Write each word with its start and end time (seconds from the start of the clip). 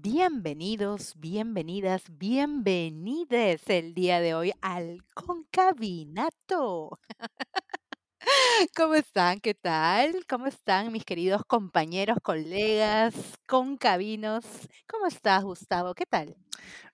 Bienvenidos, 0.00 1.14
bienvenidas, 1.16 2.04
bienvenides 2.08 3.62
el 3.66 3.94
día 3.94 4.20
de 4.20 4.32
hoy 4.32 4.52
al 4.62 5.04
Concabinato. 5.12 7.00
¿Cómo 8.76 8.94
están? 8.94 9.40
¿Qué 9.40 9.54
tal? 9.54 10.24
¿Cómo 10.28 10.46
están 10.46 10.92
mis 10.92 11.04
queridos 11.04 11.42
compañeros, 11.44 12.18
colegas, 12.22 13.12
concabinos? 13.48 14.44
¿Cómo 14.88 15.08
estás, 15.08 15.42
Gustavo? 15.42 15.94
¿Qué 15.94 16.06
tal? 16.06 16.36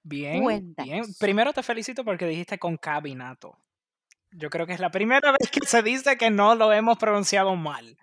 Bien, 0.02 0.74
bien. 0.74 1.04
Primero 1.20 1.52
te 1.52 1.62
felicito 1.62 2.06
porque 2.06 2.26
dijiste 2.26 2.58
concabinato. 2.58 3.58
Yo 4.30 4.48
creo 4.48 4.66
que 4.66 4.72
es 4.72 4.80
la 4.80 4.90
primera 4.90 5.30
vez 5.38 5.50
que 5.50 5.60
se 5.66 5.82
dice 5.82 6.16
que 6.16 6.30
no 6.30 6.54
lo 6.54 6.72
hemos 6.72 6.96
pronunciado 6.96 7.54
mal. 7.54 7.98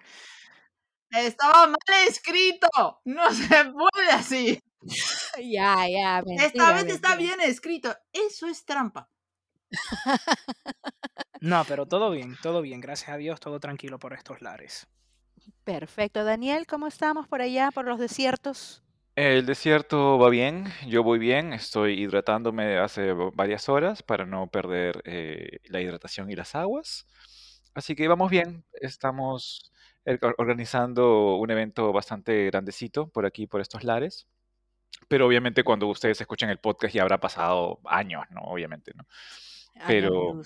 Estaba 1.09 1.65
mal 1.65 2.07
escrito. 2.07 2.67
No 3.03 3.31
se 3.33 3.65
puede 3.65 4.11
así. 4.11 4.61
Ya, 5.41 5.87
ya, 5.87 6.19
Esta 6.19 6.25
mentira, 6.25 6.73
vez 6.73 6.87
está 6.93 7.15
bien 7.15 7.39
escrito. 7.41 7.95
Eso 8.11 8.47
es 8.47 8.65
trampa. 8.65 9.09
No, 11.41 11.63
pero 11.67 11.87
todo 11.87 12.11
bien, 12.11 12.37
todo 12.43 12.61
bien. 12.61 12.81
Gracias 12.81 13.09
a 13.09 13.17
Dios, 13.17 13.39
todo 13.39 13.59
tranquilo 13.59 13.97
por 13.97 14.13
estos 14.13 14.41
lares. 14.43 14.87
Perfecto. 15.63 16.23
Daniel, 16.23 16.67
¿cómo 16.67 16.85
estamos 16.85 17.27
por 17.27 17.41
allá, 17.41 17.71
por 17.71 17.85
los 17.85 17.97
desiertos? 17.99 18.83
El 19.15 19.45
desierto 19.47 20.19
va 20.19 20.29
bien, 20.29 20.65
yo 20.87 21.03
voy 21.03 21.17
bien, 21.19 21.51
estoy 21.53 21.99
hidratándome 22.01 22.77
hace 22.77 23.11
va- 23.13 23.31
varias 23.33 23.67
horas 23.69 24.03
para 24.03 24.25
no 24.25 24.47
perder 24.47 25.01
eh, 25.05 25.57
la 25.65 25.81
hidratación 25.81 26.29
y 26.29 26.35
las 26.35 26.53
aguas. 26.55 27.07
Así 27.73 27.95
que 27.95 28.07
vamos 28.07 28.29
bien, 28.29 28.63
estamos 28.79 29.71
or- 30.05 30.35
organizando 30.37 31.35
un 31.37 31.49
evento 31.49 31.91
bastante 31.91 32.45
grandecito 32.45 33.07
por 33.07 33.25
aquí, 33.25 33.47
por 33.47 33.61
estos 33.61 33.83
lares. 33.83 34.27
Pero 35.07 35.27
obviamente 35.27 35.63
cuando 35.63 35.87
ustedes 35.87 36.21
escuchen 36.21 36.49
el 36.49 36.59
podcast 36.59 36.93
ya 36.95 37.01
habrá 37.01 37.19
pasado 37.19 37.79
años, 37.85 38.23
¿no? 38.29 38.41
Obviamente, 38.41 38.91
¿no? 38.95 39.05
Pero 39.87 40.41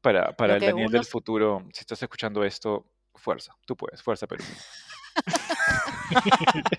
para, 0.00 0.32
para 0.36 0.54
el 0.54 0.60
Daniel 0.60 0.88
del 0.88 1.00
unos- 1.00 1.08
futuro, 1.10 1.64
si 1.72 1.80
estás 1.80 2.02
escuchando 2.02 2.44
esto, 2.44 2.86
fuerza, 3.14 3.54
tú 3.66 3.76
puedes, 3.76 4.02
fuerza 4.02 4.26
Perú. 4.26 4.44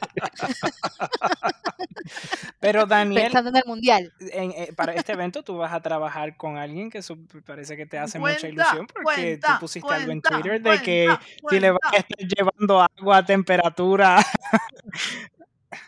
Pero 2.60 2.86
Daniel, 2.86 3.24
Pensando 3.24 3.50
en 3.50 3.56
el 3.58 3.64
mundial. 3.66 4.14
en- 4.20 4.52
eh, 4.52 4.74
para 4.76 4.94
este 4.94 5.14
evento 5.14 5.44
tú 5.44 5.58
vas 5.58 5.74
a 5.74 5.82
trabajar 5.82 6.36
con 6.38 6.58
alguien 6.58 6.90
que 6.90 7.02
su- 7.02 7.26
parece 7.46 7.78
que 7.78 7.86
te 7.86 7.98
hace 7.98 8.20
mucha 8.20 8.40
Cuenta, 8.40 8.48
ilusión 8.50 8.88
porque 8.88 9.04
cuenta, 9.04 9.54
tú 9.54 9.60
pusiste 9.62 9.94
algo 9.94 10.12
en 10.12 10.22
cuenta, 10.22 10.42
Twitter 10.42 10.62
de 10.62 10.82
que 10.82 11.06
cuenta, 11.08 11.26
si 11.50 11.60
le 11.60 11.72
vas 11.72 11.80
a 11.84 11.90
cuenta. 11.90 12.08
estar 12.10 12.28
llevando 12.38 12.82
agua 12.82 13.18
a 13.18 13.26
temperatura. 13.26 14.26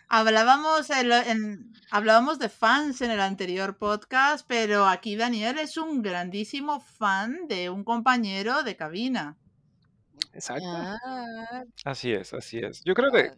Hablábamos, 0.07 0.89
en, 0.89 1.11
en- 1.11 1.73
hablábamos 1.89 2.39
de 2.39 2.49
fans 2.49 3.01
en 3.01 3.11
el 3.11 3.19
anterior 3.19 3.77
podcast, 3.77 4.45
pero 4.47 4.85
aquí 4.87 5.15
Daniel 5.15 5.57
es 5.59 5.77
un 5.77 6.01
grandísimo 6.01 6.79
fan 6.79 7.47
de 7.47 7.69
un 7.69 7.83
compañero 7.83 8.63
de 8.63 8.75
cabina. 8.75 9.37
Exacto. 10.33 10.65
Ah, 10.67 11.63
Así 11.85 12.11
es, 12.11 12.33
así 12.33 12.59
es. 12.59 12.83
Yo 12.83 12.93
creo 12.93 13.11
que 13.11 13.31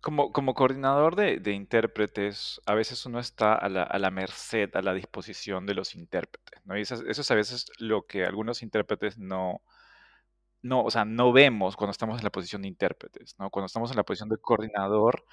Como, 0.00 0.30
como 0.32 0.54
coordinador 0.54 1.16
de, 1.16 1.38
de 1.40 1.52
intérpretes, 1.52 2.60
a 2.66 2.74
veces 2.74 3.04
uno 3.06 3.18
está 3.18 3.54
a 3.54 3.68
la, 3.68 3.82
a 3.82 3.98
la 3.98 4.10
merced, 4.10 4.70
a 4.76 4.82
la 4.82 4.92
disposición 4.94 5.66
de 5.66 5.74
los 5.74 5.94
intérpretes, 5.96 6.60
¿no? 6.64 6.76
Y 6.78 6.82
eso, 6.82 6.94
es- 6.96 7.02
eso 7.08 7.22
es 7.22 7.30
a 7.30 7.34
veces 7.34 7.66
lo 7.78 8.06
que 8.06 8.24
algunos 8.24 8.62
intérpretes 8.62 9.18
no, 9.18 9.62
no, 10.62 10.82
o 10.84 10.90
sea, 10.90 11.04
no 11.04 11.32
vemos 11.32 11.76
cuando 11.76 11.92
estamos 11.92 12.18
en 12.18 12.24
la 12.24 12.30
posición 12.30 12.62
de 12.62 12.68
intérpretes, 12.68 13.34
¿no? 13.38 13.50
Cuando 13.50 13.66
estamos 13.66 13.90
en 13.90 13.96
la 13.96 14.04
posición 14.04 14.28
de 14.28 14.38
coordinador, 14.38 15.24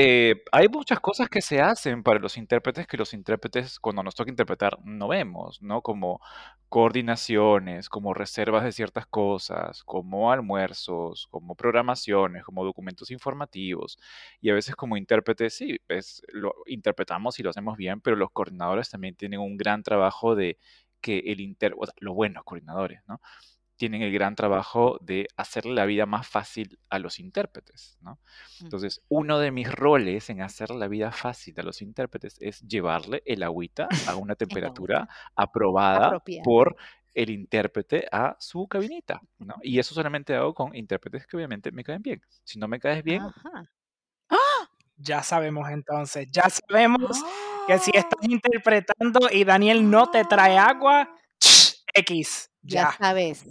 eh, 0.00 0.44
hay 0.52 0.68
muchas 0.68 1.00
cosas 1.00 1.28
que 1.28 1.42
se 1.42 1.60
hacen 1.60 2.04
para 2.04 2.20
los 2.20 2.36
intérpretes 2.36 2.86
que 2.86 2.96
los 2.96 3.12
intérpretes, 3.14 3.80
cuando 3.80 4.04
nos 4.04 4.14
toca 4.14 4.30
interpretar, 4.30 4.78
no 4.84 5.08
vemos, 5.08 5.60
¿no? 5.60 5.82
Como 5.82 6.20
coordinaciones, 6.68 7.88
como 7.88 8.14
reservas 8.14 8.62
de 8.62 8.70
ciertas 8.70 9.06
cosas, 9.06 9.82
como 9.82 10.30
almuerzos, 10.30 11.26
como 11.32 11.56
programaciones, 11.56 12.44
como 12.44 12.64
documentos 12.64 13.10
informativos. 13.10 13.98
Y 14.40 14.50
a 14.50 14.54
veces 14.54 14.76
como 14.76 14.96
intérpretes, 14.96 15.54
sí, 15.54 15.78
es, 15.88 16.22
lo 16.28 16.54
interpretamos 16.66 17.40
y 17.40 17.42
lo 17.42 17.50
hacemos 17.50 17.76
bien, 17.76 18.00
pero 18.00 18.14
los 18.14 18.30
coordinadores 18.30 18.90
también 18.90 19.16
tienen 19.16 19.40
un 19.40 19.56
gran 19.56 19.82
trabajo 19.82 20.36
de 20.36 20.58
que 21.00 21.18
el 21.26 21.40
inter, 21.40 21.74
o 21.76 21.86
sea, 21.86 21.94
los 21.98 22.14
coordinadores, 22.44 23.00
¿no? 23.08 23.20
Tienen 23.78 24.02
el 24.02 24.12
gran 24.12 24.36
trabajo 24.36 24.98
de 25.00 25.26
hacerle 25.36 25.72
la 25.72 25.86
vida 25.86 26.04
más 26.04 26.26
fácil 26.26 26.78
a 26.90 26.98
los 26.98 27.18
intérpretes, 27.18 27.96
¿no? 28.02 28.18
Mm. 28.60 28.64
Entonces, 28.64 29.00
uno 29.08 29.38
de 29.38 29.50
mis 29.50 29.72
roles 29.72 30.28
en 30.28 30.42
hacer 30.42 30.70
la 30.70 30.88
vida 30.88 31.10
fácil 31.10 31.58
a 31.58 31.62
los 31.62 31.80
intérpretes 31.80 32.36
es 32.40 32.60
llevarle 32.60 33.22
el 33.24 33.42
agüita 33.42 33.88
a 34.06 34.16
una 34.16 34.34
temperatura 34.74 35.08
aprobada 35.34 36.08
Apropiada. 36.08 36.42
por 36.44 36.76
el 37.14 37.30
intérprete 37.30 38.06
a 38.12 38.36
su 38.38 38.68
cabinita, 38.68 39.22
¿no? 39.38 39.54
Y 39.62 39.78
eso 39.78 39.94
solamente 39.94 40.34
hago 40.34 40.52
con 40.52 40.76
intérpretes 40.76 41.26
que 41.26 41.36
obviamente 41.36 41.72
me 41.72 41.82
caen 41.82 42.02
bien. 42.02 42.20
Si 42.44 42.58
no 42.58 42.68
me 42.68 42.78
caes 42.78 43.02
bien, 43.02 43.22
Ajá. 43.22 43.68
Ya 45.00 45.22
sabemos 45.22 45.70
entonces, 45.70 46.26
ya 46.32 46.48
sabemos 46.50 47.22
que 47.68 47.78
si 47.78 47.92
estás 47.94 48.18
interpretando 48.22 49.28
y 49.30 49.44
Daniel 49.44 49.88
no 49.88 50.10
te 50.10 50.24
trae 50.24 50.58
agua, 50.58 51.08
X, 51.94 52.50
Ya 52.68 52.84
ya. 52.84 52.96
sabes 52.98 53.44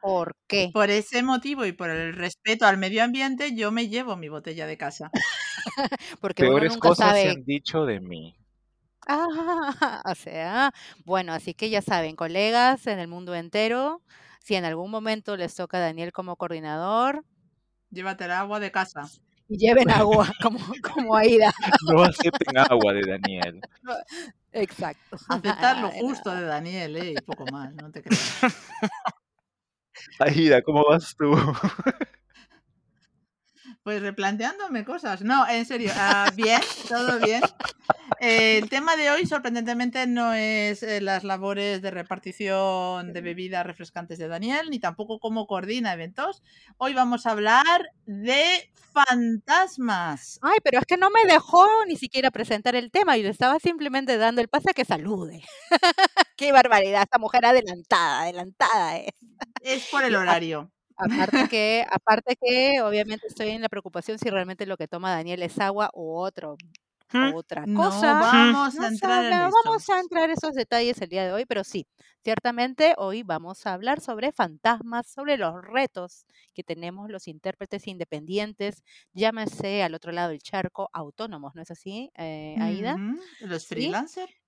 por 0.00 0.36
qué. 0.46 0.70
Por 0.72 0.90
ese 0.90 1.22
motivo 1.22 1.66
y 1.66 1.72
por 1.72 1.90
el 1.90 2.14
respeto 2.14 2.66
al 2.66 2.78
medio 2.78 3.02
ambiente, 3.02 3.54
yo 3.56 3.72
me 3.72 3.88
llevo 3.88 4.16
mi 4.16 4.28
botella 4.28 4.66
de 4.66 4.78
casa. 4.78 5.10
Porque 6.20 6.44
uno 6.44 6.52
peores 6.52 6.72
nunca 6.74 6.88
cosas 6.88 7.16
se 7.16 7.24
sabe. 7.24 7.30
han 7.30 7.44
dicho 7.44 7.84
de 7.86 8.00
mí. 8.00 8.36
Ah, 9.08 9.26
o 10.04 10.14
sea, 10.14 10.72
bueno, 11.04 11.32
así 11.32 11.54
que 11.54 11.70
ya 11.70 11.82
saben, 11.82 12.16
colegas 12.16 12.86
en 12.86 12.98
el 12.98 13.08
mundo 13.08 13.34
entero, 13.34 14.02
si 14.40 14.54
en 14.54 14.64
algún 14.64 14.90
momento 14.90 15.36
les 15.36 15.54
toca 15.54 15.78
a 15.78 15.80
Daniel 15.80 16.12
como 16.12 16.36
coordinador, 16.36 17.24
Llévate 17.90 18.24
el 18.24 18.32
agua 18.32 18.60
de 18.60 18.70
casa. 18.70 19.08
Y 19.48 19.58
lleven 19.58 19.90
agua 19.90 20.30
como, 20.42 20.58
como 20.82 21.16
Aida. 21.16 21.52
No 21.92 22.02
acepten 22.02 22.58
agua 22.58 22.92
de 22.92 23.02
Daniel. 23.02 23.60
Exacto. 24.52 25.16
Aceptar 25.28 25.78
lo 25.78 25.90
justo 26.00 26.30
de 26.30 26.42
Daniel, 26.42 26.96
¿eh? 26.96 27.14
Y 27.16 27.20
poco 27.22 27.44
más, 27.52 27.74
no 27.74 27.90
te 27.90 28.02
creas. 28.02 28.40
Aida, 30.18 30.62
¿cómo 30.62 30.84
vas 30.88 31.14
tú? 31.16 31.32
Pues 33.86 34.02
replanteándome 34.02 34.84
cosas. 34.84 35.22
No, 35.22 35.46
en 35.46 35.64
serio. 35.64 35.92
ah, 35.94 36.32
bien, 36.34 36.60
todo 36.88 37.20
bien. 37.20 37.40
Eh, 38.20 38.58
el 38.58 38.68
tema 38.68 38.96
de 38.96 39.12
hoy, 39.12 39.26
sorprendentemente, 39.26 40.08
no 40.08 40.32
es 40.32 40.82
eh, 40.82 41.00
las 41.00 41.22
labores 41.22 41.82
de 41.82 41.92
repartición 41.92 43.12
de 43.12 43.20
bebidas 43.20 43.64
refrescantes 43.64 44.18
de 44.18 44.26
Daniel, 44.26 44.70
ni 44.70 44.80
tampoco 44.80 45.20
cómo 45.20 45.46
coordina 45.46 45.92
eventos. 45.92 46.42
Hoy 46.78 46.94
vamos 46.94 47.26
a 47.26 47.30
hablar 47.30 47.92
de 48.06 48.72
fantasmas. 48.92 50.40
Ay, 50.42 50.58
pero 50.64 50.80
es 50.80 50.84
que 50.84 50.96
no 50.96 51.08
me 51.10 51.24
dejó 51.24 51.68
ni 51.86 51.94
siquiera 51.94 52.32
presentar 52.32 52.74
el 52.74 52.90
tema 52.90 53.16
y 53.16 53.22
le 53.22 53.28
estaba 53.28 53.60
simplemente 53.60 54.18
dando 54.18 54.40
el 54.40 54.48
pase 54.48 54.70
a 54.70 54.74
que 54.74 54.84
salude. 54.84 55.44
Qué 56.36 56.50
barbaridad, 56.50 57.02
esta 57.02 57.18
mujer 57.18 57.44
adelantada, 57.46 58.22
adelantada 58.22 58.96
es. 58.96 59.14
Es 59.60 59.86
por 59.90 60.02
el 60.02 60.16
horario. 60.16 60.72
Aparte 60.98 61.44
que, 61.46 61.84
aparte 61.90 62.36
que, 62.40 62.80
obviamente 62.82 63.26
estoy 63.26 63.50
en 63.50 63.60
la 63.62 63.68
preocupación 63.68 64.18
si 64.18 64.30
realmente 64.30 64.64
lo 64.66 64.76
que 64.78 64.88
toma 64.88 65.10
Daniel 65.12 65.42
es 65.42 65.58
agua 65.58 65.90
u 65.92 66.16
otro, 66.16 66.56
otra 67.18 67.66
No 67.66 67.72
cosa. 67.72 68.14
vamos 68.20 68.74
No 68.74 68.84
a 68.84 68.88
entrar 68.88 69.24
en 69.24 69.50
vamos 69.50 69.88
a 69.90 70.00
entrar 70.00 70.24
en 70.26 70.30
esos 70.32 70.52
detalles 70.54 71.00
el 71.02 71.08
día 71.10 71.24
de 71.26 71.32
hoy, 71.32 71.44
pero 71.46 71.64
sí, 71.64 71.86
ciertamente 72.22 72.94
hoy 72.98 73.22
vamos 73.24 73.66
a 73.66 73.74
hablar 73.74 74.00
sobre 74.00 74.32
fantasmas, 74.32 75.06
sobre 75.08 75.36
los 75.36 75.54
retos 75.62 76.26
que 76.54 76.62
tenemos 76.64 77.10
los 77.10 77.28
intérpretes 77.28 77.86
independientes, 77.88 78.82
llámese 79.12 79.82
al 79.82 79.94
otro 79.94 80.12
lado 80.12 80.30
del 80.30 80.40
charco, 80.42 80.90
autónomos, 80.92 81.54
¿no 81.54 81.62
es 81.62 81.70
así, 81.70 82.10
eh, 82.16 82.56
Aida? 82.60 83.00
Los 83.40 83.66
Sí. 83.66 83.98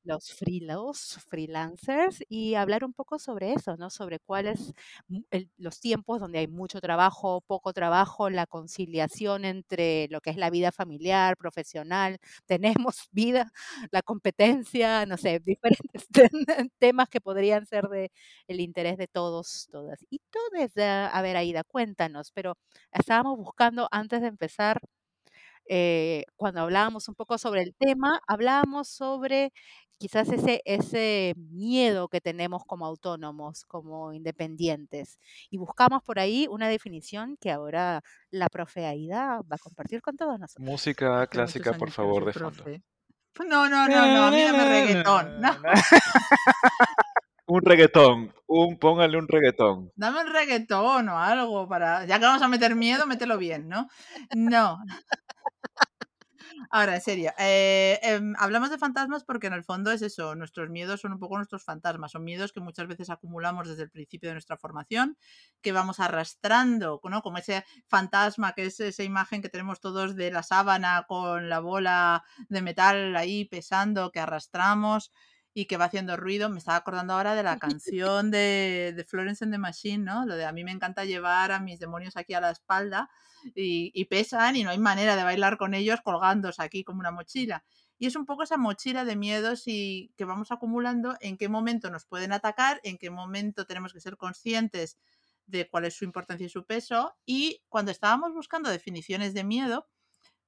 Los 0.05 0.33
free- 0.33 0.61
los 0.61 1.19
freelancers 1.29 2.25
y 2.29 2.55
hablar 2.55 2.85
un 2.85 2.93
poco 2.95 3.19
sobre 3.19 3.53
eso, 3.53 3.77
¿no? 3.77 3.91
Sobre 3.91 4.19
cuáles 4.21 4.73
los 5.59 5.81
tiempos 5.81 6.21
donde 6.21 6.39
hay 6.41 6.47
mucho 6.49 6.81
trabajo, 6.81 7.41
poco 7.43 7.73
trabajo, 7.73 8.31
la 8.31 8.47
conciliación 8.47 9.45
entre 9.45 10.09
lo 10.11 10.21
que 10.21 10.31
es 10.31 10.37
la 10.37 10.51
vida 10.51 10.73
familiar, 10.73 11.37
profesional, 11.37 12.19
tenemos 12.47 13.09
vida, 13.13 13.53
la 13.91 14.03
competencia, 14.03 15.07
no 15.07 15.17
sé, 15.17 15.41
diferentes 15.45 16.09
te- 16.13 16.31
temas 16.79 17.09
que 17.09 17.21
podrían 17.21 17.67
ser 17.67 17.85
de 17.89 18.11
el 18.49 18.61
interés 18.61 18.97
de 18.99 19.09
todos, 19.09 19.69
todas 19.71 19.99
y 20.11 20.21
todas. 20.31 20.73
A 21.13 21.23
ver, 21.23 21.37
Aida, 21.37 21.65
cuéntanos, 21.65 22.33
pero 22.33 22.55
estábamos 22.93 23.39
buscando 23.39 23.89
antes 23.91 24.21
de 24.23 24.29
empezar 24.29 24.81
eh, 25.69 26.25
cuando 26.37 26.61
hablábamos 26.63 27.09
un 27.09 27.15
poco 27.15 27.39
sobre 27.39 27.63
el 27.63 27.75
tema, 27.75 28.21
hablábamos 28.27 28.89
sobre 28.89 29.53
quizás 29.99 30.29
ese, 30.31 30.63
ese 30.65 31.35
miedo 31.37 32.09
que 32.09 32.21
tenemos 32.21 32.65
como 32.65 32.87
autónomos, 32.87 33.65
como 33.67 34.13
independientes. 34.13 35.19
Y 35.51 35.59
buscamos 35.59 36.03
por 36.03 36.19
ahí 36.19 36.47
una 36.51 36.69
definición 36.69 37.37
que 37.41 37.51
ahora 37.51 38.03
la 38.31 38.49
profe 38.49 38.87
Aida 38.87 39.41
va 39.41 39.57
a 39.57 39.59
compartir 39.59 40.01
con 40.01 40.17
todos 40.17 40.39
nosotros. 40.39 40.67
Música 40.67 41.27
clásica, 41.27 41.75
por 41.75 41.91
favor, 41.91 42.25
de 42.25 42.33
fondo. 42.33 42.65
No, 43.47 43.69
no, 43.69 43.87
no, 43.87 44.07
no, 44.07 44.23
a 44.25 44.31
mí 44.31 44.45
reggaetón. 44.45 45.41
No. 47.49 47.55
un 47.55 47.63
reggaetón, 47.63 48.35
un, 48.47 48.79
póngale 48.79 49.17
un 49.17 49.27
reggaetón. 49.27 49.91
Dame 49.95 50.21
un 50.21 50.33
reggaetón 50.33 51.09
o 51.09 51.19
algo 51.19 51.69
para. 51.69 52.05
Ya 52.05 52.19
que 52.19 52.25
vamos 52.27 52.43
a 52.43 52.49
meter 52.49 52.75
miedo, 52.75 53.07
mételo 53.07 53.39
bien, 53.39 53.69
¿no? 53.69 53.89
No. 54.35 54.79
Ahora, 56.71 56.95
en 56.97 57.01
serio, 57.01 57.33
eh, 57.39 57.99
em, 58.03 58.35
hablamos 58.39 58.71
de 58.71 58.79
fantasmas 58.79 59.25
porque 59.25 59.47
en 59.49 59.53
el 59.53 59.65
fondo 59.65 59.91
es 59.91 60.03
eso, 60.03 60.35
nuestros 60.35 60.71
miedos 60.71 61.01
son 61.01 61.13
un 61.13 61.19
poco 61.19 61.37
nuestros 61.37 61.65
fantasmas, 61.65 62.13
son 62.13 62.25
miedos 62.25 62.53
que 62.53 62.61
muchas 62.61 62.87
veces 62.89 63.11
acumulamos 63.11 63.69
desde 63.69 63.85
el 63.85 63.91
principio 63.91 64.31
de 64.31 64.35
nuestra 64.35 64.57
formación, 64.57 65.17
que 65.63 65.73
vamos 65.73 66.01
arrastrando, 66.01 67.01
¿no? 67.05 67.23
Como 67.23 67.39
ese 67.39 67.65
fantasma 67.87 68.53
que 68.55 68.67
es 68.67 68.81
esa 68.81 69.03
imagen 69.03 69.43
que 69.43 69.49
tenemos 69.49 69.81
todos 69.81 70.17
de 70.17 70.31
la 70.31 70.43
sábana 70.43 71.05
con 71.09 71.49
la 71.49 71.61
bola 71.61 72.25
de 72.49 72.63
metal 72.63 73.17
ahí 73.17 73.45
pesando, 73.45 74.11
que 74.13 74.21
arrastramos 74.21 75.13
y 75.59 75.67
que 75.67 75.77
va 75.77 75.87
haciendo 75.87 76.17
ruido. 76.17 76.49
Me 76.49 76.59
estaba 76.59 76.77
acordando 76.77 77.15
ahora 77.15 77.35
de 77.35 77.43
la 77.43 77.59
canción 77.59 78.31
de, 78.31 78.93
de 78.95 79.05
Florence 79.05 79.43
and 79.43 79.53
the 79.53 79.59
Machine, 79.59 80.05
¿no? 80.05 80.25
Lo 80.25 80.37
de 80.37 80.45
a 80.45 80.53
mí 80.53 80.63
me 80.63 80.71
encanta 80.71 81.05
llevar 81.05 81.51
a 81.51 81.59
mis 81.59 81.81
demonios 81.81 82.17
aquí 82.17 82.33
a 82.35 82.41
la 82.41 82.53
espalda 82.53 83.11
y, 83.57 84.05
pesan 84.05 84.55
y 84.55 84.63
no 84.63 84.71
hay 84.71 84.79
manera 84.79 85.17
de 85.17 85.25
bailar 85.25 85.59
con 85.59 85.75
ellos 85.75 86.01
colgándose 86.03 86.63
aquí 86.63 86.85
como 86.85 87.01
una 87.01 87.11
mochila. 87.11 87.65
Y 87.99 88.07
es 88.07 88.15
un 88.15 88.25
poco 88.25 88.45
esa 88.45 88.57
mochila 88.57 89.05
de 89.05 89.17
miedos 89.17 89.65
y 89.67 90.13
que 90.17 90.25
vamos 90.25 90.53
acumulando 90.53 91.17
en 91.21 91.37
qué 91.37 91.49
momento 91.49 91.91
nos 91.91 92.05
pueden 92.07 92.33
atacar, 92.33 92.81
en 92.85 92.97
qué 92.97 93.11
momento 93.11 93.67
tenemos 93.67 93.93
que 93.93 94.01
ser 94.01 94.17
conscientes 94.17 94.97
de 95.47 95.69
cuál 95.69 95.87
es 95.87 95.95
su 95.95 96.05
importancia 96.05 96.47
y 96.47 96.51
su 96.51 96.67
peso. 96.67 97.17
Y 97.27 97.65
cuando 97.69 97.91
estábamos 97.91 98.33
buscando 98.33 98.71
definiciones 98.71 99.35
de 99.35 99.43
miedo, 99.43 99.89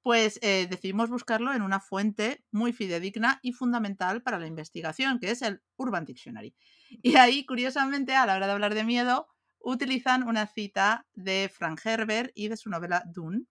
pues 0.03 0.39
eh, 0.43 0.67
decidimos 0.71 1.11
buscarlo 1.11 1.53
en 1.53 1.63
una 1.63 1.81
fuente 1.81 2.45
muy 2.51 2.73
fidedigna 2.73 3.39
y 3.43 3.53
fundamental 3.53 4.23
para 4.23 4.39
la 4.39 4.47
investigación, 4.47 5.19
que 5.19 5.31
es 5.31 5.43
el 5.43 5.63
Urban 5.77 6.05
Dictionary. 6.05 6.55
Y 7.03 7.17
ahí, 7.17 7.45
curiosamente, 7.45 8.15
a 8.15 8.27
la 8.27 8.37
hora 8.37 8.47
de 8.47 8.53
hablar 8.53 8.75
de 8.75 8.85
miedo, 8.85 9.29
utilizan 9.61 10.23
una 10.27 10.47
cita 10.47 11.07
de 11.15 11.51
Frank 11.53 11.81
Herbert 11.85 12.33
y 12.35 12.49
de 12.49 12.57
su 12.57 12.71
novela 12.71 13.03
Dune, 13.07 13.45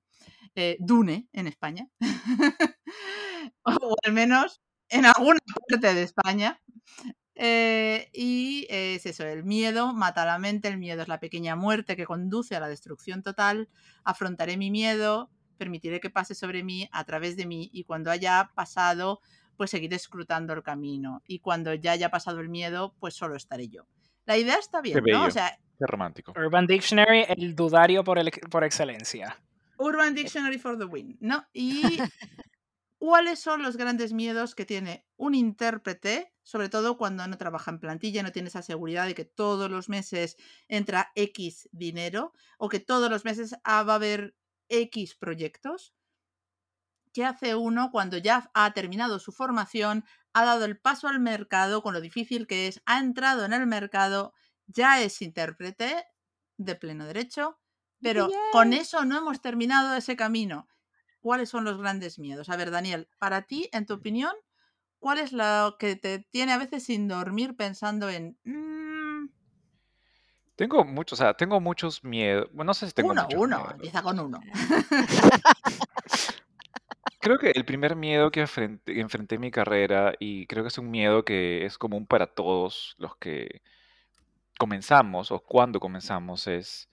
eh, 0.56 0.78
Dune 0.80 1.28
en 1.34 1.48
España, 1.48 1.88
o 3.64 3.96
al 4.04 4.14
menos 4.14 4.62
en 4.90 5.06
alguna 5.06 5.40
parte 5.70 5.94
de 5.94 6.04
España. 6.04 6.62
Eh, 7.42 8.10
y 8.12 8.68
es 8.70 9.06
eso, 9.06 9.24
el 9.26 9.46
miedo 9.46 9.94
mata 9.94 10.26
la 10.26 10.40
mente, 10.40 10.68
el 10.68 10.78
miedo 10.78 11.02
es 11.04 11.08
la 11.08 11.22
pequeña 11.22 11.56
muerte 11.56 11.96
que 11.96 12.06
conduce 12.06 12.56
a 12.56 12.60
la 12.60 12.68
destrucción 12.68 13.24
total, 13.24 13.70
afrontaré 14.04 14.58
mi 14.58 14.72
miedo, 14.72 15.32
permitiré 15.60 16.00
que 16.00 16.10
pase 16.10 16.34
sobre 16.34 16.64
mí, 16.64 16.90
a 16.92 17.04
través 17.04 17.38
de 17.38 17.46
mí, 17.46 17.70
y 17.72 17.84
cuando 17.84 18.10
haya 18.10 18.50
pasado, 18.56 19.22
pues 19.58 19.70
seguiré 19.70 19.96
escrutando 19.96 20.54
el 20.54 20.64
camino. 20.64 21.22
Y 21.28 21.40
cuando 21.40 21.74
ya 21.76 21.92
haya 21.92 22.10
pasado 22.10 22.40
el 22.40 22.50
miedo, 22.50 22.96
pues 23.00 23.14
solo 23.14 23.36
estaré 23.36 23.68
yo. 23.68 23.86
La 24.26 24.38
idea 24.38 24.56
está 24.56 24.82
bien, 24.82 25.04
¿no? 25.06 25.26
O 25.26 25.32
sea, 25.32 25.60
Qué 25.80 25.86
romántico. 25.86 26.34
Urban 26.36 26.68
Dictionary, 26.68 27.26
el 27.30 27.56
dudario 27.56 28.04
por, 28.04 28.20
el, 28.20 28.32
por 28.50 28.64
excelencia. 28.64 29.38
Urban 29.78 30.14
Dictionary 30.14 30.58
for 30.58 30.78
the 30.78 30.84
win, 30.84 31.18
¿no? 31.22 31.46
Y 31.54 31.82
cuáles 32.98 33.40
son 33.40 33.64
los 33.64 33.78
grandes 33.78 34.12
miedos 34.12 34.56
que 34.56 34.66
tiene 34.66 35.06
un 35.16 35.36
intérprete, 35.36 36.34
sobre 36.44 36.68
todo 36.68 36.98
cuando 36.98 37.26
no 37.28 37.38
trabaja 37.38 37.72
en 37.72 37.80
plantilla, 37.80 38.24
no 38.24 38.34
tiene 38.34 38.50
esa 38.50 38.62
seguridad 38.62 39.06
de 39.06 39.16
que 39.16 39.24
todos 39.24 39.72
los 39.72 39.88
meses 39.88 40.36
entra 40.68 41.12
X 41.16 41.70
dinero 41.72 42.34
o 42.58 42.68
que 42.68 42.82
todos 42.82 43.10
los 43.10 43.24
meses 43.24 43.54
va 43.66 43.94
a 43.94 43.96
haber 43.96 44.36
X 44.70 45.16
proyectos. 45.16 45.94
¿Qué 47.14 47.26
hace 47.26 47.56
uno 47.56 47.90
cuando 47.92 48.18
ya 48.18 48.52
ha 48.54 48.74
terminado 48.74 49.20
su 49.20 49.32
formación, 49.32 50.06
ha 50.34 50.46
dado 50.46 50.66
el 50.66 50.78
paso 50.78 51.08
al 51.08 51.20
mercado 51.20 51.82
con 51.82 51.94
lo 51.94 52.02
difícil 52.02 52.48
que 52.48 52.68
es, 52.68 52.82
ha 52.86 53.00
entrado 53.00 53.46
en 53.46 53.54
el 53.54 53.66
mercado 53.66 54.34
ya 54.68 55.02
es 55.02 55.22
intérprete 55.22 56.06
de 56.58 56.76
pleno 56.76 57.06
derecho, 57.06 57.60
pero 58.02 58.30
con 58.52 58.74
eso 58.74 59.06
no 59.06 59.18
hemos 59.18 59.42
terminado 59.42 59.96
ese 59.96 60.16
camino. 60.16 60.68
¿Cuáles 61.20 61.50
son 61.50 61.66
los 61.66 61.78
grandes 61.78 62.20
miedos? 62.20 62.50
A 62.50 62.56
ver, 62.56 62.72
Daniel, 62.72 63.10
para 63.18 63.42
ti, 63.42 63.70
en 63.74 63.86
tu 63.86 63.96
opinión, 63.96 64.34
¿cuál 65.00 65.18
es 65.18 65.34
lo 65.34 65.76
que 65.80 65.96
te 65.96 66.20
tiene 66.20 66.54
a 66.54 66.58
veces 66.58 66.84
sin 66.84 67.08
dormir 67.08 67.56
pensando 67.58 68.10
en... 68.10 68.38
Mm"? 68.44 68.69
Tengo 70.60 70.84
muchos, 70.84 71.18
o 71.18 71.24
sea, 71.24 71.34
tengo 71.36 71.62
muchos 71.62 72.04
miedos. 72.04 72.50
Bueno, 72.52 72.72
no 72.72 72.74
sé 72.74 72.88
si 72.88 72.94
tengo 72.94 73.12
uno, 73.12 73.24
muchos 73.24 73.40
uno, 73.40 73.56
miedos. 73.56 73.74
empieza 73.76 74.02
con 74.02 74.20
uno. 74.20 74.42
Creo 77.22 77.38
que 77.40 77.52
el 77.52 77.64
primer 77.64 77.96
miedo 77.96 78.30
que 78.30 78.42
enfrenté, 78.42 79.00
enfrenté 79.00 79.36
en 79.36 79.42
mi 79.42 79.52
carrera, 79.52 80.16
y 80.20 80.48
creo 80.48 80.66
que 80.66 80.68
es 80.68 80.78
un 80.78 80.92
miedo 80.92 81.24
que 81.24 81.66
es 81.66 81.78
común 81.78 82.06
para 82.06 82.28
todos 82.28 82.96
los 82.98 83.16
que 83.16 83.62
comenzamos 84.58 85.32
o 85.32 85.40
cuando 85.40 85.80
comenzamos 85.80 86.46
es 86.48 86.90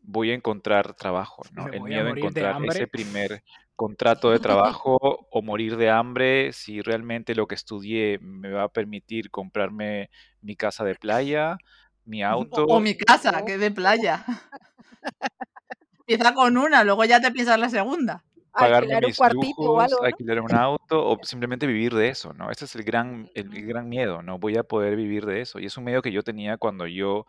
voy 0.00 0.30
a 0.30 0.34
encontrar 0.34 0.94
trabajo, 0.94 1.42
¿no? 1.52 1.64
Me 1.64 1.78
El 1.78 1.82
miedo 1.82 2.06
a 2.06 2.10
encontrar 2.10 2.64
ese 2.66 2.86
primer 2.86 3.42
contrato 3.74 4.30
de 4.30 4.38
trabajo 4.38 4.96
o 5.28 5.42
morir 5.42 5.76
de 5.76 5.90
hambre, 5.90 6.52
si 6.52 6.82
realmente 6.82 7.34
lo 7.34 7.48
que 7.48 7.56
estudié 7.56 8.20
me 8.20 8.52
va 8.52 8.62
a 8.62 8.68
permitir 8.68 9.32
comprarme 9.32 10.08
mi 10.40 10.54
casa 10.54 10.84
de 10.84 10.94
playa, 10.94 11.58
mi 12.08 12.22
auto. 12.22 12.64
o 12.64 12.80
mi 12.80 12.96
casa, 12.96 13.44
que 13.44 13.54
es 13.54 13.60
de 13.60 13.70
playa. 13.70 14.24
Empieza 16.06 16.34
con 16.34 16.56
una, 16.56 16.84
luego 16.84 17.04
ya 17.04 17.20
te 17.20 17.30
piensas 17.30 17.58
la 17.60 17.68
segunda. 17.68 18.24
pagarme 18.50 18.94
Alquilar 18.94 19.04
un 19.04 19.08
mis 19.08 19.18
cuartito 19.18 19.60
o 19.60 19.80
algo, 19.80 19.96
¿no? 20.00 20.06
alquilar 20.06 20.40
un 20.40 20.54
auto 20.54 21.06
o 21.06 21.18
simplemente 21.22 21.66
vivir 21.66 21.94
de 21.94 22.08
eso, 22.08 22.32
¿no? 22.32 22.50
Ese 22.50 22.64
es 22.64 22.74
el 22.74 22.82
gran, 22.82 23.30
el, 23.34 23.54
el 23.54 23.66
gran 23.66 23.88
miedo, 23.88 24.22
¿no? 24.22 24.38
Voy 24.38 24.56
a 24.56 24.62
poder 24.62 24.96
vivir 24.96 25.26
de 25.26 25.42
eso. 25.42 25.58
Y 25.58 25.66
es 25.66 25.76
un 25.76 25.84
miedo 25.84 26.02
que 26.02 26.12
yo 26.12 26.22
tenía 26.22 26.56
cuando 26.56 26.86
yo 26.86 27.26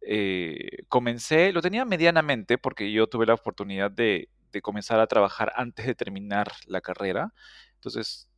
eh, 0.00 0.84
comencé, 0.88 1.52
lo 1.52 1.60
tenía 1.60 1.84
medianamente 1.84 2.58
porque 2.58 2.90
yo 2.90 3.06
tuve 3.06 3.26
la 3.26 3.34
oportunidad 3.34 3.90
de, 3.90 4.30
de 4.50 4.62
comenzar 4.62 4.98
a 4.98 5.06
trabajar 5.06 5.52
antes 5.56 5.86
de 5.86 5.94
terminar 5.94 6.52
la 6.66 6.80
carrera. 6.80 7.34
Entonces, 7.74 8.28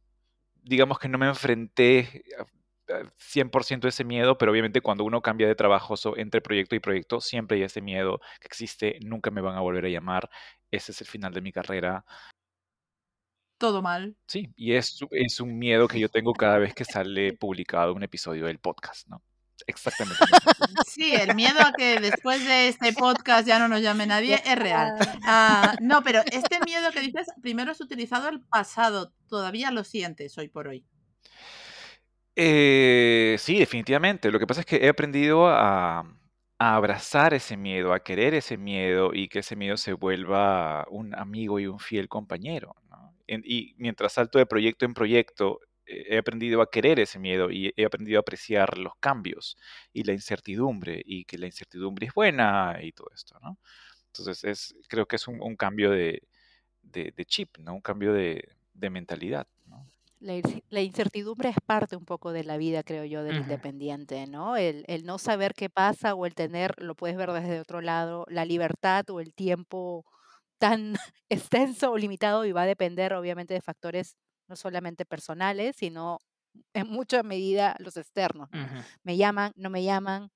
digamos 0.63 0.99
que 0.99 1.09
no 1.09 1.19
me 1.19 1.29
enfrenté 1.29 2.25
100% 3.17 3.85
a 3.87 3.89
ese 3.89 4.05
miedo, 4.05 4.39
pero 4.39 4.53
obviamente 4.53 4.81
cuando 4.81 5.05
uno 5.05 5.21
cambia 5.23 5.47
de 5.49 5.55
trabajo 5.55 5.97
so- 5.97 6.17
entre 6.17 6.41
proyecto 6.41 6.75
y 6.75 6.81
proyecto, 6.81 7.21
siempre 7.21 7.57
hay 7.59 7.65
ese 7.65 7.81
miedo 7.81 8.21
que 8.41 8.47
existe, 8.49 8.99
nunca 9.05 9.31
me 9.31 9.41
van 9.41 9.57
a 9.57 9.61
volver 9.61 9.85
a 9.87 9.89
llamar, 9.89 10.29
ese 10.71 10.93
es 10.93 11.01
el 11.01 11.07
final 11.07 11.33
de 11.33 11.41
mi 11.41 11.53
carrera. 11.53 12.05
Todo 13.59 13.83
mal. 13.83 14.17
Sí, 14.27 14.53
y 14.57 14.75
es, 14.75 14.99
es 15.11 15.41
un 15.41 15.59
miedo 15.59 15.89
que 15.89 15.99
yo 15.99 16.09
tengo 16.09 16.33
cada 16.33 16.59
vez 16.59 16.75
que 16.75 16.85
sale 16.85 17.33
publicado 17.33 17.93
un 17.93 18.05
episodio 18.05 18.47
del 18.47 18.59
podcast, 18.61 19.09
¿no? 19.09 19.23
Exactamente. 19.67 20.19
Sí, 20.87 21.13
el 21.15 21.35
miedo 21.35 21.61
a 21.61 21.73
que 21.73 22.01
después 22.01 22.45
de 22.45 22.69
este 22.69 22.93
podcast 22.93 23.47
ya 23.47 23.59
no 23.59 23.69
nos 23.69 23.81
llame 23.81 24.07
nadie 24.07 24.41
es 24.45 24.57
real. 24.59 24.95
Ah, 25.25 25.77
no, 25.81 26.03
pero 26.03 26.21
este 26.33 26.59
miedo 26.65 26.91
que 26.93 27.01
dices, 27.01 27.27
primero 27.41 27.71
has 27.73 27.81
utilizado 27.81 28.29
el 28.29 28.41
pasado, 28.41 29.13
todavía 29.29 29.71
lo 29.71 29.85
sientes 29.85 30.37
hoy 30.39 30.49
por 30.49 30.69
hoy. 30.69 30.85
Eh, 32.41 33.35
sí, 33.41 33.59
definitivamente. 33.59 34.31
Lo 34.31 34.39
que 34.39 34.47
pasa 34.47 34.61
es 34.61 34.67
que 34.67 34.77
he 34.77 34.89
aprendido 34.89 35.49
a, 35.49 36.05
abrazar 36.59 37.35
ese 37.35 37.57
miedo, 37.57 37.93
a 37.93 38.01
querer 38.05 38.35
ese 38.35 38.57
miedo 38.57 39.11
y 39.13 39.29
que 39.29 39.41
ese 39.41 39.57
miedo 39.57 39.77
se 39.77 39.93
vuelva 39.93 40.87
un 40.89 41.15
amigo 41.17 41.59
y 41.59 41.67
un 41.67 41.81
fiel 41.81 42.09
compañero, 42.09 42.77
¿no? 42.91 43.15
Y 43.27 43.75
mientras 43.79 44.13
salto 44.15 44.39
de 44.39 44.47
proyecto 44.47 44.85
en 44.85 44.95
proyecto, 44.95 45.61
eh, 45.87 46.07
he 46.11 46.19
aprendido 46.19 46.63
a 46.63 46.71
querer 46.71 47.01
ese 47.01 47.19
miedo 47.19 47.51
y 47.51 47.73
he 47.77 47.85
aprendido 47.85 48.19
a 48.19 48.23
apreciar 48.23 48.79
los 48.79 48.95
cambios 49.01 49.57
y 49.93 50.05
la 50.05 50.13
incertidumbre 50.13 51.03
y 51.05 51.25
que 51.25 51.39
la 51.39 51.47
incertidumbre 51.47 52.07
es 52.07 52.15
buena 52.15 52.79
y 52.81 52.93
todo 52.93 53.09
esto, 53.15 53.37
¿no? 53.43 53.59
Entonces, 54.07 54.45
es, 54.45 54.75
creo 54.89 55.07
que 55.07 55.17
es 55.17 55.27
un, 55.29 55.57
cambio 55.57 55.91
de, 55.91 56.23
chip, 57.27 57.59
¿no? 57.59 57.75
Un 57.75 57.81
cambio 57.81 58.13
de, 58.13 58.49
mentalidad. 58.75 59.47
La, 60.21 60.81
incertidumbre 60.81 61.51
es 61.51 61.57
parte 61.65 61.95
un 61.95 62.05
poco 62.05 62.33
de 62.33 62.43
la 62.43 62.57
vida, 62.57 62.83
creo 62.83 63.05
yo, 63.05 63.23
del 63.23 63.37
independiente, 63.37 64.27
¿no? 64.27 64.57
El, 64.57 64.85
el 64.89 65.05
no 65.05 65.19
saber 65.19 65.55
qué 65.55 65.71
pasa 65.71 66.15
o 66.15 66.27
el 66.27 66.35
tener, 66.35 66.75
lo 66.83 66.97
puedes 66.97 67.17
ver 67.17 67.31
desde 67.33 67.61
otro 67.61 67.81
lado, 67.81 68.25
la 68.29 68.45
libertad 68.45 69.09
o 69.11 69.21
el 69.21 69.33
tiempo 69.33 70.05
tan 70.59 70.95
extenso 71.29 71.93
o 71.93 71.99
limitado 71.99 72.45
y 72.45 72.53
va 72.53 72.63
a 72.63 72.67
depender 72.67 73.15
obviamente 73.15 73.55
de 73.55 73.61
factores 73.61 74.17
no 74.49 74.57
solamente 74.57 75.05
personales, 75.05 75.77
sino 75.77 76.19
en 76.75 76.89
mucha 76.89 77.23
medida 77.23 77.77
los 77.79 77.97
externos. 77.97 78.49
Me 79.05 79.17
llaman, 79.17 79.53
no 79.57 79.71
me 79.71 79.85
llaman, 79.85 80.31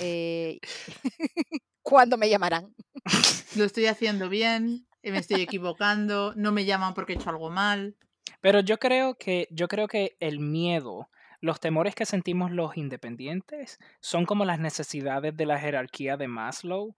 eh, 0.00 0.58
¿cuándo 1.82 2.16
me 2.16 2.28
llamarán? 2.28 2.74
Lo 3.56 3.64
estoy 3.64 3.86
haciendo 3.86 4.28
bien. 4.28 4.86
me 5.02 5.18
estoy 5.18 5.42
equivocando, 5.42 6.34
no 6.36 6.52
me 6.52 6.64
llaman 6.64 6.94
porque 6.94 7.12
he 7.12 7.16
hecho 7.16 7.30
algo 7.30 7.50
mal. 7.50 7.96
Pero 8.40 8.60
yo 8.60 8.78
creo 8.78 9.14
que, 9.14 9.48
yo 9.50 9.68
creo 9.68 9.88
que 9.88 10.16
el 10.20 10.40
miedo, 10.40 11.08
los 11.40 11.60
temores 11.60 11.94
que 11.94 12.06
sentimos 12.06 12.50
los 12.50 12.76
independientes 12.76 13.78
son 14.00 14.26
como 14.26 14.44
las 14.44 14.58
necesidades 14.58 15.36
de 15.36 15.46
la 15.46 15.58
jerarquía 15.58 16.16
de 16.16 16.28
Maslow. 16.28 16.94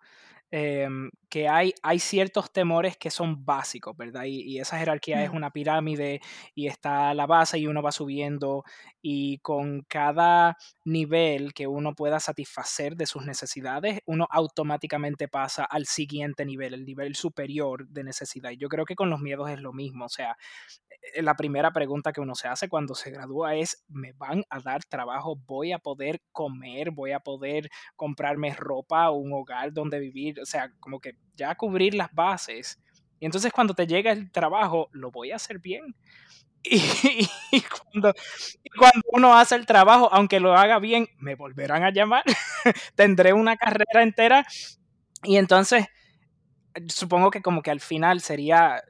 Em, 0.52 1.10
que 1.28 1.48
hay, 1.48 1.72
hay 1.82 1.98
ciertos 1.98 2.52
temores 2.52 2.96
que 2.96 3.10
son 3.10 3.44
básicos, 3.44 3.96
¿verdad? 3.96 4.24
Y, 4.24 4.42
y 4.42 4.60
esa 4.60 4.78
jerarquía 4.78 5.24
es 5.24 5.30
una 5.30 5.50
pirámide 5.50 6.20
y 6.54 6.68
está 6.68 7.14
la 7.14 7.26
base 7.26 7.58
y 7.58 7.66
uno 7.66 7.82
va 7.82 7.90
subiendo 7.90 8.64
y 9.02 9.38
con 9.38 9.82
cada 9.88 10.56
nivel 10.84 11.52
que 11.54 11.66
uno 11.66 11.94
pueda 11.94 12.20
satisfacer 12.20 12.96
de 12.96 13.06
sus 13.06 13.24
necesidades, 13.26 14.00
uno 14.06 14.28
automáticamente 14.30 15.26
pasa 15.28 15.64
al 15.64 15.86
siguiente 15.86 16.44
nivel, 16.44 16.74
el 16.74 16.84
nivel 16.84 17.16
superior 17.16 17.88
de 17.88 18.04
necesidad. 18.04 18.50
Y 18.50 18.58
yo 18.58 18.68
creo 18.68 18.84
que 18.84 18.94
con 18.94 19.10
los 19.10 19.20
miedos 19.20 19.50
es 19.50 19.60
lo 19.60 19.72
mismo, 19.72 20.04
o 20.04 20.08
sea, 20.08 20.36
eh, 21.14 21.22
la 21.22 21.34
primera 21.34 21.72
pregunta 21.72 22.12
que 22.12 22.20
uno 22.20 22.34
se 22.34 22.48
hace 22.48 22.68
cuando 22.68 22.94
se 22.94 23.10
gradúa 23.10 23.56
es, 23.56 23.84
¿me 23.88 24.12
van 24.12 24.44
a 24.50 24.60
dar 24.60 24.84
trabajo? 24.84 25.36
¿Voy 25.46 25.72
a 25.72 25.78
poder 25.78 26.20
comer? 26.32 26.90
¿Voy 26.92 27.12
a 27.12 27.20
poder 27.20 27.68
comprarme 27.96 28.54
ropa, 28.54 29.10
un 29.10 29.32
hogar 29.32 29.72
donde 29.72 29.98
vivir? 29.98 30.36
O 30.42 30.46
sea, 30.46 30.70
como 30.80 31.00
que 31.00 31.16
ya 31.34 31.54
cubrir 31.54 31.94
las 31.94 32.12
bases. 32.12 32.80
Y 33.20 33.26
entonces 33.26 33.52
cuando 33.52 33.74
te 33.74 33.86
llega 33.86 34.12
el 34.12 34.30
trabajo, 34.30 34.88
lo 34.92 35.10
voy 35.10 35.32
a 35.32 35.36
hacer 35.36 35.58
bien. 35.58 35.94
Y, 37.54 37.60
cuando, 37.60 38.14
y 38.62 38.70
cuando 38.70 39.02
uno 39.12 39.36
hace 39.36 39.56
el 39.56 39.66
trabajo, 39.66 40.08
aunque 40.12 40.40
lo 40.40 40.56
haga 40.56 40.78
bien, 40.78 41.06
me 41.18 41.34
volverán 41.34 41.82
a 41.82 41.90
llamar. 41.90 42.22
Tendré 42.94 43.32
una 43.32 43.56
carrera 43.56 44.02
entera. 44.02 44.46
Y 45.24 45.36
entonces, 45.36 45.86
supongo 46.88 47.30
que 47.30 47.42
como 47.42 47.62
que 47.62 47.70
al 47.70 47.80
final 47.80 48.20
sería 48.20 48.80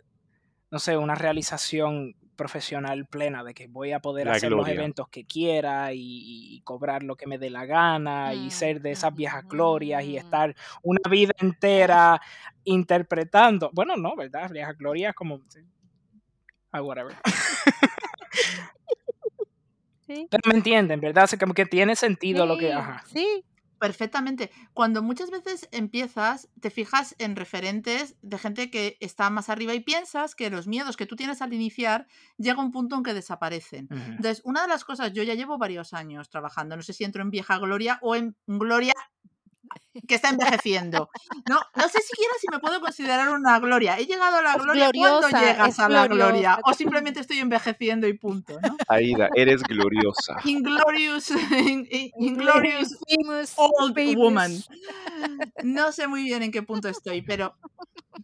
no 0.73 0.78
sé, 0.78 0.97
una 0.97 1.14
realización 1.14 2.16
profesional 2.42 3.06
plena 3.06 3.44
de 3.44 3.54
que 3.54 3.68
voy 3.68 3.92
a 3.92 4.00
poder 4.00 4.26
La 4.26 4.32
hacer 4.32 4.50
los 4.50 4.66
eventos 4.66 5.08
que 5.08 5.25
quiera 5.25 5.92
y, 5.92 6.00
y 6.00 6.61
cobrar 6.62 7.04
lo 7.04 7.14
que 7.14 7.28
me 7.28 7.38
dé 7.38 7.50
la 7.50 7.66
gana 7.66 8.34
y 8.34 8.49
Mm, 8.49 8.50
ser 8.50 8.80
de 8.80 8.90
esas 8.90 9.14
viejas 9.14 9.46
glorias 9.46 10.02
y 10.02 10.16
estar 10.16 10.56
una 10.82 11.08
vida 11.08 11.32
entera 11.38 12.20
interpretando. 12.64 13.70
Bueno, 13.72 13.96
no, 13.96 14.16
¿verdad? 14.16 14.50
Viejas 14.50 14.76
glorias 14.76 15.14
como... 15.14 15.40
Ah, 16.72 16.82
whatever. 16.82 17.14
Sí, 20.04 20.26
Pero 20.28 20.42
me 20.46 20.56
entienden, 20.56 21.00
¿verdad? 21.00 21.25
O 21.25 21.26
sea, 21.28 21.38
como 21.38 21.54
que 21.54 21.64
tiene 21.64 21.94
sentido 21.94 22.44
lo 22.44 22.58
que... 22.58 22.72
Ajá. 22.72 23.04
sí. 23.06 23.44
Perfectamente. 23.83 24.53
Cuando 24.75 25.03
muchas 25.03 25.33
veces 25.33 25.69
empiezas, 25.73 26.49
te 26.61 26.71
fijas 26.71 27.17
en 27.19 27.35
referentes 27.35 28.15
de 28.23 28.39
gente 28.39 28.71
que 28.71 28.97
está 29.01 29.29
más 29.29 29.49
arriba 29.49 29.75
y 29.75 29.81
piensas 29.81 30.37
que 30.37 30.51
los 30.51 30.69
miedos 30.69 30.97
que 30.97 31.05
tú 31.05 31.17
tienes 31.17 31.43
al 31.43 31.53
iniciar 31.53 32.07
llega 32.39 32.62
un 32.62 32.71
punto 32.71 32.95
en 32.95 33.03
que 33.03 33.12
desaparecen. 33.12 33.91
Entonces, 34.17 34.41
una 34.45 34.62
de 34.62 34.69
las 34.69 34.85
cosas, 34.85 35.12
yo 35.12 35.25
ya 35.25 35.35
llevo 35.35 35.59
varios 35.59 35.95
años 35.95 36.31
trabajando, 36.31 36.77
no 36.77 36.83
sé 36.83 36.93
si 36.93 37.03
entro 37.03 37.23
en 37.23 37.31
vieja 37.31 37.59
gloria 37.59 37.99
o 38.03 38.15
en 38.15 38.37
gloria 38.47 38.95
que 40.09 40.14
está 40.14 40.31
envejeciendo. 40.31 41.11
No, 41.49 41.61
no 41.76 41.88
sé 41.88 42.00
siquiera 42.00 42.33
si 42.41 42.47
me 42.50 42.59
puedo 42.59 42.81
considerar 42.81 43.29
una 43.31 43.59
gloria. 43.61 43.99
He 43.99 44.07
llegado 44.07 44.37
a 44.38 44.43
la 44.43 44.55
Es 44.55 44.62
gloria. 44.62 44.91
¿Cuándo 44.95 45.19
gloriosa, 45.21 45.41
llegas 45.41 45.69
es 45.69 45.79
a 45.79 45.88
la 45.88 46.07
gloria? 46.09 46.59
O 46.64 46.73
simplemente 46.73 47.21
estoy 47.21 47.38
envejeciendo 47.38 48.07
y 48.09 48.14
punto, 48.14 48.59
¿no? 48.62 48.76
Aida, 48.88 49.29
eres 49.35 49.62
gloriosa. 49.62 50.37
Inglorious, 50.45 51.31
in- 51.31 51.87
in- 51.91 52.11
inglorious 52.19 52.99
Famous 53.09 53.55
old 53.57 53.97
woman. 54.17 54.50
babies. 54.50 54.69
No 55.62 55.93
sé 55.93 56.07
muy 56.09 56.23
bien 56.25 56.43
en 56.43 56.50
qué 56.52 56.62
punto 56.62 56.88
estoy, 56.88 57.23
pero, 57.23 57.55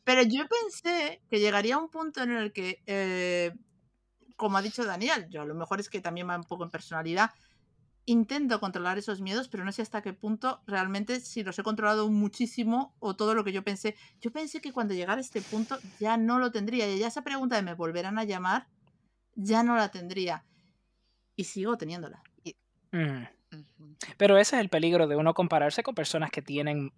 pero 0.04 0.22
yo 0.22 0.44
pensé 0.48 1.20
que 1.30 1.38
llegaría 1.40 1.76
a 1.76 1.78
un 1.78 1.90
punto 1.90 2.22
en 2.22 2.32
el 2.32 2.52
que, 2.52 2.82
eh, 2.86 3.52
como 4.36 4.56
ha 4.58 4.62
dicho 4.62 4.84
Daniel, 4.84 5.26
yo 5.30 5.42
a 5.42 5.44
lo 5.44 5.54
mejor 5.54 5.80
es 5.80 5.88
que 5.88 6.00
también 6.00 6.28
va 6.28 6.36
un 6.36 6.44
poco 6.44 6.64
en 6.64 6.70
personalidad, 6.70 7.30
intento 8.08 8.58
controlar 8.58 8.96
esos 8.96 9.20
miedos, 9.20 9.48
pero 9.48 9.64
no 9.64 9.72
sé 9.72 9.82
hasta 9.82 10.00
qué 10.00 10.14
punto 10.14 10.62
realmente 10.66 11.20
si 11.20 11.42
los 11.42 11.58
he 11.58 11.62
controlado 11.62 12.08
muchísimo 12.08 12.94
o 13.00 13.14
todo 13.14 13.34
lo 13.34 13.44
que 13.44 13.52
yo 13.52 13.62
pensé. 13.62 13.96
Yo 14.20 14.32
pensé 14.32 14.62
que 14.62 14.72
cuando 14.72 14.94
llegara 14.94 15.18
a 15.18 15.20
este 15.20 15.42
punto 15.42 15.78
ya 16.00 16.16
no 16.16 16.38
lo 16.38 16.50
tendría. 16.50 16.90
Y 16.90 16.98
ya 16.98 17.08
esa 17.08 17.22
pregunta 17.22 17.56
de 17.56 17.62
me 17.62 17.74
volverán 17.74 18.18
a 18.18 18.24
llamar, 18.24 18.66
ya 19.34 19.62
no 19.62 19.76
la 19.76 19.90
tendría. 19.90 20.42
Y 21.36 21.44
sigo 21.44 21.76
teniéndola. 21.76 22.22
Ujú. 22.92 23.28
Pero 24.16 24.38
ese 24.38 24.56
es 24.56 24.60
el 24.60 24.70
peligro 24.70 25.06
de 25.06 25.16
uno 25.16 25.34
compararse 25.34 25.82
con 25.82 25.94
personas 25.94 26.30
que 26.30 26.40
tienen 26.40 26.92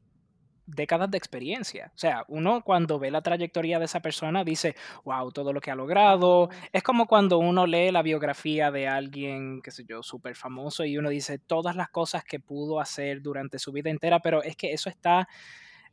décadas 0.66 1.10
de 1.10 1.18
experiencia. 1.18 1.90
O 1.94 1.98
sea, 1.98 2.24
uno 2.28 2.62
cuando 2.62 2.98
ve 2.98 3.10
la 3.10 3.22
trayectoria 3.22 3.78
de 3.78 3.86
esa 3.86 4.00
persona 4.00 4.44
dice, 4.44 4.76
wow, 5.04 5.32
todo 5.32 5.52
lo 5.52 5.60
que 5.60 5.70
ha 5.70 5.74
logrado. 5.74 6.48
Es 6.72 6.82
como 6.82 7.06
cuando 7.06 7.38
uno 7.38 7.66
lee 7.66 7.90
la 7.90 8.02
biografía 8.02 8.70
de 8.70 8.86
alguien, 8.88 9.60
qué 9.62 9.70
sé 9.70 9.84
yo, 9.88 10.02
súper 10.02 10.36
famoso 10.36 10.84
y 10.84 10.96
uno 10.98 11.08
dice 11.10 11.38
todas 11.38 11.76
las 11.76 11.88
cosas 11.90 12.24
que 12.24 12.40
pudo 12.40 12.80
hacer 12.80 13.22
durante 13.22 13.58
su 13.58 13.72
vida 13.72 13.90
entera, 13.90 14.20
pero 14.20 14.42
es 14.42 14.56
que 14.56 14.72
eso 14.72 14.88
está 14.88 15.28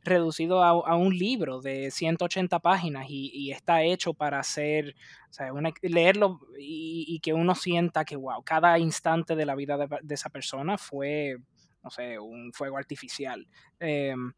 reducido 0.04 0.62
a, 0.62 0.68
a 0.70 0.96
un 0.96 1.16
libro 1.16 1.60
de 1.60 1.90
180 1.90 2.60
páginas 2.60 3.06
y, 3.08 3.30
y 3.34 3.52
está 3.52 3.82
hecho 3.82 4.14
para 4.14 4.38
hacer, 4.38 4.94
o 5.28 5.32
sea, 5.32 5.52
una- 5.52 5.72
leerlo 5.82 6.40
y, 6.58 7.04
y 7.08 7.20
que 7.20 7.32
uno 7.34 7.54
sienta 7.54 8.04
que, 8.04 8.16
wow, 8.16 8.42
cada 8.44 8.78
instante 8.78 9.34
de 9.36 9.44
la 9.46 9.54
vida 9.54 9.76
de, 9.76 9.88
de 10.02 10.14
esa 10.14 10.30
persona 10.30 10.78
fue, 10.78 11.36
no 11.82 11.90
sé, 11.90 12.18
un 12.18 12.52
fuego 12.52 12.78
artificial. 12.78 13.46
Em, 13.80 14.32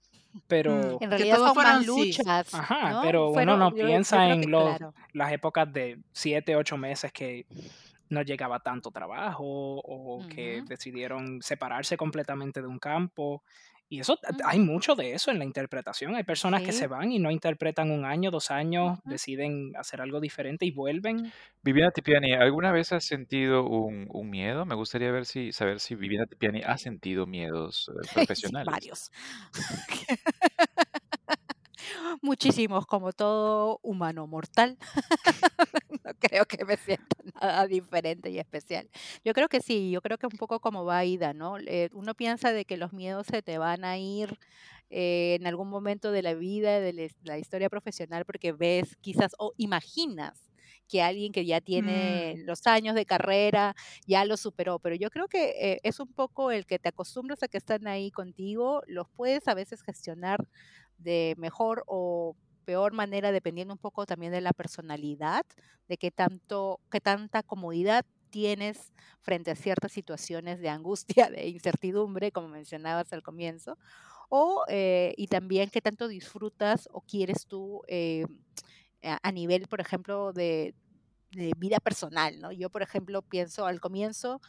pero, 0.47 0.75
Mm, 0.75 0.93
En 0.93 0.99
que 0.99 1.07
realidad 1.09 1.37
todo 1.37 1.55
son 1.55 1.57
más 1.63 1.81
sí. 1.81 1.87
luchas, 1.87 2.55
ajá, 2.55 2.91
¿no? 2.91 3.03
pero 3.03 3.31
uno 3.31 3.57
no 3.57 3.71
yo, 3.71 3.77
yo 3.77 3.87
piensa 3.87 4.29
en 4.29 4.51
los, 4.51 4.77
claro. 4.77 4.95
las 5.13 5.33
épocas 5.33 5.73
de 5.73 5.99
7, 6.13 6.57
8 6.57 6.77
meses 6.77 7.13
que 7.13 7.47
no 8.09 8.23
llegaba 8.23 8.61
tanto 8.61 8.91
trabajo 8.91 9.45
o 9.45 10.27
que 10.29 10.63
decidieron 10.67 11.41
separarse 11.43 11.97
completamente 11.97 12.61
de 12.61 12.67
un 12.67 12.79
campo. 12.79 13.43
Y 13.93 13.99
eso, 13.99 14.21
hay 14.45 14.61
mucho 14.61 14.95
de 14.95 15.15
eso 15.15 15.33
en 15.33 15.41
la 15.41 15.45
interpretación. 15.45 16.15
Hay 16.15 16.23
personas 16.23 16.63
que 16.63 16.71
se 16.71 16.87
van 16.87 17.11
y 17.11 17.19
no 17.19 17.29
interpretan 17.33 17.91
un 17.91 18.05
año, 18.05 18.31
dos 18.31 18.53
años, 18.53 19.01
deciden 19.05 19.73
hacer 19.77 20.01
algo 20.01 20.21
diferente 20.21 20.65
y 20.65 20.71
vuelven. 20.71 21.33
Viviana 21.63 21.91
Tipiani, 21.91 22.35
¿alguna 22.35 22.71
vez 22.71 22.93
has 22.93 23.05
sentido 23.05 23.65
un, 23.67 24.07
un 24.09 24.31
miedo? 24.31 24.65
Me 24.65 24.77
gustaría 24.77 25.11
ver 25.11 25.27
si, 25.27 25.51
saber 25.51 25.81
si 25.81 25.97
Viviana 25.97 26.27
Tipiani 26.27 26.63
ha 26.65 26.79
sentido 26.79 27.27
miedos 27.27 27.91
eh, 27.91 28.07
Sí, 28.09 28.15
profesionales. 28.15 28.71
varios. 28.71 29.11
Muchísimos, 32.23 32.87
como 32.87 33.13
todo 33.13 33.79
humano 33.83 34.27
mortal. 34.27 34.79
No 36.05 36.13
creo 36.19 36.45
que 36.47 36.65
me 36.65 36.77
sienta 36.77 37.17
nada 37.41 37.67
diferente 37.67 38.31
y 38.31 38.39
especial. 38.39 38.89
Yo 39.25 39.33
creo 39.35 39.49
que 39.49 39.61
sí, 39.61 39.91
yo 39.91 40.01
creo 40.01 40.19
que 40.19 40.27
un 40.27 40.37
poco 40.37 40.61
como 40.61 40.85
va 40.85 41.05
Ida, 41.05 41.33
¿no? 41.35 41.59
Eh, 41.59 41.89
uno 41.93 42.15
piensa 42.15 42.53
de 42.53 42.65
que 42.65 42.77
los 42.77 42.93
miedos 42.93 43.27
se 43.27 43.43
te 43.43 43.59
van 43.59 43.85
a 43.85 43.99
ir 43.99 44.39
eh, 44.91 45.37
en 45.41 45.47
algún 45.47 45.69
momento 45.69 46.13
de 46.13 46.23
la 46.23 46.35
vida, 46.35 46.81
de 46.81 46.93
la 46.93 47.03
his- 47.05 47.17
la 47.23 47.39
historia 47.39 47.69
profesional, 47.71 48.25
porque 48.25 48.53
ves 48.53 48.97
quizás 49.01 49.33
o 49.39 49.53
imaginas 49.57 50.51
que 50.89 51.03
alguien 51.03 51.33
que 51.33 51.47
ya 51.47 51.61
tiene 51.61 52.35
Mm, 52.35 52.45
los 52.45 52.67
años 52.67 52.95
de 52.97 53.07
carrera 53.07 53.75
ya 54.07 54.25
lo 54.25 54.37
superó, 54.37 54.79
pero 54.81 54.97
yo 54.97 55.09
creo 55.11 55.29
que 55.29 55.51
eh, 55.75 55.81
es 55.85 56.01
un 56.01 56.13
poco 56.13 56.51
el 56.51 56.67
que 56.67 56.79
te 56.81 56.89
acostumbras 56.89 57.43
a 57.43 57.49
que 57.49 57.59
están 57.59 57.87
ahí 57.87 58.11
contigo, 58.11 58.83
los 58.87 59.07
puedes 59.15 59.47
a 59.49 59.55
veces 59.55 59.83
gestionar 59.83 60.45
de 61.03 61.35
mejor 61.39 61.85
o 61.87 62.37
peor 62.65 62.93
manera, 62.93 63.33
dependiendo 63.33 63.75
un 63.75 63.79
poco 63.79 64.07
también 64.07 64.33
de 64.33 64.41
la 64.41 64.53
personalidad, 64.53 65.45
de 65.89 65.97
qué 65.97 66.11
tanto, 66.11 66.81
qué 66.91 67.01
tanta 67.01 67.43
comodidad 67.43 68.05
tienes 68.31 68.93
frente 69.21 69.51
a 69.51 69.57
ciertas 69.57 69.93
situaciones 69.93 70.61
de 70.61 70.69
angustia, 70.69 71.29
de 71.31 71.49
incertidumbre, 71.49 72.33
como 72.33 72.49
mencionabas 72.49 73.13
al 73.13 73.23
comienzo, 73.23 73.77
o 74.29 74.65
eh, 74.69 75.15
y 75.17 75.27
también 75.27 75.71
qué 75.71 75.81
tanto 75.81 76.07
disfrutas 76.07 76.89
o 76.93 77.01
quieres 77.01 77.47
tú 77.47 77.83
eh, 77.89 78.25
a, 79.03 79.33
nivel, 79.33 79.67
por 79.67 79.81
ejemplo, 79.81 80.33
de, 80.33 80.75
de 81.33 81.53
vida 81.57 81.79
personal, 81.81 82.39
¿no? 82.41 82.53
Yo, 82.53 82.71
por 82.71 82.83
ejemplo, 82.83 83.23
pienso 83.23 83.67
al 83.67 83.81
comienzo 83.81 84.41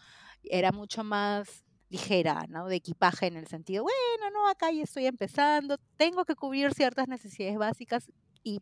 era 0.43 0.72
mucho 0.72 1.03
más 1.03 1.63
ligera, 1.91 2.45
¿no? 2.50 2.67
De 2.67 2.77
equipaje 2.77 3.27
en 3.27 3.36
el 3.36 3.48
sentido, 3.48 3.83
bueno, 3.83 4.31
no, 4.33 4.48
acá 4.48 4.71
ya 4.71 4.83
estoy 4.83 5.05
empezando, 5.05 5.77
tengo 5.98 6.25
que 6.25 6.36
cubrir 6.36 6.74
ciertas 6.74 7.07
necesidades 7.07 7.57
básicas 7.57 8.10
y 8.43 8.62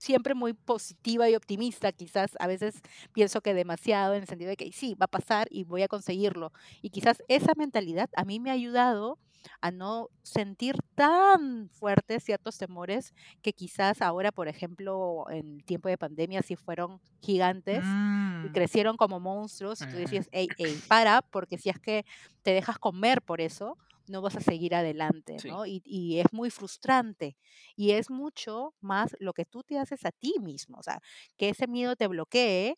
siempre 0.00 0.34
muy 0.34 0.54
positiva 0.54 1.28
y 1.30 1.36
optimista, 1.36 1.92
quizás 1.92 2.32
a 2.40 2.46
veces 2.48 2.80
pienso 3.12 3.42
que 3.42 3.54
demasiado 3.54 4.14
en 4.14 4.22
el 4.22 4.28
sentido 4.28 4.50
de 4.50 4.56
que 4.56 4.72
sí, 4.72 4.94
va 4.94 5.04
a 5.06 5.08
pasar 5.08 5.46
y 5.50 5.64
voy 5.64 5.82
a 5.82 5.88
conseguirlo. 5.88 6.52
Y 6.82 6.90
quizás 6.90 7.18
esa 7.28 7.52
mentalidad 7.56 8.08
a 8.16 8.24
mí 8.24 8.40
me 8.40 8.50
ha 8.50 8.54
ayudado 8.54 9.18
a 9.60 9.70
no 9.70 10.08
sentir 10.22 10.76
tan 10.94 11.70
fuertes 11.70 12.24
ciertos 12.24 12.58
temores 12.58 13.12
que 13.42 13.52
quizás 13.52 14.02
ahora, 14.02 14.32
por 14.32 14.48
ejemplo, 14.48 15.24
en 15.30 15.60
tiempo 15.60 15.88
de 15.88 15.98
pandemia 15.98 16.42
sí 16.42 16.56
fueron 16.56 17.00
gigantes 17.22 17.96
y 18.42 18.50
mm, 18.50 18.50
crecieron 18.50 18.96
como 18.96 19.20
monstruos 19.20 19.82
y 19.82 19.86
tú 19.86 19.96
Ujú. 19.96 19.98
decías, 19.98 20.28
hey, 20.32 20.52
hey, 20.56 20.82
para, 20.88 21.22
porque 21.22 21.58
si 21.58 21.68
es 21.70 21.78
que 21.80 22.04
te 22.42 22.52
dejas 22.52 22.78
comer 22.78 23.22
por 23.22 23.40
eso, 23.40 23.76
no 24.10 24.22
vas 24.22 24.36
a 24.36 24.40
seguir 24.40 24.74
adelante, 24.74 25.38
Sí. 25.38 25.48
¿no? 25.48 25.66
Y, 25.66 25.82
y 25.84 26.20
es 26.20 26.32
muy 26.32 26.50
frustrante. 26.50 27.36
Y 27.76 27.92
es 27.92 28.10
mucho 28.10 28.74
más 28.80 29.16
lo 29.20 29.32
que 29.32 29.44
tú 29.46 29.62
te 29.62 29.78
haces 29.78 30.04
a 30.04 30.12
ti 30.12 30.34
mismo, 30.40 30.78
o 30.78 30.82
sea, 30.82 31.00
que 31.36 31.50
ese 31.50 31.66
miedo 31.68 31.96
te 31.96 32.06
bloquee 32.08 32.76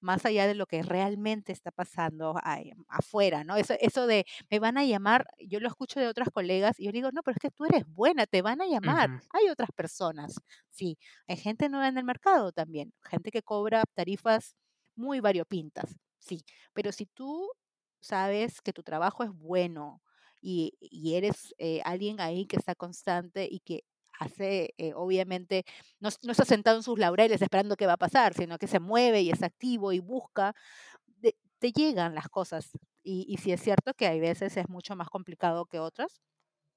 más 0.00 0.26
allá 0.26 0.46
de 0.46 0.54
lo 0.54 0.66
que 0.66 0.82
realmente 0.82 1.52
está 1.52 1.70
pasando 1.70 2.34
ahí 2.42 2.72
afuera, 2.88 3.42
¿no? 3.44 3.56
Eso, 3.56 3.74
eso 3.80 4.06
de 4.06 4.26
me 4.50 4.58
van 4.58 4.76
a 4.76 4.84
llamar, 4.84 5.26
yo 5.38 5.60
lo 5.60 5.68
escucho 5.68 5.98
de 6.00 6.08
otras 6.08 6.28
colegas 6.30 6.78
y 6.78 6.84
yo 6.84 6.92
digo, 6.92 7.10
no, 7.12 7.22
pero 7.22 7.36
es 7.36 7.40
que 7.40 7.50
tú 7.50 7.64
eres 7.64 7.84
buena, 7.86 8.26
te 8.26 8.42
van 8.42 8.60
a 8.60 8.66
llamar. 8.66 9.10
Hay 9.32 9.48
otras 9.48 9.70
personas, 9.74 10.34
sí, 10.70 10.98
hay 11.26 11.36
gente 11.36 11.68
nueva 11.70 11.88
en 11.88 11.96
el 11.98 12.04
mercado 12.04 12.52
también, 12.52 12.92
gente 13.02 13.30
que 13.30 13.42
cobra 13.42 13.82
tarifas 13.94 14.56
muy 14.94 15.20
variopintas, 15.20 15.96
sí, 16.18 16.44
pero 16.74 16.92
si 16.92 17.06
tú 17.06 17.48
sabes 18.00 18.60
que 18.60 18.72
tu 18.74 18.82
trabajo 18.82 19.24
es 19.24 19.30
bueno 19.32 20.02
y, 20.44 20.74
y 20.80 21.14
eres 21.16 21.54
eh, 21.58 21.80
alguien 21.84 22.20
ahí 22.20 22.46
que 22.46 22.56
está 22.56 22.74
constante 22.74 23.48
y 23.50 23.60
que 23.60 23.84
hace, 24.20 24.74
eh, 24.78 24.92
obviamente, 24.94 25.64
no, 26.00 26.10
no 26.22 26.32
está 26.32 26.44
sentado 26.44 26.76
en 26.76 26.82
sus 26.84 26.98
laureles 26.98 27.42
esperando 27.42 27.76
qué 27.76 27.86
va 27.86 27.94
a 27.94 27.96
pasar, 27.98 28.34
sino 28.34 28.58
que 28.58 28.66
se 28.68 28.80
mueve 28.80 29.22
y 29.22 29.30
es 29.30 29.42
activo 29.42 29.92
y 29.92 30.00
busca, 30.00 30.54
de- 31.06 31.36
te 31.58 31.72
llegan 31.72 32.14
las 32.14 32.28
cosas. 32.28 32.70
Y, 33.02 33.26
y 33.28 33.38
sí 33.38 33.52
es 33.52 33.62
cierto 33.62 33.94
que 33.94 34.06
hay 34.06 34.20
veces 34.20 34.56
es 34.56 34.68
mucho 34.68 34.96
más 34.96 35.08
complicado 35.10 35.66
que 35.66 35.78
otras, 35.80 36.22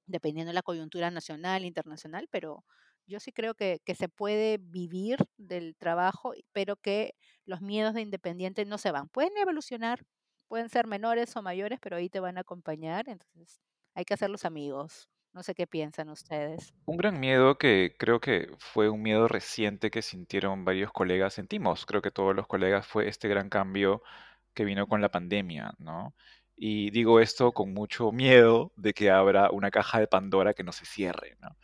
dependiendo 0.05 0.49
de 0.51 0.55
la 0.55 0.61
coyuntura 0.63 1.11
nacional, 1.11 1.65
internacional, 1.65 2.27
pero 2.31 2.65
yo 3.07 3.19
sí 3.19 3.31
creo 3.31 3.55
que, 3.55 3.81
que 3.85 3.95
se 3.95 4.09
puede 4.09 4.57
vivir 4.59 5.17
del 5.37 5.75
trabajo, 5.77 6.33
pero 6.53 6.75
que 6.77 7.13
los 7.45 7.61
miedos 7.61 7.93
de 7.93 8.01
independiente 8.01 8.65
no 8.65 8.77
se 8.77 8.91
van. 8.91 9.09
Pueden 9.09 9.37
evolucionar, 9.37 10.03
pueden 10.47 10.69
ser 10.69 10.87
menores 10.87 11.35
o 11.35 11.41
mayores, 11.41 11.79
pero 11.81 11.97
ahí 11.97 12.09
te 12.09 12.19
van 12.19 12.37
a 12.37 12.41
acompañar, 12.41 13.09
entonces 13.09 13.59
hay 13.93 14.05
que 14.05 14.13
hacerlos 14.13 14.45
amigos. 14.45 15.09
No 15.33 15.43
sé 15.43 15.53
qué 15.53 15.67
piensan 15.67 16.09
ustedes. 16.09 16.73
Un 16.85 16.97
gran 16.97 17.19
miedo 17.19 17.57
que 17.57 17.95
creo 17.99 18.19
que 18.19 18.49
fue 18.57 18.89
un 18.89 19.03
miedo 19.03 19.27
reciente 19.27 19.91
que 19.91 20.01
sintieron 20.01 20.65
varios 20.65 20.91
colegas, 20.91 21.33
sentimos, 21.33 21.85
creo 21.85 22.01
que 22.01 22.09
todos 22.09 22.35
los 22.35 22.47
colegas, 22.47 22.87
fue 22.87 23.07
este 23.07 23.27
gran 23.27 23.49
cambio 23.49 24.01
que 24.53 24.65
vino 24.65 24.87
con 24.87 25.01
la 25.01 25.11
pandemia, 25.11 25.73
¿no? 25.77 26.15
Y 26.55 26.89
digo 26.89 27.19
esto 27.19 27.51
con 27.51 27.71
mucho 27.73 28.11
miedo 28.11 28.71
de 28.77 28.93
que 28.93 29.11
abra 29.11 29.51
una 29.51 29.69
caja 29.69 29.99
de 29.99 30.07
Pandora 30.07 30.55
que 30.55 30.63
no 30.63 30.71
se 30.71 30.85
cierre, 30.85 31.37
¿no? 31.39 31.55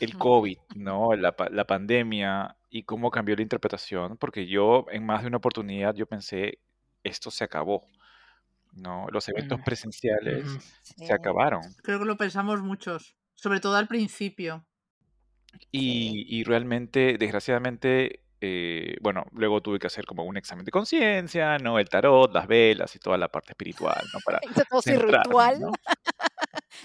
El 0.00 0.18
COVID, 0.18 0.58
¿no? 0.74 1.14
La, 1.14 1.36
la 1.52 1.64
pandemia 1.66 2.56
y 2.68 2.82
cómo 2.82 3.12
cambió 3.12 3.36
la 3.36 3.42
interpretación, 3.42 4.16
porque 4.16 4.48
yo 4.48 4.86
en 4.90 5.06
más 5.06 5.22
de 5.22 5.28
una 5.28 5.36
oportunidad 5.36 5.94
yo 5.94 6.06
pensé, 6.06 6.58
esto 7.04 7.30
se 7.30 7.44
acabó, 7.44 7.86
¿no? 8.72 9.06
Los 9.12 9.28
eventos 9.28 9.60
Mm, 9.60 9.64
presenciales 9.64 10.60
se 10.98 11.12
Sí, 11.12 11.14
acabaron. 11.14 11.76
Creo 11.82 11.98
que 11.98 12.04
lo 12.04 12.16
pensamos 12.16 12.62
muchos, 12.62 13.16
sobre 13.34 13.60
todo 13.60 13.76
al 13.76 13.88
principio. 13.88 14.66
Y, 15.72 16.24
y 16.28 16.44
realmente, 16.44 17.16
desgraciadamente, 17.18 18.24
eh, 18.40 18.96
bueno, 19.00 19.24
luego 19.32 19.60
tuve 19.60 19.78
que 19.78 19.86
hacer 19.88 20.04
como 20.06 20.24
un 20.24 20.36
examen 20.36 20.64
de 20.64 20.70
conciencia, 20.70 21.58
¿no? 21.58 21.78
El 21.78 21.88
tarot, 21.88 22.32
las 22.32 22.46
velas 22.46 22.94
y 22.96 22.98
toda 22.98 23.18
la 23.18 23.28
parte 23.28 23.52
espiritual, 23.52 24.00
¿no? 24.12 24.20
Para 24.20 24.40
ritual 24.86 25.60
¿no? 25.60 25.72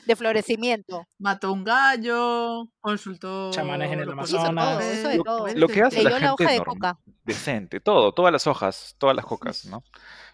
De 0.06 0.16
florecimiento. 0.16 1.08
Mató 1.20 1.52
un 1.52 1.64
gallo, 1.64 2.68
consultó 2.82 3.52
Chamanes 3.52 3.92
en 3.92 4.00
el 4.00 4.06
todo, 4.06 4.14
Amazonas. 4.14 4.94
hizo 4.94 5.08
de 5.10 5.18
Lo, 5.18 5.24
todo. 5.24 5.48
lo 5.54 5.68
que 5.68 5.82
hace 5.82 6.04
la 6.04 6.10
Leyó 6.10 6.20
la 6.20 6.28
gente 6.28 6.44
hoja 6.44 6.52
de 6.54 6.60
coca. 6.62 7.00
decente, 7.24 7.80
todo, 7.80 8.14
todas 8.14 8.32
las 8.32 8.48
hojas, 8.48 8.96
todas 8.98 9.16
las 9.16 9.26
cocas, 9.26 9.66
¿no? 9.66 9.84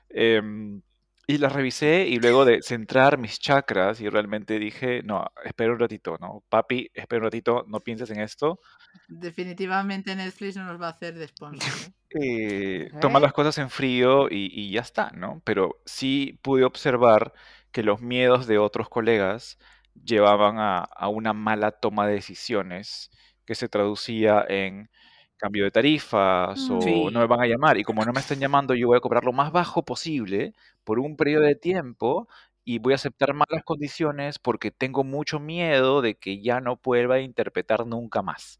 Em, 0.10 0.82
y 1.28 1.38
las 1.38 1.54
revisé 1.54 2.08
y 2.08 2.20
luego 2.20 2.44
de 2.46 2.62
centrar 2.62 3.18
mis 3.18 3.40
chakras 3.40 4.02
y 4.02 4.10
realmente 4.10 4.60
dije, 4.60 5.02
no, 5.04 5.26
espera 5.46 5.72
un 5.72 5.80
ratito, 5.80 6.18
¿no? 6.20 6.44
Papi, 6.50 6.90
espera 6.94 7.20
un 7.20 7.26
ratito, 7.26 7.64
no 7.68 7.80
pienses 7.80 8.10
en 8.10 8.20
esto, 8.20 8.60
Definitivamente 9.08 10.16
Netflix 10.16 10.56
no 10.58 10.66
nos 10.66 10.82
va 10.82 10.88
a 10.88 10.92
hacer 10.92 11.14
de 11.18 11.28
sponsor. 11.28 11.72
¿eh? 11.72 11.94
eh, 12.90 12.92
toma 13.00 13.20
las 13.20 13.34
cosas 13.34 13.58
en 13.58 13.70
frío 13.70 14.28
y, 14.30 14.50
y 14.54 14.72
ya 14.72 14.82
está, 14.82 15.12
¿no? 15.12 15.42
Pero 15.44 15.80
sí 15.86 16.40
pude 16.42 16.64
observar 16.64 17.34
que 17.72 17.84
los 17.84 18.02
miedos 18.02 18.48
de 18.48 18.58
otros 18.60 18.90
colegas 18.90 19.58
llevaban 20.04 20.58
a, 20.60 20.80
a 20.80 21.08
una 21.10 21.34
mala 21.34 21.72
toma 21.72 22.08
de 22.08 22.14
decisiones 22.16 23.12
que 23.46 23.56
se 23.56 23.70
traducía 23.70 24.46
en 24.48 24.90
cambio 25.38 25.64
de 25.64 25.72
tarifas 25.72 26.70
o 26.70 27.10
no 27.12 27.20
me 27.20 27.28
van 27.28 27.42
a 27.42 27.48
llamar. 27.48 27.78
Y 27.78 27.84
como 27.84 28.06
no 28.06 28.14
me 28.14 28.20
están 28.20 28.40
llamando 28.40 28.76
yo 28.76 28.88
voy 28.88 28.98
a 28.98 29.02
cobrar 29.02 29.24
lo 29.26 29.34
más 29.34 29.52
bajo 29.52 29.84
posible 29.84 30.54
por 30.84 31.00
un 31.00 31.18
periodo 31.18 31.44
de 31.46 31.56
tiempo 31.56 32.28
y 32.64 32.80
voy 32.80 32.94
a 32.94 32.96
aceptar 32.96 33.34
malas 33.34 33.64
condiciones 33.66 34.38
porque 34.40 34.72
tengo 34.72 35.04
mucho 35.04 35.40
miedo 35.40 36.02
de 36.02 36.16
que 36.16 36.42
ya 36.42 36.62
no 36.62 36.78
pueda 36.78 37.20
interpretar 37.20 37.86
nunca 37.88 38.22
más. 38.22 38.60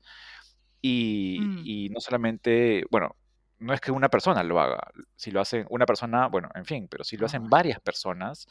Y, 0.82 1.52
Mm, 1.60 1.62
y 1.62 1.90
no 1.90 2.00
solamente, 2.00 2.84
bueno, 2.92 3.16
no 3.60 3.74
es 3.74 3.82
que 3.82 3.92
una 3.92 4.10
persona 4.10 4.44
lo 4.44 4.60
haga, 4.60 4.80
si 5.16 5.30
lo 5.32 5.40
hace 5.42 5.66
una 5.70 5.86
persona, 5.86 6.28
bueno, 6.28 6.50
en 6.56 6.66
fin, 6.66 6.88
pero 6.90 7.04
si 7.04 7.18
lo 7.18 7.28
hacen 7.28 7.50
varias 7.50 7.80
personas, 7.80 8.48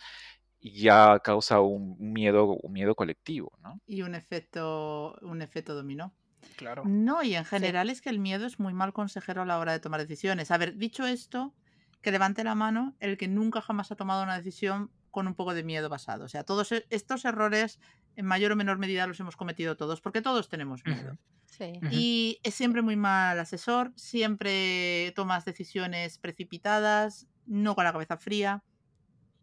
ya 0.61 1.19
causa 1.21 1.61
un 1.61 1.97
miedo, 2.13 2.47
un 2.63 2.73
miedo 2.73 2.95
colectivo, 2.95 3.53
¿no? 3.63 3.81
y 3.87 4.03
un 4.03 4.15
efecto, 4.15 5.17
un 5.23 5.43
efecto 5.43 5.75
dominó. 5.75 6.15
Claro. 6.57 6.83
No, 6.87 7.23
y 7.23 7.35
en 7.35 7.45
Sí. 7.45 7.51
general 7.51 7.91
es 7.91 8.01
que 8.01 8.11
el 8.11 8.19
miedo 8.19 8.47
es 8.47 8.59
muy 8.59 8.73
mal 8.75 8.93
consejero 8.93 9.43
a 9.43 9.47
la 9.47 9.59
hora 9.59 9.73
de 9.73 9.81
tomar 9.81 10.01
decisiones. 10.01 10.51
A 10.51 10.59
ver, 10.59 10.77
dicho 10.77 11.07
esto, 11.07 11.55
que 12.03 12.11
levante 12.13 12.45
la 12.45 12.55
mano 12.55 12.97
el 13.01 13.17
que 13.19 13.29
nunca 13.29 13.61
jamás 13.61 13.91
ha 13.93 13.97
tomado 13.97 14.23
una 14.23 14.37
decisión 14.39 14.91
con 15.11 15.27
un 15.27 15.35
poco 15.35 15.53
de 15.55 15.65
miedo 15.65 15.89
basado. 15.89 16.25
O 16.25 16.29
sea, 16.29 16.45
todos 16.45 16.73
e- 16.73 16.87
estos 16.91 17.25
errores 17.25 17.79
en 18.17 18.25
mayor 18.27 18.53
o 18.53 18.57
menor 18.57 18.79
medida 18.79 19.07
los 19.07 19.21
hemos 19.21 19.37
cometido 19.37 19.77
todos, 19.77 20.01
porque 20.01 20.23
todos 20.23 20.49
tenemos 20.49 20.85
miedo. 20.87 21.19
Sí. 21.47 21.73
Y 21.91 22.39
es 22.43 22.55
siempre 22.55 22.81
muy 22.81 22.97
mal 22.97 23.39
asesor, 23.39 23.93
siempre 23.97 25.13
tomas 25.17 25.45
decisiones 25.45 26.17
precipitadas, 26.19 27.27
no 27.45 27.75
con 27.75 27.85
la 27.85 27.93
cabeza 27.93 28.17
fría. 28.17 28.63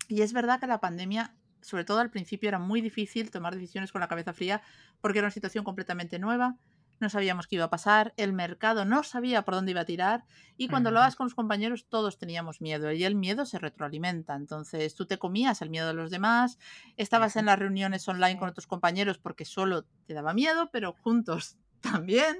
Y 0.08 0.22
es 0.22 0.34
verdad 0.34 0.60
que 0.60 0.67
la 0.67 0.80
pandemia, 0.80 1.38
sobre 1.62 1.84
todo 1.86 2.00
al 2.00 2.10
principio, 2.12 2.48
era 2.50 2.60
muy 2.60 2.82
difícil 2.82 3.30
tomar 3.32 3.54
decisiones 3.56 3.91
con 3.91 4.02
la 4.02 4.08
cabeza 4.08 4.34
fría 4.34 4.62
porque 5.02 5.20
era 5.20 5.26
una 5.28 5.32
situación 5.34 5.63
completamente 5.65 6.17
nueva, 6.20 6.58
no 7.00 7.10
sabíamos 7.10 7.46
qué 7.46 7.58
iba 7.58 7.65
a 7.65 7.70
pasar, 7.70 8.13
el 8.17 8.34
mercado 8.34 8.84
no 8.86 9.04
sabía 9.04 9.43
por 9.43 9.54
dónde 9.54 9.72
iba 9.72 9.82
a 9.82 9.86
tirar 9.86 10.26
y 10.56 10.67
cuando 10.67 10.89
Ujú. 10.89 10.89
hablabas 10.89 11.15
con 11.15 11.26
los 11.26 11.36
compañeros 11.36 11.88
todos 11.89 12.17
teníamos 12.17 12.60
miedo 12.62 12.91
y 12.91 13.04
el 13.04 13.15
miedo 13.15 13.46
se 13.46 13.60
retroalimenta. 13.60 14.36
Entonces 14.36 14.96
tú 14.96 15.06
te 15.06 15.20
comías 15.20 15.62
el 15.62 15.70
miedo 15.70 15.88
de 15.88 15.93
los 15.93 16.10
demás, 16.10 16.58
estabas 16.96 17.36
en 17.36 17.46
las 17.46 17.60
reuniones 17.60 18.08
online 18.08 18.38
con 18.38 18.50
otros 18.50 18.65
compañeros 18.67 19.20
porque 19.20 19.46
solo 19.46 19.86
te 20.06 20.13
daba 20.15 20.34
miedo, 20.34 20.70
pero 20.72 20.93
juntos 20.93 21.58
también. 21.82 22.38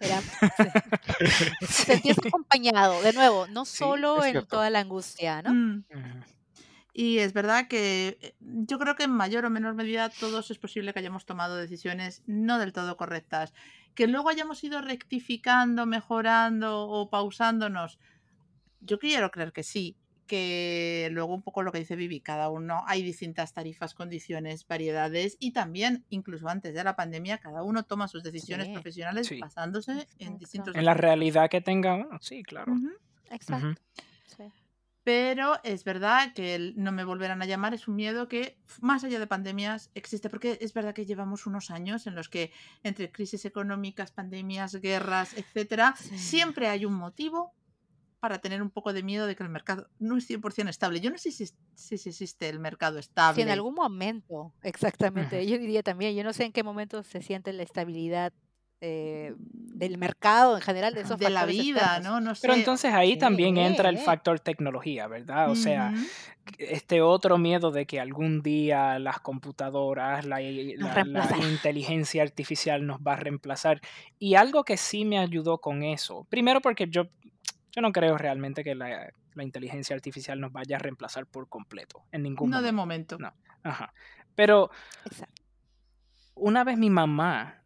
Era, 0.00 0.24
sí. 1.68 1.86
Sentías 1.86 2.18
acompañado, 2.18 3.02
de 3.02 3.12
nuevo, 3.12 3.46
no 3.48 3.64
Sí, 3.68 3.94
solo 3.94 4.24
en 4.24 4.46
toda 4.46 4.70
la 4.70 4.80
angustia, 4.80 5.42
¿no? 5.42 5.58
Mm. 5.58 5.84
Y 7.02 7.20
es 7.20 7.32
verdad 7.32 7.66
que 7.66 8.18
eh, 8.20 8.34
yo 8.40 8.78
creo 8.78 8.94
que 8.94 9.04
en 9.04 9.10
mayor 9.12 9.46
o 9.46 9.50
menor 9.50 9.72
medida 9.74 10.10
todos 10.10 10.50
es 10.50 10.58
posible 10.58 10.92
que 10.92 10.98
hayamos 10.98 11.24
tomado 11.24 11.56
decisiones 11.56 12.22
no 12.26 12.58
del 12.58 12.74
todo 12.74 12.98
correctas. 12.98 13.54
Que 13.94 14.06
luego 14.06 14.28
hayamos 14.28 14.62
ido 14.64 14.82
rectificando, 14.82 15.86
mejorando 15.86 16.82
o 16.86 17.08
pausándonos. 17.08 17.98
Yo 18.80 18.98
quiero 18.98 19.30
creer 19.30 19.52
que 19.52 19.62
sí. 19.62 19.96
Que 20.26 21.08
luego 21.12 21.34
un 21.34 21.42
poco 21.42 21.62
lo 21.62 21.72
que 21.72 21.78
dice 21.78 21.96
Vivi, 21.96 22.20
cada 22.20 22.50
uno 22.50 22.82
hay 22.86 23.02
distintas 23.02 23.54
tarifas, 23.54 23.94
condiciones, 23.94 24.66
variedades 24.66 25.38
y 25.40 25.52
también, 25.52 26.04
incluso 26.10 26.48
antes 26.48 26.74
de 26.74 26.84
la 26.84 26.96
pandemia, 26.96 27.38
cada 27.38 27.62
uno 27.62 27.84
toma 27.84 28.08
sus 28.08 28.22
decisiones 28.22 28.66
Sí, 28.66 28.72
profesionales 28.74 29.26
Sí. 29.28 29.40
basándose 29.40 29.92
en 30.18 30.36
exacto, 30.36 30.38
distintos 30.38 30.76
En 30.76 30.84
la 30.84 30.94
realidad 30.94 31.48
que 31.50 31.62
tenga 31.62 31.94
uno, 31.94 32.18
sí, 32.20 32.42
claro. 32.42 32.74
Exacto. 33.30 33.80
Sí. 34.26 34.44
Pero 35.12 35.58
es 35.64 35.82
verdad 35.82 36.32
que 36.34 36.54
el 36.54 36.74
no 36.76 36.92
me 36.92 37.02
volverán 37.02 37.42
a 37.42 37.44
llamar 37.44 37.74
es 37.74 37.88
un 37.88 37.96
miedo 37.96 38.28
que, 38.28 38.56
más 38.80 39.02
allá 39.02 39.18
de 39.18 39.26
pandemias, 39.26 39.90
existe. 39.94 40.30
Porque 40.30 40.56
es 40.60 40.72
verdad 40.72 40.94
que 40.94 41.04
llevamos 41.04 41.46
unos 41.46 41.72
años 41.72 42.06
en 42.06 42.14
los 42.14 42.28
que, 42.28 42.52
entre 42.84 43.10
crisis 43.10 43.44
económicas, 43.44 44.12
pandemias, 44.12 44.76
guerras, 44.76 45.34
etcétera, 45.34 45.96
Sí. 45.98 46.16
siempre 46.16 46.68
hay 46.68 46.84
un 46.84 46.94
motivo 46.94 47.52
para 48.20 48.38
tener 48.38 48.62
un 48.62 48.70
poco 48.70 48.92
de 48.92 49.02
miedo 49.02 49.26
de 49.26 49.34
que 49.34 49.42
el 49.42 49.48
mercado 49.48 49.88
no 49.98 50.16
es 50.16 50.26
100% 50.28 50.68
estable. 50.70 51.00
Yo 51.00 51.10
no 51.10 51.18
sé 51.18 51.32
si, 51.32 51.46
si 51.46 51.98
si 51.98 52.08
existe 52.10 52.48
el 52.48 52.60
mercado 52.60 52.94
Si 52.94 52.98
en 52.98 53.08
estable. 53.08 53.50
algún 53.50 53.74
momento, 53.74 54.54
exactamente, 54.62 55.44
yo 55.44 55.58
diría 55.58 55.82
también, 55.82 56.14
yo 56.14 56.22
no 56.22 56.32
sé 56.32 56.44
en 56.44 56.52
qué 56.52 56.62
momento 56.62 57.02
se 57.02 57.20
siente 57.20 57.52
la 57.52 57.62
estabilidad 57.64 58.32
eh, 58.80 59.34
del 59.36 59.98
mercado 59.98 60.56
en 60.56 60.62
general, 60.62 60.94
de 60.94 61.02
esos 61.02 61.18
de 61.18 61.30
la 61.30 61.44
vida, 61.46 61.80
externos. 61.96 62.22
¿no? 62.22 62.32
No 62.32 62.32
Pero 62.40 62.54
entonces 62.54 62.92
ahí 62.94 63.18
también 63.18 63.56
entra 63.58 63.88
el 63.90 63.98
Sí. 63.98 64.04
factor 64.04 64.40
tecnología, 64.40 65.06
¿verdad? 65.06 65.50
O 65.50 65.54
sea, 65.56 65.92
este 66.58 67.02
otro 67.02 67.38
miedo 67.38 67.70
de 67.70 67.86
que 67.86 68.00
algún 68.00 68.42
día 68.42 68.98
las 68.98 69.20
computadoras, 69.20 70.24
la, 70.24 70.40
inteligencia 70.42 72.22
artificial 72.22 72.86
nos 72.86 73.00
va 73.00 73.12
a 73.12 73.16
reemplazar. 73.16 73.80
Y 74.18 74.34
algo 74.34 74.64
que 74.64 74.76
sí 74.76 75.04
me 75.04 75.18
ayudó 75.18 75.58
con 75.58 75.82
eso, 75.82 76.26
primero 76.30 76.60
porque 76.60 76.88
yo, 76.88 77.04
yo 77.72 77.82
no 77.82 77.92
creo 77.92 78.16
realmente 78.18 78.64
que 78.64 78.74
la, 78.74 79.10
la 79.34 79.44
inteligencia 79.44 79.94
artificial 79.94 80.40
nos 80.40 80.52
vaya 80.52 80.76
a 80.76 80.78
reemplazar 80.78 81.26
por 81.26 81.48
completo, 81.48 82.02
en 82.12 82.22
ningún 82.22 82.50
No 82.50 82.62
de 82.62 82.72
momento. 82.72 83.18
momento. 83.18 83.40
No. 83.62 83.68
Ajá. 83.70 83.92
Pero 84.34 84.70
Exacto. 85.04 85.42
una 86.34 86.64
vez 86.64 86.78
mi 86.78 86.88
mamá, 86.90 87.59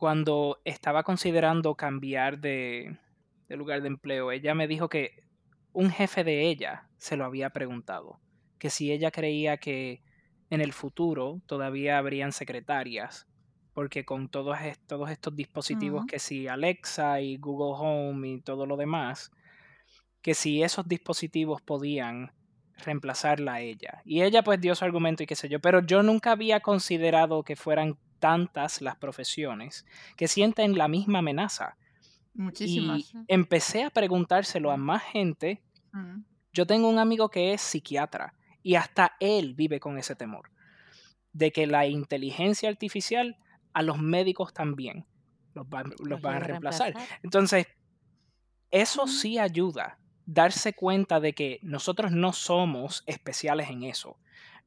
cuando 0.00 0.62
estaba 0.64 1.02
considerando 1.02 1.74
cambiar 1.74 2.40
de, 2.40 2.96
de 3.48 3.56
lugar 3.56 3.82
de 3.82 3.88
empleo, 3.88 4.32
ella 4.32 4.54
me 4.54 4.66
dijo 4.66 4.88
que 4.88 5.24
un 5.74 5.90
jefe 5.90 6.24
de 6.24 6.48
ella 6.48 6.88
se 6.96 7.18
lo 7.18 7.26
había 7.26 7.50
preguntado, 7.50 8.18
que 8.58 8.70
si 8.70 8.90
ella 8.92 9.10
creía 9.10 9.58
que 9.58 10.02
en 10.48 10.62
el 10.62 10.72
futuro 10.72 11.42
todavía 11.46 11.98
habrían 11.98 12.32
secretarias, 12.32 13.28
porque 13.74 14.06
con 14.06 14.30
todos, 14.30 14.58
est- 14.62 14.82
todos 14.86 15.10
estos 15.10 15.36
dispositivos 15.36 16.06
que 16.06 16.18
si 16.18 16.48
Alexa 16.48 17.20
y 17.20 17.36
Google 17.36 17.76
Home 17.78 18.26
y 18.28 18.40
todo 18.40 18.64
lo 18.64 18.78
demás, 18.78 19.30
que 20.22 20.32
si 20.32 20.62
esos 20.62 20.88
dispositivos 20.88 21.60
podían 21.60 22.32
reemplazarla 22.84 23.54
a 23.54 23.60
ella. 23.60 24.00
Y 24.06 24.22
ella 24.22 24.42
pues 24.42 24.60
dio 24.62 24.74
su 24.74 24.84
argumento 24.86 25.22
y 25.22 25.26
qué 25.26 25.36
sé 25.36 25.50
yo, 25.50 25.60
pero 25.60 25.80
yo 25.84 26.02
nunca 26.02 26.32
había 26.32 26.60
considerado 26.60 27.42
que 27.42 27.54
fueran 27.54 27.98
tantas 28.20 28.80
las 28.80 28.96
profesiones 28.96 29.84
que 30.16 30.28
sienten 30.28 30.78
la 30.78 30.86
misma 30.86 31.18
amenaza. 31.18 31.76
Y 32.34 32.42
Muchísimas. 32.42 33.12
Ujú. 33.14 33.24
empecé 33.26 33.82
a 33.82 33.90
preguntárselo 33.90 34.70
a 34.70 34.76
más 34.76 35.02
gente. 35.02 35.62
Yo 36.52 36.66
tengo 36.66 36.88
un 36.88 36.98
amigo 36.98 37.28
que 37.28 37.52
es 37.52 37.60
psiquiatra 37.60 38.34
y 38.62 38.76
hasta 38.76 39.16
él 39.18 39.54
vive 39.54 39.80
con 39.80 39.98
ese 39.98 40.14
temor 40.14 40.50
de 41.32 41.52
que 41.52 41.66
la 41.66 41.86
inteligencia 41.86 42.68
artificial 42.68 43.36
a 43.72 43.82
los 43.82 43.98
médicos 43.98 44.52
también 44.52 45.06
los 45.54 45.68
van, 45.68 45.92
los 46.00 46.20
van 46.20 46.36
a 46.36 46.40
reemplazar. 46.40 46.94
Entonces, 47.22 47.66
eso 48.70 49.06
sí 49.06 49.38
ayuda, 49.38 49.98
darse 50.26 50.72
cuenta 50.72 51.20
de 51.20 51.32
que 51.32 51.58
nosotros 51.62 52.12
no 52.12 52.32
somos 52.32 53.02
especiales 53.06 53.68
en 53.70 53.82
eso. 53.84 54.16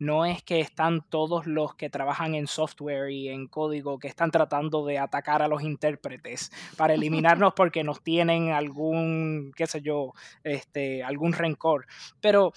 No 0.03 0.25
es 0.25 0.43
que 0.43 0.59
están 0.59 1.01
todos 1.09 1.47
los 1.47 1.75
que 1.75 1.89
trabajan 1.89 2.35
en 2.35 2.47
software 2.47 3.09
y 3.11 3.29
en 3.29 3.47
código 3.47 3.99
que 3.99 4.07
están 4.07 4.31
tratando 4.31 4.85
de 4.85 4.99
atacar 4.99 5.41
a 5.41 5.47
los 5.47 5.61
intérpretes 5.63 6.51
para 6.77 6.93
eliminarnos 6.95 7.53
porque 7.55 7.83
nos 7.83 8.03
tienen 8.03 8.51
algún, 8.51 9.51
qué 9.55 9.67
sé 9.67 9.81
yo, 9.81 10.13
este, 10.43 11.03
algún 11.03 11.33
rencor. 11.33 11.85
Pero 12.21 12.51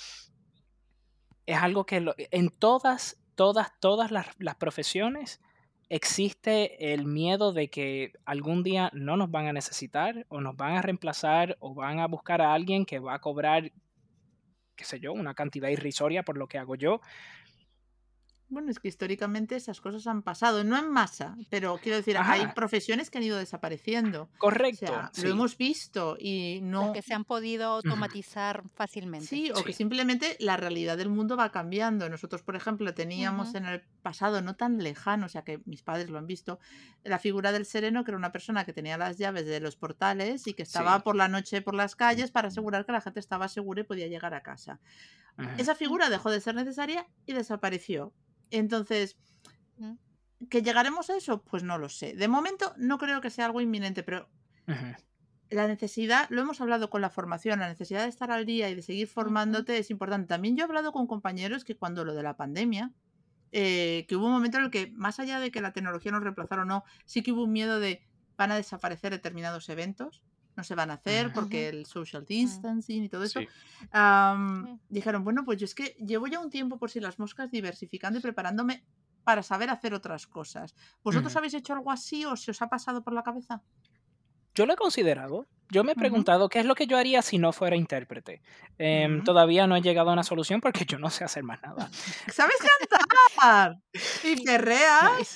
es 1.47 1.57
algo 1.59 1.85
que 1.87 2.01
lo- 2.01 2.15
en 2.19 2.51
todas, 2.51 3.19
todas, 3.35 3.73
todas 3.81 4.11
las, 4.11 4.27
las 4.39 4.57
profesiones 4.57 5.41
existe 5.89 6.93
el 6.93 7.07
miedo 7.07 7.53
de 7.53 7.69
que 7.71 8.13
algún 8.25 8.65
día 8.65 8.91
no 8.93 9.17
nos 9.17 9.31
van 9.31 9.47
a 9.47 9.53
necesitar 9.53 10.27
o 10.29 10.41
nos 10.41 10.57
van 10.57 10.77
a 10.77 10.83
reemplazar 10.83 11.57
o 11.61 11.75
van 11.75 12.01
a 12.01 12.09
buscar 12.09 12.43
a 12.43 12.53
alguien 12.55 12.85
que 12.85 12.99
va 12.99 13.15
a 13.15 13.21
cobrar, 13.21 13.71
qué 14.77 14.85
sé 14.85 15.01
yo, 15.01 15.13
una 15.13 15.35
cantidad 15.35 15.69
irrisoria 15.69 16.23
por 16.23 16.37
lo 16.37 16.47
que 16.47 16.59
hago 16.59 16.75
yo. 16.77 17.01
Bueno, 18.49 18.71
es 18.71 18.79
que 18.79 18.87
históricamente 18.87 19.57
esas 19.57 19.81
cosas 19.81 20.07
han 20.07 20.23
pasado, 20.23 20.63
no 20.63 20.79
en 20.79 20.89
masa, 20.89 21.37
pero 21.51 21.79
quiero 21.83 21.97
decir, 21.97 22.17
hay 22.17 22.43
Ajá. 22.43 22.55
profesiones 22.55 23.11
que 23.11 23.19
han 23.19 23.25
ido 23.25 23.37
desapareciendo. 23.39 24.31
O 24.37 24.39
Correcto, 24.39 24.87
sea, 24.87 25.11
sí. 25.13 25.23
lo 25.23 25.31
hemos 25.31 25.57
visto 25.59 26.17
y 26.19 26.61
Las 26.61 26.71
no. 26.71 26.93
que 26.93 27.03
se 27.03 27.13
han 27.13 27.25
podido 27.25 27.69
automatizar 27.71 28.63
fácilmente. 28.77 29.27
Sí, 29.27 29.51
o 29.53 29.65
que 29.65 29.73
simplemente 29.73 30.37
la 30.39 30.57
realidad 30.57 30.97
del 30.97 31.09
mundo 31.09 31.37
va 31.37 31.51
cambiando. 31.51 32.09
Nosotros, 32.09 32.43
por 32.43 32.55
ejemplo, 32.55 32.95
teníamos 32.95 33.55
en 33.57 33.67
el 33.67 33.83
pasado 34.03 34.41
no 34.43 34.55
tan 34.55 34.79
lejano, 34.79 35.27
o 35.27 35.29
sea 35.29 35.43
que 35.43 35.61
mis 35.65 35.83
padres 35.83 36.09
lo 36.09 36.19
han 36.19 36.29
visto, 36.29 36.61
la 37.03 37.19
figura 37.19 37.51
del 37.51 37.67
sereno, 37.67 38.05
que 38.05 38.13
era 38.13 38.19
una 38.19 38.31
persona 38.31 38.65
que 38.65 38.73
tenía 38.73 38.97
las 38.97 39.19
llaves 39.19 39.45
de 39.47 39.59
los 39.59 39.75
portales 39.75 40.47
y 40.47 40.55
que 40.55 40.63
estaba 40.63 40.97
Sí. 40.99 41.03
por 41.03 41.17
la 41.17 41.27
noche 41.29 41.63
por 41.63 41.75
las 41.75 41.97
calles 41.97 42.31
para 42.31 42.47
asegurar 42.49 42.87
que 42.87 42.93
la 42.93 43.01
gente 43.01 43.19
estaba 43.19 43.49
segura 43.49 43.81
y 43.81 43.85
podía 43.85 44.07
llegar 44.07 44.35
a 44.35 44.43
casa. 44.43 44.79
Esa 45.59 45.75
figura 45.75 46.09
dejó 46.09 46.31
de 46.31 46.41
ser 46.41 46.55
necesaria 46.55 47.07
y 47.27 47.33
desapareció. 47.35 48.13
Entonces. 48.51 49.17
¿que 50.51 50.63
llegaremos 50.63 51.11
a 51.11 51.17
eso? 51.17 51.43
Pues 51.43 51.63
no 51.63 51.79
lo 51.79 51.89
sé. 51.89 52.15
De 52.15 52.29
momento 52.29 52.75
no 52.77 52.99
creo 52.99 53.21
que 53.21 53.31
sea 53.31 53.47
algo 53.47 53.61
inminente, 53.61 54.03
pero 54.03 54.29
la 55.51 55.67
necesidad, 55.69 56.27
lo 56.31 56.43
hemos 56.43 56.61
hablado 56.61 56.91
con 56.91 57.01
la 57.01 57.11
formación, 57.11 57.61
la 57.61 57.69
necesidad 57.69 58.03
de 58.03 58.09
estar 58.09 58.31
al 58.31 58.45
día 58.45 58.69
y 58.69 58.75
de 58.75 58.83
seguir 58.83 59.07
formándote 59.09 59.79
es 59.79 59.91
importante. 59.91 60.29
También 60.29 60.57
yo 60.57 60.63
he 60.63 60.67
hablado 60.67 60.93
con 60.93 61.07
compañeros 61.07 61.65
que 61.65 61.77
cuando 61.77 62.05
lo 62.05 62.15
de 62.15 62.23
la 62.23 62.37
pandemia, 62.37 62.93
eh, 63.53 64.05
que 64.09 64.17
hubo 64.17 64.27
un 64.27 64.33
momento 64.33 64.59
en 64.59 64.65
el 64.65 64.71
que, 64.71 64.89
más 64.93 65.21
allá 65.21 65.39
de 65.41 65.51
que 65.51 65.61
la 65.61 65.73
tecnología 65.73 66.13
nos 66.13 66.23
reemplazara 66.23 66.63
o 66.63 66.65
no, 66.65 66.85
sí 67.05 67.23
que 67.23 67.33
hubo 67.33 67.45
un 67.45 67.53
miedo 67.53 67.81
de 67.81 68.03
van 68.37 68.53
a 68.53 68.57
desaparecer 68.57 69.13
determinados 69.13 69.69
eventos, 69.71 70.23
no 70.57 70.65
se 70.65 70.75
van 70.75 70.91
a 70.91 70.95
hacer 70.95 71.33
porque 71.33 71.69
el 71.69 71.87
social 71.87 72.25
distancing 72.25 73.05
y 73.05 73.09
todo 73.09 73.25
eso. 73.25 73.41
Sí. 73.41 73.47
Sí. 73.47 74.81
dijeron, 74.89 75.25
bueno, 75.25 75.45
pues 75.45 75.59
yo 75.59 75.65
es 75.65 75.75
que 75.75 75.97
llevo 76.05 76.27
ya 76.27 76.41
un 76.41 76.51
tiempo 76.51 76.79
por 76.79 76.91
si 76.91 77.01
las 77.01 77.19
moscas 77.19 77.51
diversificando 77.51 78.19
y 78.19 78.23
preparándome 78.23 78.85
para 79.25 79.43
saber 79.43 79.71
hacer 79.71 79.93
otras 79.93 80.27
cosas. 80.27 80.75
¿Vosotros 81.03 81.35
habéis 81.37 81.55
hecho 81.55 81.73
algo 81.73 81.91
así 81.91 82.25
o 82.25 82.37
se 82.37 82.53
os 82.53 82.63
ha 82.63 82.69
pasado 82.69 83.03
por 83.03 83.13
la 83.13 83.23
cabeza? 83.23 83.63
Yo 84.57 84.65
lo 84.65 84.73
he 84.73 84.77
considerado. 84.77 85.47
Yo 85.69 85.85
me 85.85 85.93
he 85.93 85.95
preguntado 85.97 86.49
qué 86.49 86.61
es 86.61 86.65
lo 86.65 86.75
que 86.75 86.87
yo 86.87 86.97
haría 86.97 87.23
si 87.23 87.39
no 87.39 87.53
fuera 87.53 87.77
intérprete. 87.77 88.41
Em. 88.79 89.23
Todavía 89.25 89.67
no 89.67 89.77
he 89.77 89.83
llegado 89.83 90.11
a 90.11 90.13
una 90.13 90.23
solución 90.23 90.61
porque 90.61 90.85
yo 90.87 90.99
no 90.99 91.11
sé 91.11 91.25
hacer 91.25 91.43
más 91.43 91.61
nada. 91.63 91.91
¿Sabes 92.33 92.57
cantar? 92.89 93.77
¿Y 94.25 94.43
perreas? 94.45 95.35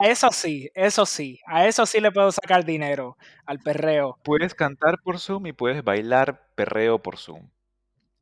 Eso 0.00 0.30
sí, 0.32 0.70
eso 0.74 1.04
sí. 1.04 1.40
A 1.46 1.66
eso 1.66 1.84
sí 1.84 2.00
le 2.00 2.10
puedo 2.10 2.32
sacar 2.32 2.64
dinero, 2.64 3.16
al 3.44 3.58
perreo. 3.58 4.18
Puedes 4.24 4.54
cantar 4.54 4.98
por 5.02 5.18
Zoom 5.18 5.46
y 5.46 5.52
puedes 5.52 5.84
bailar 5.84 6.48
perreo 6.54 7.02
por 7.02 7.18
Zoom. 7.18 7.50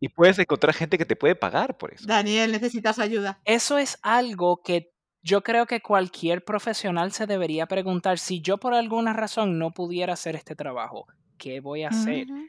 Y 0.00 0.08
puedes 0.08 0.38
encontrar 0.38 0.74
gente 0.74 0.98
que 0.98 1.04
te 1.04 1.14
puede 1.14 1.36
pagar 1.36 1.76
por 1.76 1.92
eso. 1.92 2.06
Daniel, 2.06 2.52
necesitas 2.52 2.98
ayuda. 2.98 3.38
Eso 3.44 3.78
es 3.78 3.98
algo 4.02 4.62
que 4.62 4.92
yo 5.22 5.42
creo 5.42 5.66
que 5.66 5.80
cualquier 5.80 6.44
profesional 6.44 7.12
se 7.12 7.26
debería 7.26 7.66
preguntar. 7.66 8.18
Si 8.18 8.40
yo 8.40 8.58
por 8.58 8.74
alguna 8.74 9.12
razón 9.12 9.58
no 9.58 9.72
pudiera 9.72 10.14
hacer 10.14 10.36
este 10.36 10.54
trabajo, 10.56 11.06
¿qué 11.38 11.60
voy 11.60 11.82
a 11.84 11.88
hacer? 11.88 12.26
Ujú. 12.30 12.46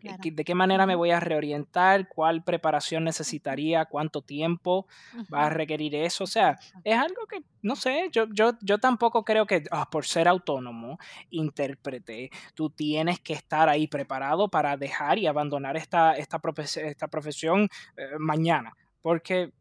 ¿Qué- 0.00 0.08
Claro. 0.08 0.18
qué- 0.22 0.30
¿De 0.32 0.44
qué 0.44 0.54
manera 0.54 0.86
me 0.86 0.94
voy 0.96 1.10
a 1.10 1.20
reorientar? 1.20 2.08
¿Cuál 2.08 2.42
preparación 2.42 3.04
necesitaría? 3.04 3.84
¿Cuánto 3.84 4.22
tiempo 4.22 4.86
va 5.32 5.46
a 5.46 5.50
requerir 5.50 5.94
eso? 5.94 6.24
O 6.24 6.26
sea, 6.26 6.58
es 6.84 6.96
algo 6.98 7.26
que, 7.28 7.40
no 7.62 7.76
sé, 7.76 8.08
yo, 8.10 8.24
yo, 8.32 8.52
yo 8.62 8.78
tampoco 8.78 9.24
creo 9.24 9.46
que 9.46 9.62
ah, 9.70 9.88
por 9.90 10.06
ser 10.06 10.26
autónomo, 10.26 10.98
intérprete, 11.30 12.30
tú 12.54 12.70
tienes 12.70 13.20
que 13.20 13.32
estar 13.34 13.68
ahí 13.68 13.86
preparado 13.88 14.48
para 14.48 14.76
dejar 14.76 15.18
y 15.18 15.26
abandonar 15.26 15.76
esta, 15.76 16.14
esta, 16.14 16.40
esta 16.82 17.08
profesión 17.08 17.68
eh, 17.96 18.06
mañana, 18.18 18.72
porque 19.02 19.52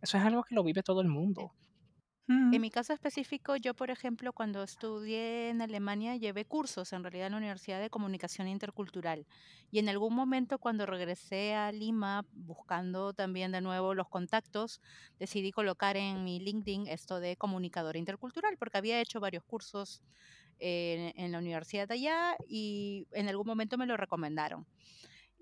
eso 0.00 0.18
es 0.18 0.24
algo 0.24 0.44
que 0.44 0.54
lo 0.54 0.64
vive 0.64 0.82
todo 0.82 1.00
el 1.00 1.08
mundo. 1.08 1.52
En 2.30 2.60
mi 2.60 2.70
caso 2.70 2.92
específico, 2.92 3.56
yo, 3.56 3.72
por 3.72 3.88
ejemplo, 3.90 4.34
cuando 4.34 4.62
estudié 4.62 5.48
en 5.48 5.62
Alemania, 5.62 6.14
llevé 6.16 6.44
cursos 6.44 6.92
en 6.92 7.02
realidad 7.02 7.28
en 7.28 7.32
la 7.32 7.38
Universidad 7.38 7.80
de 7.80 7.88
Comunicación 7.88 8.48
Intercultural. 8.48 9.26
Y 9.70 9.78
en 9.78 9.88
algún 9.88 10.14
momento, 10.14 10.58
cuando 10.58 10.84
regresé 10.84 11.54
a 11.54 11.72
Lima, 11.72 12.26
buscando 12.32 13.14
también 13.14 13.50
de 13.50 13.62
nuevo 13.62 13.94
los 13.94 14.10
contactos, 14.10 14.82
decidí 15.18 15.52
colocar 15.52 15.96
en 15.96 16.22
mi 16.22 16.38
LinkedIn 16.38 16.86
esto 16.88 17.18
de 17.18 17.38
comunicadora 17.38 17.98
intercultural, 17.98 18.58
porque 18.58 18.76
había 18.76 19.00
hecho 19.00 19.20
varios 19.20 19.44
cursos 19.44 20.02
en, 20.58 21.14
en 21.16 21.32
la 21.32 21.38
universidad 21.38 21.88
de 21.88 21.94
allá 21.94 22.36
y 22.46 23.06
en 23.12 23.28
algún 23.30 23.46
momento 23.46 23.78
me 23.78 23.86
lo 23.86 23.96
recomendaron. 23.96 24.66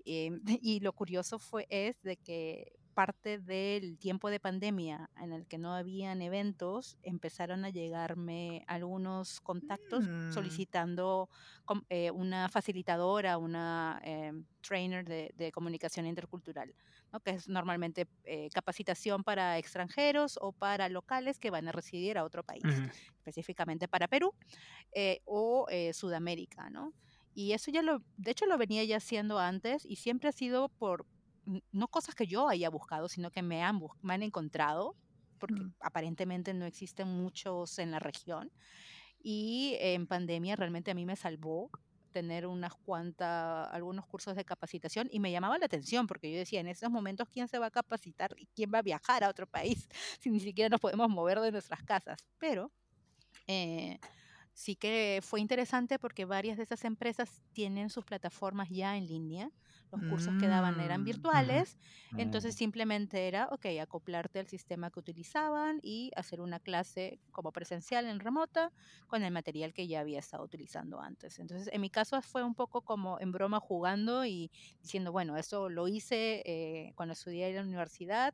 Em, 0.05 0.41
y 0.61 0.79
lo 0.79 0.93
curioso 0.93 1.37
fue 1.37 1.67
es 1.69 2.01
de 2.01 2.15
que 2.15 2.71
parte 2.97 3.37
del 3.39 3.99
tiempo 3.99 4.31
de 4.31 4.39
pandemia 4.39 5.11
en 5.15 5.31
el 5.33 5.45
que 5.47 5.59
no 5.59 5.73
habían 5.75 6.21
eventos, 6.23 6.97
empezaron 7.03 7.63
a 7.63 7.69
llegarme 7.69 8.63
algunos 8.67 9.39
contactos 9.41 10.09
Mm. 10.09 10.63
solicitando 10.65 11.29
eh, 11.89 12.11
una 12.11 12.49
facilitadora, 12.49 13.37
una 13.37 13.99
em, 14.03 14.45
trainer 14.61 15.05
de, 15.05 15.29
de 15.35 15.51
comunicación 15.51 16.05
intercultural, 16.07 16.73
¿no? 17.11 17.19
que 17.19 17.31
es 17.31 17.47
normalmente 17.47 18.07
eh, 18.23 18.49
capacitación 18.53 19.23
para 19.23 19.57
extranjeros 19.59 20.37
o 20.41 20.53
para 20.53 20.89
locales 20.89 21.39
que 21.39 21.51
van 21.51 21.67
a 21.67 21.71
residir 21.71 22.17
a 22.17 22.23
otro 22.25 22.43
país, 22.43 22.63
Ujú. 22.63 22.91
específicamente 23.19 23.87
para 23.87 24.07
Perú 24.07 24.33
eh, 24.93 25.19
o 25.25 25.67
eh, 25.69 25.93
Sudamérica, 25.93 26.69
¿no? 26.69 26.93
Y 27.33 27.53
eso 27.53 27.71
ya 27.71 27.81
lo, 27.83 27.99
de 28.15 28.31
hecho 28.31 28.45
lo 28.47 28.57
venía 28.57 28.83
ya 28.83 28.97
haciendo 28.97 29.37
antes 29.39 29.85
y 29.85 29.97
siempre 29.97 30.29
ha 30.29 30.31
sido 30.31 30.69
por, 30.69 31.05
no 31.71 31.87
cosas 31.89 32.15
que 32.15 32.27
yo 32.27 32.47
haya 32.49 32.69
buscado, 32.69 33.07
sino 33.09 33.31
que 33.31 33.41
me 33.41 33.63
han, 33.63 33.79
me 34.01 34.13
han 34.13 34.23
encontrado, 34.23 34.95
porque 35.39 35.63
Mm. 35.63 35.73
aparentemente 35.81 36.53
no 36.53 36.65
existen 36.65 37.07
muchos 37.07 37.79
en 37.79 37.91
la 37.91 37.99
región. 37.99 38.51
Y 39.19 39.75
en 39.79 40.07
pandemia 40.07 40.55
realmente 40.55 40.91
a 40.91 40.95
mí 40.95 41.05
me 41.05 41.15
salvó 41.15 41.71
tener 42.11 42.47
unas 42.47 42.73
cuantas, 42.75 43.67
algunos 43.71 44.05
cursos 44.07 44.35
de 44.35 44.45
capacitación 44.45 45.07
y 45.11 45.19
me 45.19 45.31
llamaba 45.31 45.57
la 45.59 45.65
atención 45.67 46.07
porque 46.07 46.31
yo 46.31 46.37
decía, 46.39 46.59
en 46.61 46.67
esos 46.67 46.89
momentos, 46.89 47.27
¿quién 47.29 47.47
se 47.47 47.59
va 47.59 47.67
a 47.67 47.71
capacitar 47.71 48.33
y 48.37 48.47
quién 48.55 48.71
va 48.73 48.79
a 48.79 48.81
viajar 48.81 49.23
a 49.23 49.29
otro 49.29 49.47
país 49.47 49.87
si 50.19 50.29
ni 50.31 50.39
siquiera 50.39 50.69
nos 50.69 50.81
podemos 50.81 51.09
mover 51.09 51.39
de 51.41 51.51
nuestras 51.51 51.83
casas? 51.83 52.17
Pero... 52.39 52.71
eh, 53.47 53.99
sí 54.53 54.75
que 54.75 55.19
fue 55.23 55.41
interesante 55.41 55.99
porque 55.99 56.25
varias 56.25 56.57
de 56.57 56.63
esas 56.63 56.83
empresas 56.85 57.41
tienen 57.53 57.89
sus 57.89 58.05
plataformas 58.05 58.69
ya 58.69 58.97
en 58.97 59.07
línea. 59.07 59.51
Los 59.91 60.03
cursos 60.03 60.35
que 60.35 60.47
daban 60.47 60.79
eran 60.81 61.03
Mm, 61.03 61.05
virtuales, 61.05 61.77
entonces 62.15 62.53
Mm. 62.53 62.57
simplemente 62.57 63.27
era, 63.27 63.47
ok, 63.51 63.65
acoplarte 63.81 64.39
al 64.39 64.47
sistema 64.47 64.91
que 64.91 64.99
utilizaban 64.99 65.79
y 65.81 66.11
hacer 66.15 66.41
una 66.41 66.59
clase 66.59 67.21
como 67.31 67.51
presencial 67.53 68.05
en 68.07 68.19
remota 68.19 68.73
con 69.07 69.23
el 69.23 69.31
material 69.31 69.73
que 69.73 69.87
ya 69.87 70.01
había 70.01 70.19
estado 70.19 70.43
utilizando 70.43 70.99
antes. 70.99 71.39
Entonces, 71.39 71.69
en 71.71 71.79
mi 71.81 71.89
caso 71.89 72.21
fue 72.21 72.43
un 72.43 72.55
poco 72.55 72.81
como 72.81 73.19
en 73.21 73.31
broma 73.31 73.59
jugando 73.61 74.25
y 74.25 74.51
diciendo, 74.81 75.11
bueno, 75.13 75.37
eso 75.37 75.69
lo 75.69 75.87
hice 75.87 76.41
eh, 76.45 76.91
cuando 76.95 77.13
estudié 77.13 77.47
en 77.49 77.55
la 77.55 77.61
universidad, 77.61 78.33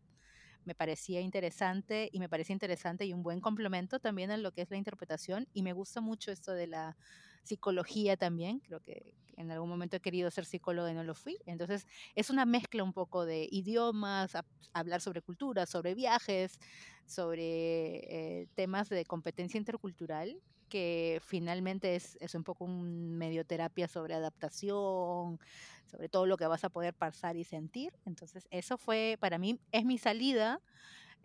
me 0.65 0.75
parecía 0.75 1.21
interesante 1.21 2.09
y 2.11 2.19
me 2.19 2.29
parece 2.29 2.53
interesante 2.53 3.05
y 3.05 3.13
un 3.13 3.23
buen 3.23 3.41
complemento 3.41 3.99
también 3.99 4.31
a 4.31 4.37
lo 4.37 4.51
que 4.51 4.61
es 4.61 4.71
la 4.71 4.77
interpretación 4.77 5.47
y 5.53 5.63
me 5.63 5.73
gusta 5.73 6.01
mucho 6.01 6.31
esto 6.31 6.53
de 6.53 6.67
la 6.67 6.97
psicología 7.43 8.17
también, 8.17 8.59
creo 8.59 8.79
que 8.79 9.13
en 9.35 9.51
algún 9.51 9.69
momento 9.69 9.97
he 9.97 9.99
querido 9.99 10.29
ser 10.31 10.45
psicóloga 10.45 10.91
y 10.91 10.93
no 10.93 11.03
lo 11.03 11.15
fui, 11.15 11.37
entonces 11.45 11.87
es 12.15 12.29
una 12.29 12.45
mezcla 12.45 12.83
un 12.83 12.93
poco 12.93 13.25
de 13.25 13.47
idiomas, 13.51 14.33
hablar 14.73 15.01
sobre 15.01 15.21
cultura, 15.21 15.65
sobre 15.65 15.95
viajes, 15.95 16.59
sobre 17.05 18.41
eh, 18.41 18.47
temas 18.55 18.89
de 18.89 19.05
competencia 19.05 19.57
intercultural 19.57 20.41
que 20.73 21.21
finalmente 21.23 21.95
es, 21.95 22.17
es 22.19 22.33
un 22.33 22.43
poco 22.43 22.65
un 22.65 23.15
medio 23.15 23.45
terapia 23.45 23.87
sobre 23.87 24.15
adaptación, 24.15 25.39
sobre 25.85 26.09
todo 26.09 26.25
lo 26.25 26.35
que 26.35 26.47
vas 26.47 26.63
a 26.63 26.69
poder 26.69 26.95
pasar 26.95 27.35
y 27.37 27.43
sentir. 27.43 27.93
Entonces, 28.07 28.47
eso 28.49 28.79
fue, 28.79 29.17
para 29.19 29.37
mí, 29.37 29.59
es 29.71 29.85
mi 29.85 29.99
salida 29.99 30.61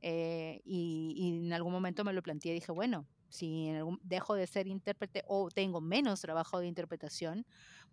eh, 0.02 0.60
y, 0.66 1.14
y 1.16 1.46
en 1.46 1.52
algún 1.54 1.72
momento 1.72 2.04
me 2.04 2.12
lo 2.12 2.22
planteé 2.22 2.52
y 2.52 2.56
dije, 2.56 2.72
bueno, 2.72 3.06
si 3.28 3.70
dejo 4.02 4.34
de 4.34 4.46
ser 4.46 4.66
intérprete 4.66 5.22
o 5.26 5.50
tengo 5.50 5.80
menos 5.80 6.20
trabajo 6.20 6.60
de 6.60 6.66
interpretación, 6.66 7.46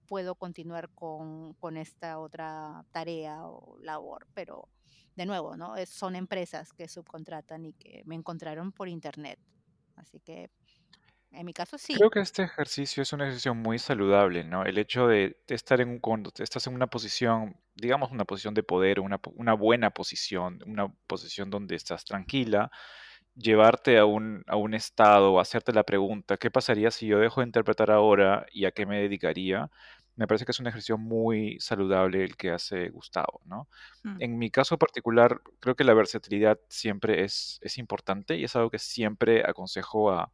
puedo 0.08 0.36
continuar 0.36 0.90
con, 0.94 1.54
con 1.56 1.78
esta 1.78 2.20
otra 2.20 2.86
tarea 2.92 3.46
o 3.48 3.78
labor, 3.80 4.28
pero 4.34 4.70
de 5.16 5.26
nuevo, 5.26 5.58
¿no? 5.58 5.76
Es- 5.78 5.90
son 5.90 6.16
empresas 6.16 6.74
que 6.74 6.88
subcontratan 6.88 7.66
y 7.66 7.74
que 7.74 8.04
me 8.06 8.16
encontraron 8.16 8.72
por 8.72 8.88
internet. 8.90 9.40
Así 9.96 10.20
que 10.22 10.52
en 11.32 11.46
mi 11.46 11.54
caso 11.54 11.78
sí. 11.78 11.98
Creo 11.98 12.10
que 12.10 12.20
este 12.20 12.44
ejercicio 12.44 13.04
es 13.04 13.14
un 13.14 13.22
ejercicio 13.22 13.56
muy 13.56 13.80
saludable, 13.80 14.44
¿no? 14.44 14.64
El 14.66 14.78
hecho 14.78 15.08
de 15.08 15.38
estar 15.48 15.80
en 15.80 15.90
un, 15.90 16.00
cuando 16.00 16.30
estás 16.38 16.68
en 16.68 16.74
una 16.76 16.88
posición, 16.88 17.56
digamos 17.74 18.12
una 18.12 18.26
posición 18.26 18.54
de 18.54 18.64
poder, 18.64 19.00
una, 19.00 19.20
una 19.36 19.54
buena 19.54 19.92
posición, 19.92 20.60
una 20.66 20.90
posición 21.08 21.50
donde 21.50 21.76
estás 21.76 22.04
tranquila, 22.04 22.70
llevarte 23.36 23.98
a 23.98 24.06
un, 24.06 24.44
a 24.48 24.56
un 24.58 24.74
estado, 24.74 25.40
hacerte 25.40 25.74
la 25.74 25.84
pregunta, 25.84 26.38
¿qué 26.38 26.52
pasaría 26.52 26.92
si 26.92 27.08
yo 27.08 27.20
dejo 27.20 27.42
de 27.42 27.48
interpretar 27.48 27.92
ahora 27.92 28.46
y 28.52 28.66
a 28.66 28.72
qué 28.72 28.86
me 28.86 29.02
dedicaría? 29.02 29.70
Me 30.16 30.28
parece 30.28 30.46
que 30.46 30.52
es 30.52 30.60
un 30.62 30.68
ejercicio 30.68 30.98
muy 30.98 31.60
saludable 31.60 32.24
el 32.24 32.38
que 32.38 32.52
hace 32.52 32.90
Gustavo, 32.90 33.42
¿no? 33.46 33.70
Mm. 34.06 34.20
En 34.20 34.38
mi 34.38 34.50
caso 34.52 34.78
particular, 34.78 35.42
creo 35.60 35.76
que 35.76 35.84
la 35.84 35.94
versatilidad 35.94 36.60
siempre 36.70 37.24
es, 37.26 37.60
es 37.62 37.78
importante 37.78 38.38
y 38.38 38.46
es 38.46 38.56
algo 38.56 38.70
que 38.72 38.80
siempre 38.80 39.44
aconsejo 39.46 40.12
a, 40.12 40.32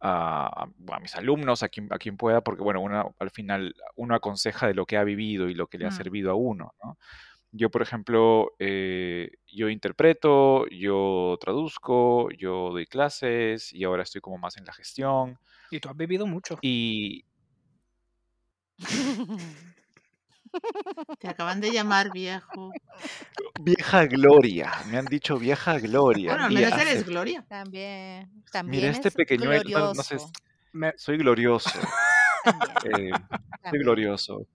a, 0.00 0.66
a 0.92 1.00
mis 1.00 1.14
alumnos, 1.16 1.62
a 1.62 1.68
quien, 1.68 1.88
a 1.92 1.98
quien 1.98 2.16
pueda, 2.16 2.42
porque 2.42 2.62
bueno, 2.62 2.80
uno, 2.82 3.14
al 3.18 3.30
final 3.30 3.74
uno 3.96 4.14
aconseja 4.14 4.66
de 4.66 4.74
lo 4.74 4.86
que 4.86 4.96
ha 4.96 5.04
vivido 5.04 5.48
y 5.48 5.54
lo 5.54 5.68
que 5.68 5.78
le 5.78 5.86
ha 5.86 5.90
Mm. 5.90 5.92
servido 5.92 6.30
a 6.30 6.34
uno, 6.34 6.74
¿no? 6.82 6.98
Yo, 7.58 7.70
por 7.70 7.80
ejemplo, 7.80 8.52
eh, 8.58 9.30
yo 9.46 9.70
interpreto, 9.70 10.66
yo 10.68 11.38
traduzco, 11.40 12.28
yo 12.32 12.70
doy 12.70 12.84
clases 12.86 13.72
y 13.72 13.84
ahora 13.84 14.02
estoy 14.02 14.20
como 14.20 14.36
más 14.36 14.58
en 14.58 14.66
la 14.66 14.74
gestión. 14.74 15.38
Y 15.70 15.80
tú 15.80 15.88
has 15.88 15.96
vivido 15.96 16.26
mucho. 16.26 16.58
Y 16.60 17.24
Te 21.18 21.28
acaban 21.28 21.60
de 21.60 21.72
llamar 21.72 22.12
viejo. 22.12 22.72
vieja 23.60 24.04
gloria, 24.04 24.72
me 24.90 24.98
han 24.98 25.06
dicho 25.06 25.38
vieja 25.38 25.78
gloria. 25.78 26.32
Bueno, 26.32 26.44
al 26.44 26.52
menos 26.52 26.72
hace- 26.74 26.82
eres 26.82 27.04
Gloria. 27.06 27.42
También, 27.48 28.28
Mira, 28.30 28.42
también 28.52 28.84
este 28.90 29.08
es 29.08 29.14
pequeñuelo, 29.14 29.62
no- 29.64 29.70
glorioso. 29.70 29.94
no 29.94 30.02
sé, 30.02 30.18
Me- 30.72 30.92
soy 30.98 31.16
glorioso. 31.18 31.70
también, 32.46 32.78
eh, 32.82 33.18
también. 33.62 33.82
glorioso. 33.82 34.46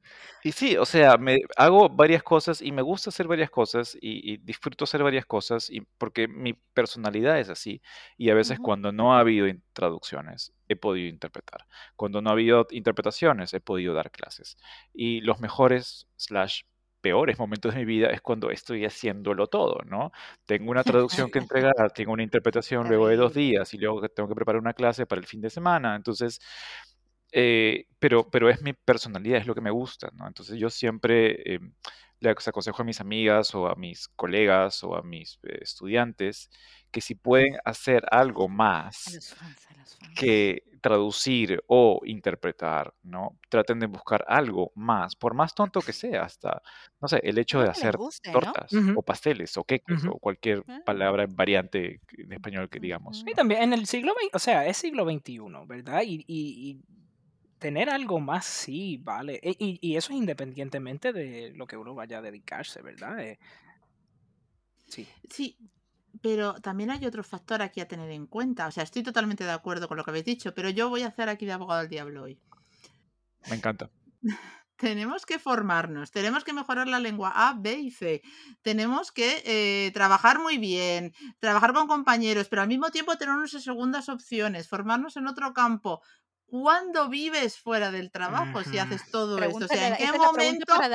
Y 0.43 0.53
sí, 0.53 0.77
o 0.77 0.85
sea, 0.85 1.17
me 1.17 1.37
hago 1.57 1.89
varias 1.89 2.23
cosas 2.23 2.61
y 2.61 2.71
me 2.71 2.81
gusta 2.81 3.09
hacer 3.11 3.27
varias 3.27 3.49
cosas 3.51 3.95
y, 4.01 4.33
y 4.33 4.37
disfruto 4.37 4.85
hacer 4.85 5.03
varias 5.03 5.25
cosas 5.25 5.69
y 5.69 5.81
porque 5.97 6.27
mi 6.27 6.53
personalidad 6.73 7.39
es 7.39 7.49
así. 7.49 7.81
Y 8.17 8.29
a 8.31 8.35
veces 8.35 8.59
Ujú. 8.59 8.61
cuando 8.61 8.91
no 8.91 9.15
ha 9.15 9.19
habido 9.19 9.47
traducciones, 9.73 10.53
he 10.67 10.75
podido 10.75 11.09
interpretar. 11.09 11.67
Cuando 11.95 12.21
no 12.21 12.29
ha 12.29 12.33
habido 12.33 12.67
interpretaciones, 12.71 13.53
he 13.53 13.61
podido 13.61 13.93
dar 13.93 14.11
clases. 14.11 14.57
Y 14.93 15.21
los 15.21 15.39
mejores 15.41 16.07
slash 16.17 16.61
peores 17.01 17.39
momentos 17.39 17.73
de 17.73 17.79
mi 17.79 17.85
vida 17.85 18.07
es 18.09 18.21
cuando 18.21 18.51
estoy 18.51 18.85
haciéndolo 18.85 19.47
todo, 19.47 19.79
¿no? 19.85 20.11
Tengo 20.45 20.69
una 20.71 20.83
traducción 20.83 21.31
que 21.31 21.39
entregar, 21.39 21.73
tengo 21.95 22.13
una 22.13 22.23
interpretación 22.23 22.87
luego 22.87 23.07
de 23.07 23.15
dos 23.17 23.33
días 23.33 23.73
y 23.73 23.77
luego 23.79 24.07
tengo 24.09 24.29
que 24.29 24.35
preparar 24.35 24.61
una 24.61 24.73
clase 24.73 25.05
para 25.07 25.19
el 25.19 25.27
fin 25.27 25.41
de 25.41 25.49
semana. 25.49 25.95
Entonces, 25.95 26.39
eh, 27.31 27.85
pero, 27.99 28.29
pero 28.29 28.49
es 28.49 28.61
mi 28.61 28.73
personalidad, 28.73 29.39
es 29.39 29.47
lo 29.47 29.55
que 29.55 29.61
me 29.61 29.71
gusta, 29.71 30.09
¿no? 30.13 30.27
Entonces 30.27 30.59
yo 30.59 30.69
siempre 30.69 31.55
eh, 31.55 31.59
le 32.19 32.29
aconsejo 32.29 32.81
a 32.81 32.85
mis 32.85 33.01
amigas 33.01 33.53
o 33.55 33.67
a 33.67 33.75
mis 33.75 34.07
colegas 34.09 34.83
o 34.83 34.95
a 34.95 35.01
mis 35.03 35.39
eh, 35.43 35.59
estudiantes 35.61 36.49
que 36.91 37.01
si 37.01 37.15
pueden 37.15 37.57
hacer 37.65 38.03
algo 38.11 38.47
A 39.05 39.09
más 39.09 39.11
los 39.11 39.33
fans, 39.33 39.67
a 39.69 39.73
los 39.75 39.95
fans. 39.95 40.15
que 40.15 40.63
traducir 40.81 41.63
o 41.67 42.01
interpretar, 42.05 42.93
¿no? 43.03 43.39
Traten 43.49 43.79
de 43.79 43.87
buscar 43.87 44.25
algo 44.27 44.71
más, 44.75 45.15
por 45.15 45.33
más 45.35 45.53
tonto 45.55 45.83
que 45.83 45.93
sea, 45.93 46.23
hasta, 46.23 46.61
no 47.01 47.07
sé, 47.07 47.19
el 47.23 47.37
hecho 47.37 47.61
de 47.61 47.63
Algo 47.63 47.71
que 47.71 47.79
les 47.81 47.91
hacer 47.91 47.95
guste, 47.95 48.39
¿no? 48.39 48.39
tortas 48.43 48.71
Ujú. 48.71 48.91
o 48.93 49.03
pasteles 49.03 49.57
o 49.57 49.63
queques 49.63 50.05
Ujú. 50.05 50.09
o 50.09 50.19
cualquier 50.19 50.65
Ah. 50.67 50.81
palabra 50.83 51.25
variante 51.29 52.01
en 52.17 52.33
español 52.33 52.69
que 52.69 52.79
digamos. 52.79 53.27
Y 53.27 53.33
también 53.33 53.61
en 53.63 53.73
el 53.73 53.85
siglo 53.87 54.13
XX, 54.13 54.29
o 54.33 54.39
sea, 54.39 54.65
es 54.67 54.77
siglo 54.77 55.05
XXI, 55.05 55.65
¿verdad? 55.67 56.01
Y, 56.05 56.23
y- 56.27 56.71
y 56.71 56.81
tener 57.61 57.89
algo 57.89 58.19
más, 58.19 58.45
sí, 58.45 58.97
vale. 58.97 59.39
E- 59.43 59.55
Y, 59.59 59.79
y 59.81 59.95
eso 59.95 60.11
es 60.13 60.17
independientemente 60.19 61.13
de 61.13 61.51
lo 61.55 61.67
que 61.67 61.77
uno 61.77 61.93
vaya 61.95 62.17
a 62.17 62.21
dedicarse, 62.21 62.81
¿verdad? 62.81 63.19
Eh, 63.21 63.39
sí. 64.87 65.07
Sí, 65.29 65.57
pero 66.21 66.55
también 66.61 66.91
hay 66.91 67.05
otro 67.05 67.23
factor 67.23 67.61
aquí 67.61 67.81
a 67.81 67.87
tener 67.87 68.09
en 68.11 68.27
cuenta. 68.27 68.67
O 68.67 68.71
sea, 68.71 68.83
estoy 68.83 69.03
totalmente 69.03 69.43
de 69.43 69.51
acuerdo 69.51 69.87
con 69.87 69.97
lo 69.97 70.03
que 70.03 70.11
habéis 70.11 70.25
dicho, 70.25 70.53
pero 70.53 70.69
yo 70.69 70.89
voy 70.89 71.03
a 71.03 71.07
hacer 71.07 71.29
aquí 71.29 71.45
de 71.45 71.53
abogado 71.53 71.81
del 71.81 71.89
diablo 71.89 72.23
hoy. 72.23 72.39
Me 73.47 73.55
encanta. 73.55 73.89
Tenemos 74.77 75.27
que 75.27 75.37
formarnos, 75.37 76.09
tenemos 76.11 76.43
que 76.43 76.53
mejorar 76.53 76.87
la 76.87 76.99
lengua 76.99 77.31
A, 77.35 77.53
B 77.53 77.73
y 77.73 77.91
C. 77.91 78.23
Tenemos 78.63 79.11
que 79.11 79.43
eh, 79.45 79.91
trabajar 79.93 80.39
muy 80.39 80.57
bien, 80.57 81.13
trabajar 81.39 81.71
con 81.73 81.87
compañeros, 81.87 82.47
pero 82.49 82.63
al 82.63 82.67
mismo 82.67 82.89
tiempo 82.89 83.15
tener 83.15 83.35
unas 83.35 83.51
segundas 83.51 84.09
opciones, 84.09 84.67
formarnos 84.67 85.17
en 85.17 85.27
otro 85.27 85.53
campo. 85.53 86.01
¿Cuándo 86.51 87.07
vives 87.07 87.57
fuera 87.57 87.91
del 87.91 88.11
trabajo 88.11 88.65
si 88.65 88.77
haces 88.77 89.07
todo 89.09 89.41
esto? 89.41 89.65
O 89.65 89.67
sea, 89.69 89.87
¿en 89.87 89.95
qué 89.95 90.11
momento 90.11 90.85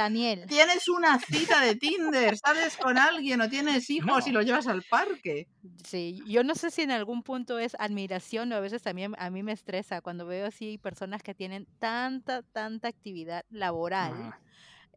tienes 0.47 0.89
una 0.89 1.19
cita 1.19 1.61
de 1.61 1.77
Tinder, 1.77 2.37
sales 2.45 2.77
con 2.77 2.99
alguien 2.99 3.41
o 3.41 3.49
tienes 3.49 3.89
hijos 3.91 4.27
y 4.27 4.33
lo 4.33 4.43
llevas 4.43 4.67
al 4.67 4.85
parque? 4.85 5.49
Sí, 5.85 6.23
yo 6.27 6.45
no 6.45 6.55
sé 6.55 6.71
si 6.71 6.83
en 6.83 6.91
algún 6.91 7.23
punto 7.23 7.59
es 7.59 7.75
admiración 7.79 8.53
o 8.53 8.57
a 8.57 8.61
veces 8.61 8.83
también 8.83 9.15
a 9.19 9.31
mí 9.31 9.43
me 9.43 9.53
estresa 9.53 10.01
cuando 10.03 10.27
veo 10.27 10.47
así 10.47 10.79
personas 10.79 11.23
que 11.23 11.35
tienen 11.35 11.67
tanta, 11.79 12.43
tanta 12.43 12.89
actividad 12.89 13.45
laboral. 13.49 14.13
Ajá. 14.13 14.46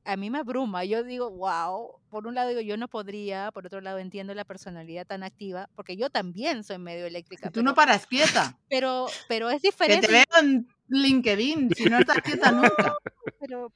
A 0.06 0.18
mí 0.18 0.30
me 0.30 0.40
abruma. 0.40 0.84
Yo 0.86 1.04
digo, 1.04 1.30
wow. 1.32 2.00
Por 2.10 2.28
un 2.28 2.36
lado 2.36 2.50
digo, 2.50 2.62
yo 2.62 2.78
no 2.78 2.88
podría. 2.88 3.52
Por 3.52 3.66
otro 3.68 3.82
lado 3.82 4.00
entiendo 4.00 4.34
la 4.34 4.46
personalidad 4.46 5.06
tan 5.06 5.24
activa, 5.24 5.70
porque 5.76 5.96
yo 5.98 6.10
también 6.10 6.64
soy 6.64 6.78
medio 6.78 7.06
eléctrica. 7.06 7.52
Tú 7.52 7.62
no 7.62 7.72
pero, 7.72 7.76
paras 7.76 8.06
quieta, 8.08 8.58
pero, 8.70 9.08
pero 9.28 9.50
es 9.50 9.62
que 9.62 9.70
te 9.70 9.72
diferente. 9.72 10.08
veo 10.08 10.24
en 10.42 10.68
LinkedIn, 10.88 11.76
si 11.76 11.86
no 11.86 12.00
estás 12.00 12.18
quieta 12.22 12.52
nunca. 12.52 12.96
Pero 13.40 13.72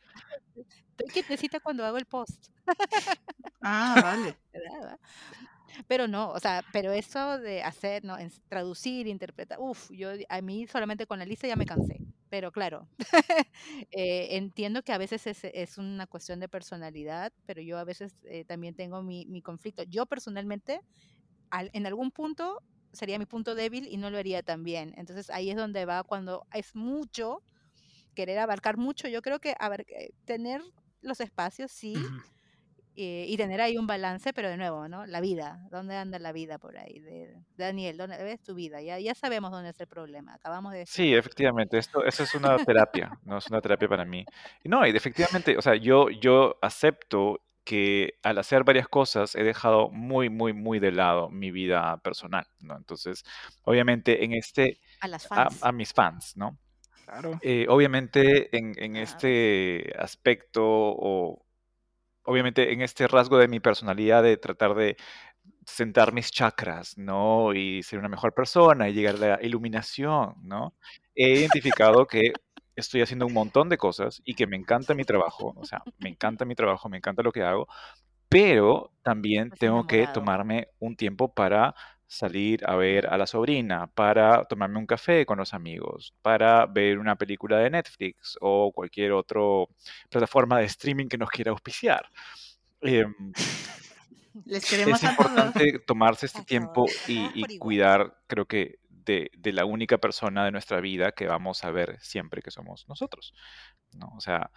estoy 0.98 1.10
quietecita 1.14 1.60
cuando 1.60 1.86
hago 1.86 1.98
el 1.98 2.06
post. 2.06 2.48
Ah, 3.62 4.00
vale. 4.02 4.38
Pero 5.88 6.08
no, 6.08 6.30
o 6.30 6.40
sea, 6.40 6.64
pero 6.72 6.92
eso 6.92 7.40
de 7.40 7.64
hacer, 7.64 8.04
¿no? 8.06 8.18
En- 8.18 8.32
traducir, 8.48 9.08
interpretar, 9.08 9.58
uff, 9.60 9.90
yo 9.92 10.10
a 10.30 10.42
mí 10.42 10.68
solamente 10.68 11.08
con 11.08 11.18
la 11.18 11.26
lista 11.26 11.48
ya 11.48 11.56
me 11.56 11.66
cansé. 11.66 12.00
Pero 12.34 12.52
claro, 12.52 12.89
eh, 13.91 14.30
entiendo 14.38 14.82
que 14.82 14.91
a 14.91 14.98
veces 14.98 15.28
es, 15.28 15.43
una 15.78 16.08
cuestión 16.08 16.39
de 16.39 16.50
personalidad, 16.50 17.32
pero 17.46 17.62
yo 17.62 17.78
a 17.78 17.84
veces 17.84 18.15
eh, 18.24 18.43
también 18.43 18.74
tengo 18.74 19.04
mi, 19.04 19.28
mi 19.28 19.43
conflicto. 19.43 19.84
Yo 19.84 20.08
personalmente, 20.08 20.82
al- 21.52 21.69
en 21.74 21.88
algún 21.88 22.12
punto, 22.12 22.62
sería 22.93 23.19
mi 23.19 23.26
punto 23.28 23.56
débil 23.56 23.88
y 23.88 23.98
no 23.98 24.10
lo 24.12 24.17
haría 24.19 24.43
tan. 24.43 24.93
Entonces 24.98 25.30
ahí 25.32 25.52
es 25.52 25.58
donde 25.58 25.86
va 25.86 26.04
cuando 26.04 26.46
es 26.54 26.76
mucho, 26.76 27.43
querer 28.15 28.39
abarcar 28.39 28.78
mucho. 28.78 29.08
Yo 29.10 29.22
creo 29.22 29.39
que 29.39 29.56
a 29.60 29.69
ver, 29.69 29.86
eh, 29.89 30.12
tener 30.26 30.62
los 31.02 31.22
espacios, 31.22 31.72
sí. 31.72 32.13
Eh, 32.95 33.25
y 33.27 33.38
tener 33.38 33.60
ahí 33.62 33.77
un 33.77 33.88
balance, 33.88 34.34
pero 34.34 34.49
de 34.49 34.58
nuevo, 34.58 34.88
¿no? 34.88 35.06
La 35.06 35.19
vida, 35.21 35.60
¿dónde 35.71 35.95
anda 35.95 36.19
la 36.19 36.32
vida 36.32 36.58
por 36.60 36.77
ahí? 36.77 36.99
De, 36.99 37.36
Daniel, 37.58 37.97
¿dónde 37.97 38.21
ves 38.23 38.41
tu 38.43 38.53
vida? 38.56 38.82
Ya, 38.82 38.99
ya 38.99 39.15
sabemos 39.15 39.51
dónde 39.51 39.69
es 39.71 39.79
el 39.79 39.88
problema, 39.88 40.36
acabamos 40.36 40.73
de 40.73 40.86
Sí, 40.86 41.13
efectivamente, 41.13 41.77
esto, 41.77 42.03
eso 42.06 42.23
es 42.23 42.34
una 42.36 42.58
terapia, 42.58 43.12
no 43.23 43.38
es 43.38 43.47
una 43.49 43.62
terapia 43.62 43.88
para 43.88 44.06
mí. 44.06 44.25
No, 44.63 44.86
y 44.86 44.91
efectivamente, 44.95 45.58
o 45.58 45.62
sea, 45.62 45.75
yo, 45.75 46.10
yo 46.10 46.58
acepto 46.62 47.39
que 47.63 48.15
al 48.23 48.38
hacer 48.39 48.63
varias 48.65 48.89
cosas 48.89 49.36
he 49.36 49.43
dejado 49.43 49.89
muy, 49.89 50.29
muy, 50.29 50.51
muy 50.53 50.79
de 50.79 50.91
lado 50.91 51.29
mi 51.29 51.49
vida 51.49 51.97
personal, 52.03 52.45
¿no? 52.60 52.75
Entonces, 52.75 53.23
obviamente 53.63 54.23
en 54.25 54.34
este, 54.34 54.79
A 54.99 55.08
las 55.08 55.25
a, 55.32 55.45
fans. 55.49 55.63
a 55.63 55.71
mis 55.71 55.93
fans, 55.93 56.36
¿no? 56.36 56.58
Claro. 57.06 57.39
Eh, 57.41 57.65
obviamente 57.69 58.56
en, 58.58 58.73
en 58.77 58.93
Claro. 58.93 59.03
este 59.03 59.93
aspecto 59.97 60.62
o 60.63 61.42
obviamente 62.24 62.74
en 62.74 62.82
este 62.82 63.08
rasgo 63.08 63.38
de 63.38 63.48
mi 63.48 63.60
personalidad 63.60 64.24
de 64.24 64.38
tratar 64.38 64.76
de 64.76 64.98
sentar 65.66 66.14
mis 66.14 66.32
chakras, 66.32 66.98
¿no? 66.98 67.54
Y 67.54 67.84
ser 67.84 68.00
una 68.00 68.10
mejor 68.10 68.34
persona 68.34 68.90
y 68.90 68.94
llegar 68.94 69.16
a 69.16 69.18
la 69.18 69.40
iluminación, 69.42 70.36
¿no? 70.42 70.76
He 71.16 71.40
identificado 71.40 72.06
que 72.06 72.34
estoy 72.76 73.02
haciendo 73.02 73.26
un 73.26 73.34
montón 73.34 73.70
de 73.70 73.78
cosas 73.78 74.22
y 74.26 74.36
que 74.36 74.48
me 74.48 74.58
encanta 74.58 74.94
mi 74.94 75.04
trabajo, 75.04 75.54
o 75.56 75.66
sea, 75.66 75.84
me 76.00 76.10
encanta 76.10 76.46
mi 76.46 76.56
trabajo, 76.56 76.90
me 76.90 76.98
encanta 76.98 77.22
lo 77.22 77.32
que 77.32 77.44
hago, 77.44 77.68
pero 78.30 78.92
también 79.04 79.52
tengo 79.52 79.86
que 79.86 80.08
tomarme 80.08 80.68
un 80.80 80.96
tiempo 80.96 81.34
para 81.34 81.76
salir 82.13 82.63
a 82.67 82.76
ver 82.76 83.08
a 83.08 83.17
la 83.17 83.26
sobrina, 83.26 83.88
para 83.88 84.45
tomarme 84.45 84.78
un 84.78 84.86
café 84.86 85.26
con 85.26 85.39
los 85.39 85.54
amigos, 85.54 86.13
para 86.21 86.65
ver 86.67 86.99
una 86.99 87.15
película 87.15 87.58
de 87.58 87.71
Netflix 87.71 88.38
o 88.39 88.71
cualquier 88.71 89.13
otra 89.13 89.41
plataforma 90.10 90.60
de 90.60 90.65
streaming 90.65 91.08
que 91.08 91.17
nos 91.17 91.30
quiera 91.30 91.52
auspiciar. 91.52 92.08
Em, 92.82 93.13
Les 94.45 94.65
queremos 94.69 95.04
es 95.04 95.10
a 95.10 95.15
todos. 95.15 95.32
importante 95.32 95.80
tomarse 95.80 96.26
este 96.28 96.41
A 96.41 96.45
tiempo 96.45 96.86
y, 97.08 97.28
todos 97.28 97.32
y 97.36 97.58
cuidar, 97.58 98.17
creo 98.28 98.45
que, 98.45 98.80
de, 98.89 99.32
de 99.38 99.52
la 99.52 99.65
única 99.65 99.97
persona 99.97 100.45
de 100.45 100.52
nuestra 100.52 100.80
vida 100.82 101.12
que 101.12 101.28
vamos 101.28 101.63
a 101.63 101.71
ver 101.71 101.97
siempre 101.99 102.41
que 102.41 102.52
somos 102.52 102.88
nosotros, 102.88 103.34
¿no? 103.93 104.13
O 104.15 104.21
sea, 104.21 104.52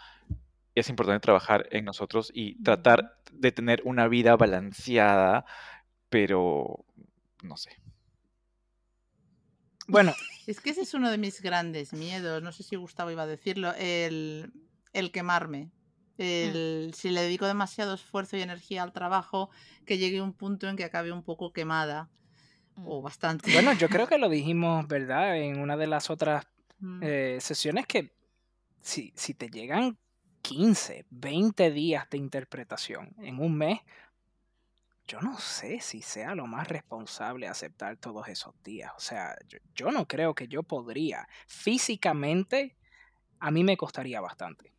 es 0.75 0.91
importante 0.91 1.21
trabajar 1.21 1.67
en 1.73 1.87
nosotros 1.87 2.31
y 2.35 2.63
tratar 2.63 3.19
de 3.33 3.51
tener 3.51 3.81
una 3.85 4.09
vida 4.09 4.37
balanceada, 4.37 5.47
pero 6.11 6.85
no 7.43 7.57
sé. 7.57 7.71
Bueno, 9.89 10.15
Es 10.47 10.61
que 10.61 10.71
ese 10.71 10.83
es 10.83 10.95
uno 10.95 11.11
de 11.11 11.19
mis 11.19 11.43
grandes 11.43 11.93
miedos. 11.93 12.41
No 12.43 12.53
sé 12.53 12.63
si 12.63 12.77
Gustavo 12.77 13.11
iba 13.11 13.23
a 13.25 13.27
decirlo. 13.27 13.75
El, 13.75 14.53
el 14.93 15.11
quemarme. 15.11 15.71
El, 16.19 16.93
si 16.95 17.11
le 17.11 17.21
dedico 17.23 17.47
demasiado 17.47 17.95
esfuerzo 17.95 18.37
y 18.37 18.43
energía 18.43 18.83
al 18.85 18.93
trabajo, 18.93 19.51
que 19.85 19.99
llegue 19.99 20.23
un 20.23 20.33
punto 20.33 20.69
en 20.69 20.77
que 20.77 20.85
acabe 20.85 21.11
un 21.13 21.23
poco 21.25 21.53
quemada. 21.53 22.09
O 22.85 23.01
Mm. 23.01 23.05
bastante. 23.05 23.53
bueno, 23.53 23.73
yo 23.73 23.89
creo 23.89 24.07
que 24.07 24.19
lo 24.19 24.29
dijimos, 24.29 24.87
¿verdad? 24.87 25.37
En 25.37 25.59
una 25.61 25.77
de 25.77 25.87
las 25.89 26.11
otras 26.11 26.47
Mm. 26.79 27.01
eh, 27.03 27.39
sesiones 27.41 27.87
que 27.87 28.13
si, 28.83 29.13
si 29.17 29.33
te 29.35 29.49
llegan 29.49 29.97
15, 30.43 31.07
20 31.11 31.71
días 31.71 32.09
de 32.11 32.19
interpretación 32.19 33.15
en 33.19 33.41
un 33.41 33.57
mes, 33.57 33.81
yo 35.07 35.21
no 35.21 35.39
sé 35.39 35.81
si 35.81 36.03
sea 36.03 36.35
lo 36.35 36.47
más 36.47 36.69
responsable 36.69 37.49
aceptar 37.49 37.97
todos 37.97 38.29
esos 38.29 38.55
días. 38.63 38.93
O 38.97 39.01
sea, 39.01 39.37
yo, 39.47 39.59
yo 39.75 39.91
no 39.91 40.07
creo 40.07 40.35
que 40.35 40.49
yo 40.49 40.63
podría. 40.63 41.29
Físicamente, 41.47 42.77
a 43.39 43.51
mí 43.51 43.63
me 43.65 43.77
costaría 43.77 44.21
bastante. 44.21 44.73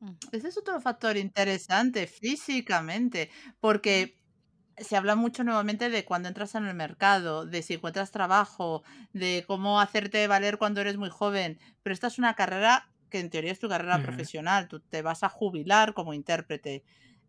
Mm. 0.00 0.12
Ese 0.32 0.48
es 0.48 0.58
otro 0.58 0.80
factor 0.80 1.16
interesante 1.16 2.06
físicamente, 2.06 3.30
porque 3.60 4.18
se 4.76 4.96
habla 4.96 5.14
mucho 5.14 5.44
nuevamente 5.44 5.88
de 5.88 6.04
cuando 6.04 6.28
entras 6.28 6.54
en 6.54 6.66
el 6.66 6.74
mercado, 6.74 7.46
de 7.46 7.62
si 7.62 7.74
encuentras 7.74 8.10
trabajo, 8.10 8.82
de 9.12 9.44
cómo 9.46 9.80
hacerte 9.80 10.26
valer 10.26 10.58
cuando 10.58 10.80
eres 10.80 10.96
muy 10.96 11.10
joven, 11.10 11.58
pero 11.82 11.94
esta 11.94 12.08
es 12.08 12.18
una 12.18 12.34
carrera 12.34 12.90
que 13.08 13.20
en 13.20 13.30
teoría 13.30 13.52
es 13.52 13.60
tu 13.60 13.68
carrera 13.68 14.02
profesional, 14.02 14.66
tú 14.66 14.80
te 14.80 15.00
vas 15.00 15.22
a 15.22 15.28
jubilar 15.28 15.94
como 15.94 16.14
intérprete. 16.14 16.82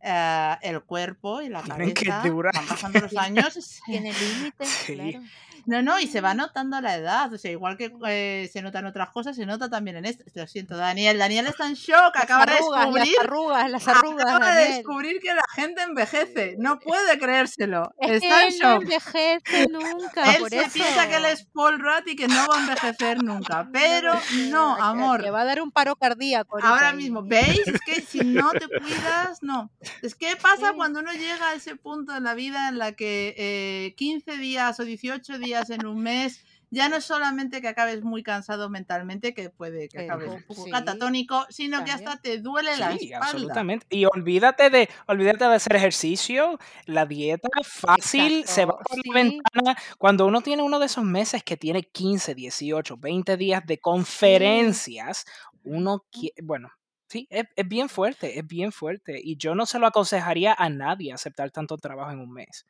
Eh, 0.08 0.56
el 0.62 0.82
cuerpo 0.84 1.42
y 1.42 1.50
la 1.50 1.64
que 1.64 1.68
cabeza 1.70 2.22
durar. 2.30 2.54
van 2.54 2.68
pasando 2.68 3.00
los 3.00 3.16
años. 3.18 3.82
Tiene 3.86 4.14
límites, 4.20 4.70
Sí. 4.70 4.94
claro. 4.94 5.22
No, 5.66 5.82
no, 5.82 6.00
y 6.00 6.08
se 6.08 6.22
va 6.22 6.34
notando 6.34 6.80
la 6.82 6.96
edad. 6.96 7.34
O 7.34 7.38
sea, 7.38 7.52
igual 7.52 7.78
que 7.78 7.94
eh, 8.08 8.50
se 8.52 8.62
notan 8.62 8.86
otras 8.86 9.10
cosas, 9.10 9.36
se 9.36 9.46
nota 9.46 9.70
también 9.70 9.98
en 9.98 10.06
esto. 10.06 10.24
Lo 10.34 10.48
siento, 10.48 10.78
Daniel. 10.78 11.18
Daniel 11.18 11.48
está 11.48 11.68
en 11.68 11.74
shock. 11.74 12.14
Las 12.16 12.24
Acaba 12.24 12.46
de 12.46 12.54
arrugas, 12.54 12.80
las 12.86 12.94
descubrir 12.94 13.20
arrugas, 13.22 13.72
las 13.72 13.88
arrugas, 13.88 14.26
Acaba 14.26 14.46
de 14.48 14.56
Daniel. 14.62 14.76
descubrir 14.78 15.20
que 15.22 15.34
la 15.34 15.44
gente 15.56 15.82
envejece. 15.82 16.56
No 16.60 16.80
puede 16.80 17.18
creérselo. 17.20 17.94
Es 18.00 18.24
Está 18.24 18.44
en 18.46 18.54
él 18.54 18.60
no 18.62 18.74
shock. 18.74 18.82
envejece 18.84 19.68
nunca, 19.72 20.34
Él 20.34 20.40
por 20.40 20.50
se 20.50 20.60
eso. 20.62 20.70
piensa 20.74 21.08
que 21.08 21.16
él 21.16 21.26
es 21.26 21.44
Paul 21.54 21.80
Rudd 21.80 22.08
y 22.08 22.16
que 22.16 22.28
no 22.28 22.48
va 22.48 22.58
a 22.58 22.60
envejecer 22.62 23.24
nunca. 23.24 23.68
Pero 23.74 24.14
no, 24.50 24.76
amor. 24.76 25.24
Que 25.24 25.32
va 25.32 25.42
a 25.42 25.46
dar 25.46 25.62
un 25.62 25.72
paro 25.72 25.96
cardíaco. 25.96 26.58
Ahora 26.62 26.90
ahí. 26.90 26.98
mismo, 26.98 27.24
¿veis? 27.24 27.62
Es 27.68 27.80
que 27.82 28.02
si 28.02 28.20
no 28.20 28.52
te 28.52 28.68
cuidas, 28.68 29.42
no. 29.42 29.72
Es 30.02 30.16
que 30.16 30.36
pasa 30.36 30.70
Sí. 30.70 30.76
cuando 30.76 31.00
uno 31.00 31.12
llega 31.14 31.50
a 31.50 31.54
ese 31.54 31.76
punto 31.76 32.16
en 32.16 32.24
la 32.24 32.34
vida 32.34 32.70
en 32.70 32.78
la 32.78 32.92
que 32.94 33.36
eh, 33.38 33.94
15 33.98 34.38
días 34.38 34.80
o 34.80 34.84
18 34.86 35.38
días 35.38 35.55
en 35.70 35.86
un 35.86 36.02
mes 36.02 36.44
ya 36.72 36.90
no 36.90 36.96
es 36.98 37.06
solamente 37.06 37.62
que 37.62 37.68
acabes 37.68 38.04
muy 38.04 38.24
cansado 38.24 38.70
mentalmente, 38.70 39.34
que 39.34 39.50
puede 39.50 39.88
que 39.90 40.00
acabes 40.00 40.30
un 40.30 40.44
poco 40.44 40.66
sí, 40.66 40.72
catatónico, 40.72 41.46
sino 41.50 41.84
que 41.84 41.92
también. 41.92 42.10
hasta 42.10 42.22
te 42.22 42.40
duele 42.40 42.76
la 42.78 42.98
Sí, 42.98 43.12
espalda. 43.14 43.18
absolutamente. 43.18 43.86
Y 43.90 44.06
olvídate 44.06 44.70
de, 44.70 44.90
olvídate 45.08 45.46
de 45.46 45.56
hacer 45.56 45.76
ejercicio, 45.76 46.60
la 46.86 47.06
dieta 47.06 47.48
fácil 47.64 48.46
se 48.46 48.66
va 48.66 48.74
Exacto, 48.74 48.84
por 48.84 48.98
la 48.98 49.04
sí. 49.04 49.10
ventana. 49.12 49.78
Cuando 49.98 50.26
uno 50.26 50.42
tiene 50.42 50.64
uno 50.64 50.80
de 50.80 50.88
esos 50.88 51.04
meses 51.04 51.44
que 51.44 51.56
tiene 51.58 51.84
15, 51.84 52.36
18, 52.36 52.98
20 52.98 53.38
días 53.38 53.66
de 53.66 53.80
conferencias, 53.80 55.26
uno 55.64 56.06
quiere, 56.12 56.36
bueno, 56.44 56.70
sí, 57.08 57.28
es, 57.30 57.46
es 57.56 57.68
bien 57.68 57.90
fuerte, 57.90 58.40
es 58.40 58.46
bien 58.48 58.72
fuerte. 58.72 59.20
Y 59.24 59.38
yo 59.38 59.56
no 59.56 59.66
se 59.66 59.80
lo 59.80 59.88
aconsejaría 59.88 60.54
a 60.58 60.70
nadie 60.70 61.14
aceptar 61.14 61.52
tanto 61.52 61.78
trabajo 61.78 62.12
en 62.12 62.20
un 62.20 62.32
mes. 62.34 62.66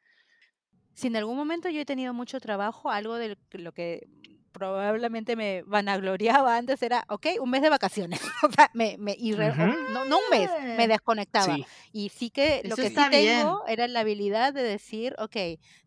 Si 0.96 1.08
en 1.08 1.16
algún 1.18 1.36
momento 1.38 1.70
yo 1.70 1.82
he 1.82 1.86
tenido 1.86 2.14
mucho 2.14 2.40
trabajo, 2.40 2.90
algo 2.90 3.16
de 3.16 3.38
lo 3.52 3.72
que 3.74 4.08
probablemente 4.52 5.36
me 5.36 5.64
vanagloriaba 5.64 6.56
antes 6.56 6.82
era, 6.82 7.04
ok, 7.10 7.28
un 7.42 7.50
mes 7.50 7.62
de 7.62 7.70
vacaciones. 7.70 8.22
o 8.44 8.52
sea, 8.52 8.72
me, 8.74 8.96
me, 8.98 9.14
y 9.20 9.34
re- 9.34 9.54
no, 9.92 10.06
no 10.06 10.18
un 10.18 10.24
mes, 10.32 10.50
me 10.78 10.88
desconectaba. 10.88 11.56
Sí, 11.56 11.66
Y 11.92 12.10
sí 12.10 12.30
que 12.30 12.62
lo 12.64 12.76
Eso 12.76 12.84
que 12.84 12.90
sí 12.90 12.96
bien. 13.10 13.42
tengo 13.42 13.66
era 13.68 13.88
la 13.90 14.00
habilidad 14.00 14.54
de 14.54 14.64
decir, 14.64 15.14
ok, 15.20 15.36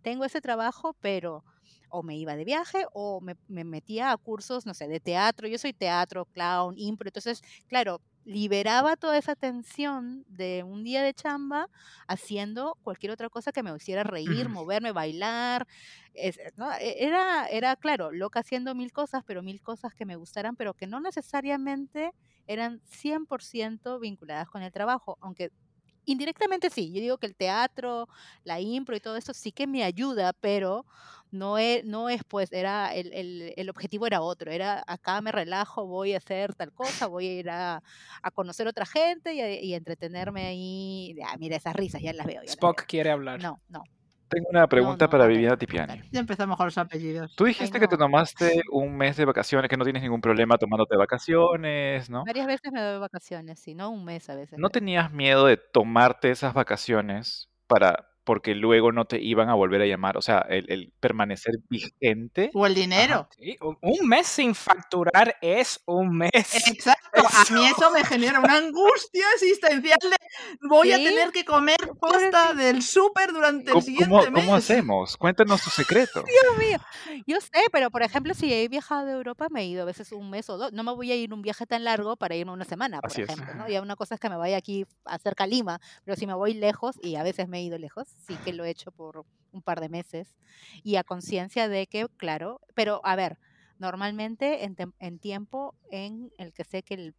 tengo 0.02 0.26
ese 0.26 0.42
trabajo, 0.42 0.94
pero 1.00 1.44
o 1.90 2.02
me 2.02 2.16
iba 2.16 2.36
de 2.36 2.44
viaje 2.44 2.84
o 2.92 3.20
me, 3.20 3.34
me 3.46 3.64
metía 3.64 4.12
a 4.12 4.16
cursos, 4.18 4.66
no 4.66 4.74
sé, 4.74 4.88
de 4.88 5.00
teatro. 5.00 5.48
Yo 5.48 5.58
soy 5.58 5.72
teatro, 5.72 6.26
clown, 6.26 6.74
impro. 6.76 7.08
Entonces, 7.08 7.40
claro, 7.66 8.02
liberaba 8.24 8.96
toda 8.96 9.16
esa 9.18 9.34
tensión 9.36 10.24
de 10.26 10.62
un 10.64 10.84
día 10.84 11.02
de 11.02 11.14
chamba 11.14 11.66
haciendo 12.06 12.76
cualquier 12.82 13.12
otra 13.12 13.30
cosa 13.30 13.52
que 13.52 13.62
me 13.62 13.74
hiciera 13.74 14.02
reír, 14.04 14.48
Ujú. 14.48 14.50
moverme, 14.50 14.92
bailar. 14.92 15.66
es- 16.12 16.38
¿no? 16.56 16.72
E- 16.74 17.04
Era, 17.04 17.46
era, 17.48 17.76
claro, 17.76 18.10
loca 18.12 18.40
haciendo 18.40 18.74
mil 18.74 18.92
cosas, 18.92 19.22
pero 19.26 19.42
mil 19.42 19.60
cosas 19.62 19.94
que 19.94 20.06
me 20.06 20.16
gustaran, 20.16 20.56
pero 20.56 20.74
que 20.74 20.86
no 20.86 21.00
necesariamente 21.00 22.10
eran 22.46 22.80
100% 22.84 23.98
vinculadas 24.00 24.48
con 24.48 24.62
el 24.62 24.72
trabajo, 24.72 25.16
aunque 25.20 25.50
indirectamente 26.10 26.70
sí. 26.70 26.90
Yo 26.92 27.00
digo 27.00 27.18
que 27.18 27.26
el 27.26 27.34
teatro, 27.36 28.08
la 28.44 28.60
impro 28.60 28.96
y 28.96 29.00
todo 29.00 29.16
eso 29.16 29.32
sí 29.34 29.52
que 29.52 29.66
me 29.66 29.84
ayuda, 29.84 30.32
pero 30.32 30.84
no 31.30 31.58
es, 31.58 31.84
no 31.84 32.08
es 32.08 32.22
pues, 32.26 32.52
era 32.52 32.94
el, 32.94 33.12
el, 33.12 33.52
el 33.56 33.68
objetivo 33.70 34.06
era 34.06 34.22
otro, 34.22 34.50
era 34.50 34.82
acá 34.86 35.20
me 35.20 35.30
relajo, 35.30 35.86
voy 35.86 36.14
a 36.14 36.18
hacer 36.18 36.54
tal 36.54 36.72
cosa, 36.72 37.06
voy 37.06 37.26
a 37.28 37.32
ir 37.34 37.50
a, 37.50 37.82
a 38.22 38.30
conocer 38.30 38.66
otra 38.66 38.86
gente 38.86 39.34
y, 39.34 39.40
a- 39.40 39.60
y 39.62 39.74
entretenerme 39.74 40.46
ahí. 40.46 41.16
Ah, 41.26 41.36
mira 41.38 41.56
esas 41.56 41.74
risas, 41.76 42.00
ya 42.02 42.12
las 42.12 42.26
veo. 42.26 42.36
Ya 42.42 42.46
las 42.46 42.52
Spock 42.54 42.78
veo. 42.78 42.86
quiere 42.88 43.10
hablar. 43.10 43.40
No, 43.40 43.60
no, 43.68 43.82
Tengo 44.28 44.48
una 44.50 44.66
pregunta 44.66 45.06
no, 45.06 45.10
para 45.10 45.26
Viviana. 45.26 45.56
Tipiani. 45.56 46.02
Ya 46.10 46.20
empezamos 46.20 46.56
con 46.56 46.66
los 46.66 46.78
apellidos. 46.78 47.34
Tú 47.36 47.44
Ay, 47.44 47.52
dijiste 47.52 47.80
que 47.80 47.88
te 47.88 47.96
tomaste 47.96 48.62
un 48.70 48.96
mes 48.96 49.16
de 49.16 49.24
vacaciones, 49.24 49.68
que 49.68 49.76
no 49.76 49.84
tienes 49.84 50.02
ningún 50.02 50.20
problema 50.20 50.58
tomándote 50.58 50.96
vacaciones, 50.96 52.10
¿no? 52.10 52.24
Varias 52.24 52.46
veces 52.46 52.72
me 52.72 52.80
doy 52.80 52.98
vacaciones, 53.00 53.58
sí, 53.60 53.74
no 53.74 53.90
un 53.90 54.04
mes 54.04 54.28
a 54.28 54.34
veces. 54.34 54.58
¿No 54.58 54.70
tenías 54.70 55.12
miedo 55.12 55.46
de 55.46 55.56
tomarte 55.56 56.30
esas 56.30 56.54
vacaciones 56.54 57.48
para 57.66 58.08
porque 58.28 58.54
luego 58.54 58.92
no 58.92 59.06
te 59.06 59.18
iban 59.22 59.48
a 59.48 59.54
volver 59.54 59.80
a 59.80 59.86
llamar. 59.86 60.18
O 60.18 60.20
sea, 60.22 60.40
el, 60.50 60.70
el 60.70 60.92
permanecer 61.00 61.54
vigente. 61.70 62.50
O 62.52 62.66
el 62.66 62.74
dinero. 62.74 63.26
Sí, 63.38 63.56
un- 63.62 63.78
mes 64.06 64.26
sin 64.26 64.54
facturar 64.54 65.36
es 65.40 65.80
un 65.86 66.14
mes. 66.18 66.30
Exacto, 66.68 67.22
a 67.26 67.54
mí 67.54 67.66
eso 67.66 67.90
me 67.90 68.04
genera 68.04 68.38
una 68.38 68.58
angustia 68.58 69.24
existencial 69.34 69.98
de 70.02 70.16
voy 70.68 70.92
a 70.92 70.96
tener 70.98 71.30
que 71.32 71.46
comer 71.46 71.78
pasta 71.98 72.52
del 72.52 72.82
súper 72.82 73.32
durante 73.32 73.68
el 73.68 73.72
¿Cómo, 73.72 73.80
siguiente 73.80 74.08
cómo- 74.10 74.30
mes. 74.30 74.44
cómo 74.44 74.54
hacemos? 74.56 75.16
Cuéntanos 75.16 75.62
tu 75.62 75.70
secreto. 75.70 76.22
Dios 76.24 76.58
mío. 76.58 77.22
Yo 77.26 77.40
sé, 77.40 77.64
pero 77.72 77.90
por 77.90 78.02
ejemplo, 78.02 78.34
si 78.34 78.52
he 78.52 78.68
viajado 78.68 79.08
a 79.08 79.12
Europa, 79.12 79.46
me 79.50 79.62
he 79.62 79.66
ido 79.68 79.82
a 79.82 79.86
veces 79.86 80.12
un 80.12 80.28
mes 80.28 80.50
o 80.50 80.58
dos. 80.58 80.70
No 80.74 80.84
me 80.84 80.92
voy 80.92 81.10
a 81.12 81.16
ir 81.16 81.32
un 81.32 81.40
viaje 81.40 81.64
tan 81.64 81.82
largo 81.84 82.16
para 82.16 82.34
irme 82.34 82.52
una 82.52 82.66
semana, 82.66 83.00
por 83.00 83.10
Así 83.10 83.22
es. 83.22 83.28
ejemplo, 83.30 83.54
¿no? 83.54 83.68
Ya 83.70 83.80
una 83.80 83.96
cosa 83.96 84.16
es 84.16 84.20
que 84.20 84.28
me 84.28 84.36
vaya 84.36 84.58
aquí 84.58 84.84
a 85.06 85.16
cerca 85.18 85.44
a 85.44 85.46
Lima, 85.46 85.80
pero 86.04 86.14
si 86.14 86.26
me 86.26 86.34
voy 86.34 86.52
lejos, 86.52 86.96
y 87.02 87.14
a 87.16 87.22
veces 87.22 87.48
me 87.48 87.60
he 87.60 87.62
ido 87.62 87.78
lejos, 87.78 88.06
sí 88.18 88.36
que 88.44 88.52
lo 88.52 88.64
he 88.64 88.70
hecho 88.70 88.92
por 88.92 89.24
un 89.52 89.62
par 89.62 89.80
de 89.80 89.88
meses, 89.88 90.36
y 90.82 90.96
a 90.96 91.04
conciencia 91.04 91.68
de 91.68 91.86
que, 91.86 92.06
claro, 92.16 92.60
pero 92.74 93.00
a 93.04 93.16
ver, 93.16 93.38
normalmente 93.78 94.64
en, 94.64 94.76
en 94.98 95.18
tiempo 95.18 95.74
en 95.90 96.30
el 96.38 96.52
que 96.52 96.64
sé 96.64 96.82
que, 96.82 96.94
el, 96.94 97.14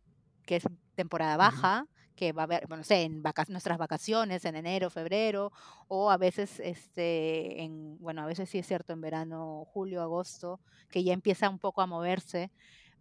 que 0.45 0.57
es 0.57 0.63
temporada 0.95 1.37
baja, 1.37 1.85
que 2.15 2.33
va 2.33 2.43
a 2.43 2.45
haber, 2.45 2.67
bueno, 2.67 2.81
no 2.81 2.83
sé, 2.83 3.03
en 3.03 3.23
vaca- 3.23 3.45
nuestras 3.47 3.77
vacaciones, 3.77 4.43
en 4.43 4.57
enero, 4.57 4.89
febrero, 4.89 5.51
o 5.87 6.11
a 6.11 6.17
veces, 6.17 6.59
este, 6.59 7.63
en, 7.63 7.97
bueno, 7.99 8.21
a 8.23 8.25
veces 8.25 8.49
sí 8.49 8.59
es 8.59 8.67
cierto, 8.67 8.91
en 8.93 8.99
verano, 9.01 9.63
julio, 9.65 10.01
agosto, 10.01 10.59
que 10.89 11.03
ya 11.03 11.13
empieza 11.13 11.49
un 11.49 11.59
poco 11.59 11.81
a 11.81 11.87
moverse, 11.87 12.51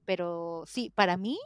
pero 0.05 0.65
sí, 0.67 0.91
para 0.95 1.17
mí, 1.17 1.39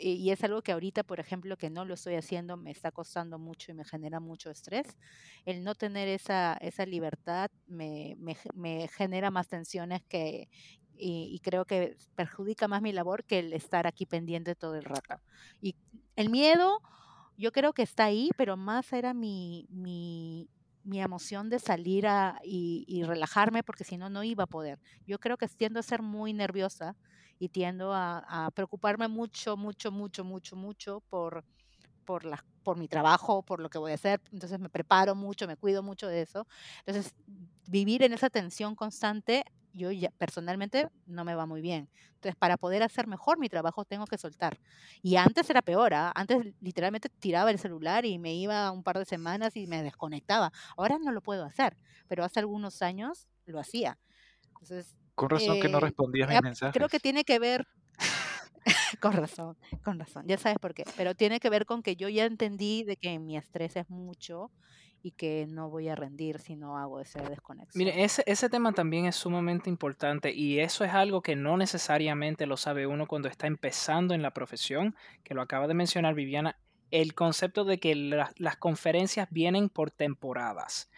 y 0.00 0.12
y 0.14 0.30
es 0.30 0.42
algo 0.44 0.62
que 0.62 0.72
ahorita, 0.72 1.02
por 1.04 1.20
ejemplo, 1.20 1.56
que 1.56 1.70
no 1.70 1.84
lo 1.84 1.94
estoy 1.94 2.14
haciendo, 2.16 2.56
me 2.56 2.70
está 2.70 2.90
costando 2.92 3.38
mucho 3.38 3.70
y 3.72 3.74
me 3.74 3.84
genera 3.84 4.20
mucho 4.20 4.50
estrés, 4.50 4.98
el 5.44 5.64
no 5.64 5.74
tener 5.74 6.08
esa, 6.08 6.54
esa 6.60 6.86
libertad 6.86 7.50
me, 7.66 8.14
me 8.18 8.36
me 8.54 8.88
genera 8.88 9.30
más 9.30 9.48
tensiones 9.48 10.02
que, 10.08 10.48
y, 10.96 11.30
y 11.34 11.38
creo 11.40 11.64
que 11.64 11.96
perjudica 12.14 12.68
más 12.68 12.82
mi 12.82 12.92
labor 12.92 13.24
que 13.24 13.38
el 13.40 13.52
estar 13.52 13.86
aquí 13.86 14.06
pendiente 14.06 14.54
todo 14.54 14.74
el 14.76 14.84
rato. 14.84 15.16
Y 15.60 15.76
el 16.16 16.30
miedo, 16.30 16.80
yo 17.36 17.52
creo 17.52 17.72
que 17.72 17.82
está 17.82 18.04
ahí, 18.06 18.30
pero 18.36 18.56
más 18.56 18.92
era 18.92 19.14
mi, 19.14 19.66
mi, 19.70 20.48
mi 20.82 21.00
emoción 21.00 21.50
de 21.50 21.58
salir 21.60 22.06
a, 22.06 22.40
y, 22.44 22.84
y 22.88 23.04
relajarme, 23.04 23.62
porque 23.62 23.84
si 23.84 23.96
no, 23.96 24.10
no 24.10 24.24
iba 24.24 24.44
a 24.44 24.46
poder. 24.48 24.80
Yo 25.06 25.18
creo 25.18 25.36
que 25.36 25.46
tiendo 25.48 25.80
a 25.80 25.82
ser 25.84 26.02
muy 26.02 26.32
nerviosa 26.32 26.96
y 27.38 27.48
tiendo 27.50 27.92
a, 27.92 28.46
a 28.46 28.50
preocuparme 28.50 29.08
mucho, 29.08 29.56
mucho, 29.56 29.90
mucho, 29.92 30.24
mucho, 30.24 30.56
mucho 30.56 31.02
por, 31.08 31.44
por, 32.04 32.24
las- 32.24 32.40
por 32.62 32.78
mi 32.78 32.88
trabajo, 32.88 33.42
por 33.42 33.60
lo 33.60 33.68
que 33.70 33.78
voy 33.78 33.92
a 33.92 33.94
hacer. 33.94 34.20
Entonces 34.32 34.58
me 34.60 34.70
preparo 34.70 35.14
mucho, 35.14 35.46
me 35.46 35.56
cuido 35.56 35.82
mucho 35.82 36.08
de 36.08 36.22
eso. 36.22 36.46
Entonces, 36.86 37.14
vivir 37.66 38.02
en 38.02 38.12
esa 38.12 38.30
tensión 38.30 38.74
constante, 38.74 39.44
yo 39.72 39.90
ya, 39.92 40.10
personalmente 40.18 40.88
no 41.06 41.24
me 41.24 41.34
va 41.34 41.46
muy 41.46 41.60
bien. 41.60 41.90
Entonces, 42.14 42.36
para 42.38 42.56
poder 42.56 42.82
hacer 42.82 43.06
mejor 43.06 43.38
mi 43.38 43.48
trabajo, 43.48 43.84
tengo 43.84 44.06
que 44.06 44.18
soltar. 44.18 44.58
Y 45.02 45.16
antes 45.16 45.48
era 45.50 45.62
peor, 45.62 45.94
¿ah? 45.94 46.12
antes 46.14 46.54
literalmente 46.60 47.08
tiraba 47.20 47.50
el 47.50 47.58
celular 47.58 48.04
y 48.04 48.18
me 48.18 48.34
iba 48.34 48.70
un 48.72 48.82
par 48.82 48.98
de 48.98 49.04
semanas 49.04 49.56
y 49.56 49.66
me 49.66 49.82
desconectaba. 49.82 50.50
Ahora 50.76 50.98
no 50.98 51.12
lo 51.12 51.20
puedo 51.22 51.44
hacer, 51.44 51.76
pero 52.08 52.24
hace 52.24 52.40
algunos 52.40 52.82
años 52.82 53.28
lo 53.44 53.60
hacía. 53.60 53.98
Entonces, 54.60 54.96
Con 55.18 55.30
razón 55.30 55.60
que 55.60 55.68
no 55.68 55.78
eh, 55.78 55.82
respondías 55.82 56.28
mis 56.28 56.40
mensajes. 56.42 56.74
creo 56.76 56.88
que 56.88 57.00
tiene 57.00 57.24
que 57.24 57.38
ver, 57.38 57.66
con 59.00 59.12
razón, 59.12 59.56
con 59.84 59.98
razón, 59.98 60.24
ya 60.26 60.38
sabes 60.38 60.58
por 60.58 60.74
qué, 60.74 60.84
pero 60.96 61.14
tiene 61.14 61.40
que 61.40 61.50
ver 61.50 61.66
con 61.66 61.82
que 61.82 61.96
yo 61.96 62.08
ya 62.08 62.24
entendí 62.24 62.84
de 62.84 62.96
que 62.96 63.18
mi 63.18 63.36
estrés 63.36 63.76
es 63.76 63.88
mucho 63.90 64.50
y 65.02 65.12
que 65.12 65.46
no 65.48 65.70
voy 65.70 65.88
a 65.88 65.94
rendir 65.94 66.40
si 66.40 66.56
no 66.56 66.76
hago 66.76 67.00
esa 67.00 67.22
desconexión. 67.22 67.84
Mire, 67.84 68.02
ese, 68.02 68.24
ese 68.26 68.48
tema 68.50 68.72
también 68.72 69.06
es 69.06 69.14
sumamente 69.16 69.70
importante 69.70 70.32
y 70.32 70.58
eso 70.58 70.84
es 70.84 70.92
algo 70.92 71.22
que 71.22 71.36
no 71.36 71.56
necesariamente 71.56 72.46
lo 72.46 72.56
sabe 72.56 72.86
uno 72.86 73.06
cuando 73.06 73.28
está 73.28 73.46
empezando 73.46 74.14
en 74.14 74.22
la 74.22 74.32
profesión, 74.32 74.96
que 75.22 75.34
lo 75.34 75.42
acaba 75.42 75.68
de 75.68 75.74
mencionar 75.74 76.14
Viviana, 76.14 76.58
el 76.90 77.14
concepto 77.14 77.64
de 77.64 77.78
que 77.78 77.94
la- 77.94 78.32
las 78.38 78.56
conferencias 78.56 79.28
vienen 79.30 79.68
por 79.68 79.90
temporadas. 79.92 80.90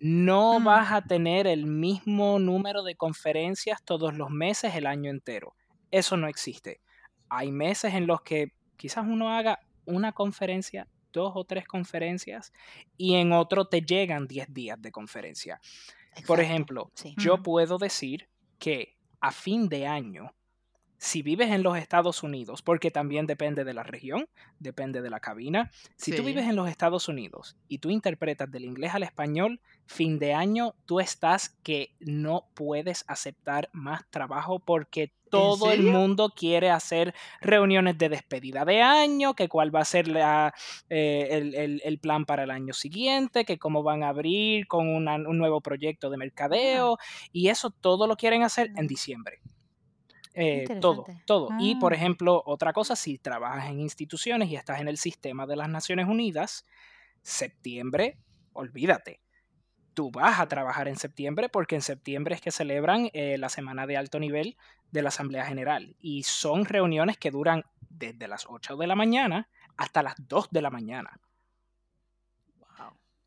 No 0.00 0.58
Mm. 0.60 0.64
vas 0.64 0.92
a 0.92 1.02
tener 1.02 1.46
el 1.46 1.66
mismo 1.66 2.38
número 2.38 2.82
de 2.82 2.94
conferencias 2.96 3.82
todos 3.84 4.14
los 4.14 4.30
meses 4.30 4.74
el 4.74 4.86
año 4.86 5.10
entero. 5.10 5.54
Eso 5.90 6.16
no 6.16 6.26
existe. 6.28 6.80
Hay 7.28 7.52
meses 7.52 7.94
en 7.94 8.06
los 8.06 8.22
que 8.22 8.52
quizás 8.76 9.04
uno 9.06 9.30
haga 9.30 9.60
una 9.84 10.12
conferencia, 10.12 10.88
dos 11.12 11.32
o 11.34 11.44
tres 11.44 11.66
conferencias, 11.66 12.52
y 12.96 13.16
en 13.16 13.32
otro 13.32 13.66
te 13.66 13.82
llegan 13.82 14.26
10 14.26 14.52
días 14.54 14.80
de 14.80 14.90
conferencia. 14.92 15.60
Por 16.26 16.40
ejemplo, 16.40 16.90
sí. 16.94 17.14
yo 17.18 17.36
Mm. 17.38 17.42
puedo 17.42 17.78
decir 17.78 18.28
que 18.58 18.96
a 19.20 19.32
fin 19.32 19.68
de 19.68 19.86
año, 19.86 20.32
si 21.02 21.22
vives 21.22 21.50
en 21.50 21.62
los 21.62 21.78
Estados 21.78 22.22
Unidos, 22.22 22.60
porque 22.60 22.90
también 22.90 23.24
depende 23.26 23.64
de 23.64 23.72
la 23.72 23.82
región, 23.82 24.28
depende 24.58 25.00
de 25.00 25.08
la 25.08 25.18
cabina, 25.18 25.70
si 25.96 26.12
tú 26.14 26.22
vives 26.22 26.46
en 26.46 26.56
los 26.56 26.68
Estados 26.68 27.08
Unidos 27.08 27.56
y 27.68 27.78
tú 27.78 27.88
interpretas 27.88 28.50
del 28.50 28.66
inglés 28.66 28.94
al 28.94 29.02
español, 29.02 29.60
fin 29.86 30.18
de 30.18 30.34
año 30.34 30.74
tú 30.84 31.00
estás 31.00 31.56
que 31.62 31.94
no 32.00 32.44
puedes 32.52 33.04
aceptar 33.08 33.70
más 33.72 34.02
trabajo 34.10 34.58
porque 34.58 35.10
todo 35.30 35.70
el 35.72 35.84
mundo 35.84 36.34
quiere 36.36 36.68
hacer 36.70 37.14
reuniones 37.40 37.96
de 37.96 38.10
despedida 38.10 38.66
de 38.66 38.82
año, 38.82 39.32
que 39.34 39.48
cuál 39.48 39.74
va 39.74 39.80
a 39.80 39.84
ser 39.86 40.06
la, 40.06 40.52
eh, 40.90 41.28
el, 41.30 41.54
el- 41.54 41.80
el 41.82 41.98
plan 41.98 42.26
para 42.26 42.42
el 42.42 42.50
año 42.50 42.74
siguiente, 42.74 43.46
que 43.46 43.56
cómo 43.58 43.82
van 43.82 44.02
a 44.02 44.08
abrir 44.08 44.66
con 44.66 44.86
una- 44.86 45.14
un 45.14 45.38
nuevo 45.38 45.62
proyecto 45.62 46.10
de 46.10 46.18
mercadeo, 46.18 46.98
y 47.32 47.48
eso 47.48 47.70
todo 47.70 48.06
lo 48.06 48.16
quieren 48.16 48.42
hacer 48.42 48.70
en 48.76 48.84
Mm. 48.84 48.88
diciembre. 48.88 49.38
Eh, 50.34 50.78
todo, 50.80 51.04
todo. 51.26 51.48
Y 51.58 51.74
por 51.76 51.92
Ah. 51.92 51.96
ejemplo, 51.96 52.42
otra 52.46 52.72
cosa, 52.72 52.94
si 52.96 53.18
trabajas 53.18 53.68
en 53.70 53.80
instituciones 53.80 54.48
y 54.50 54.56
estás 54.56 54.80
en 54.80 54.88
el 54.88 54.96
sistema 54.96 55.46
de 55.46 55.56
las 55.56 55.68
Naciones 55.68 56.06
Unidas, 56.08 56.64
septiembre, 57.22 58.18
olvídate. 58.52 59.20
Tú 59.94 60.10
vas 60.10 60.38
a 60.40 60.46
trabajar 60.46 60.88
en 60.88 60.96
septiembre 60.96 61.48
porque 61.48 61.74
en 61.74 61.82
septiembre 61.82 62.34
es 62.34 62.40
que 62.40 62.50
celebran 62.52 63.10
eh, 63.12 63.36
la 63.38 63.48
semana 63.48 63.86
de 63.86 63.96
alto 63.96 64.18
nivel 64.20 64.56
de 64.92 65.02
la 65.02 65.08
Asamblea 65.08 65.44
General 65.46 65.96
y 66.00 66.22
son 66.22 66.64
reuniones 66.64 67.18
que 67.18 67.30
duran 67.30 67.64
desde 67.88 68.28
las 68.28 68.46
8 68.48 68.76
de 68.76 68.86
la 68.86 68.94
mañana 68.94 69.48
hasta 69.76 70.02
las 70.02 70.14
2 70.28 70.48
de 70.50 70.62
la 70.62 70.70
mañana. 70.70 71.20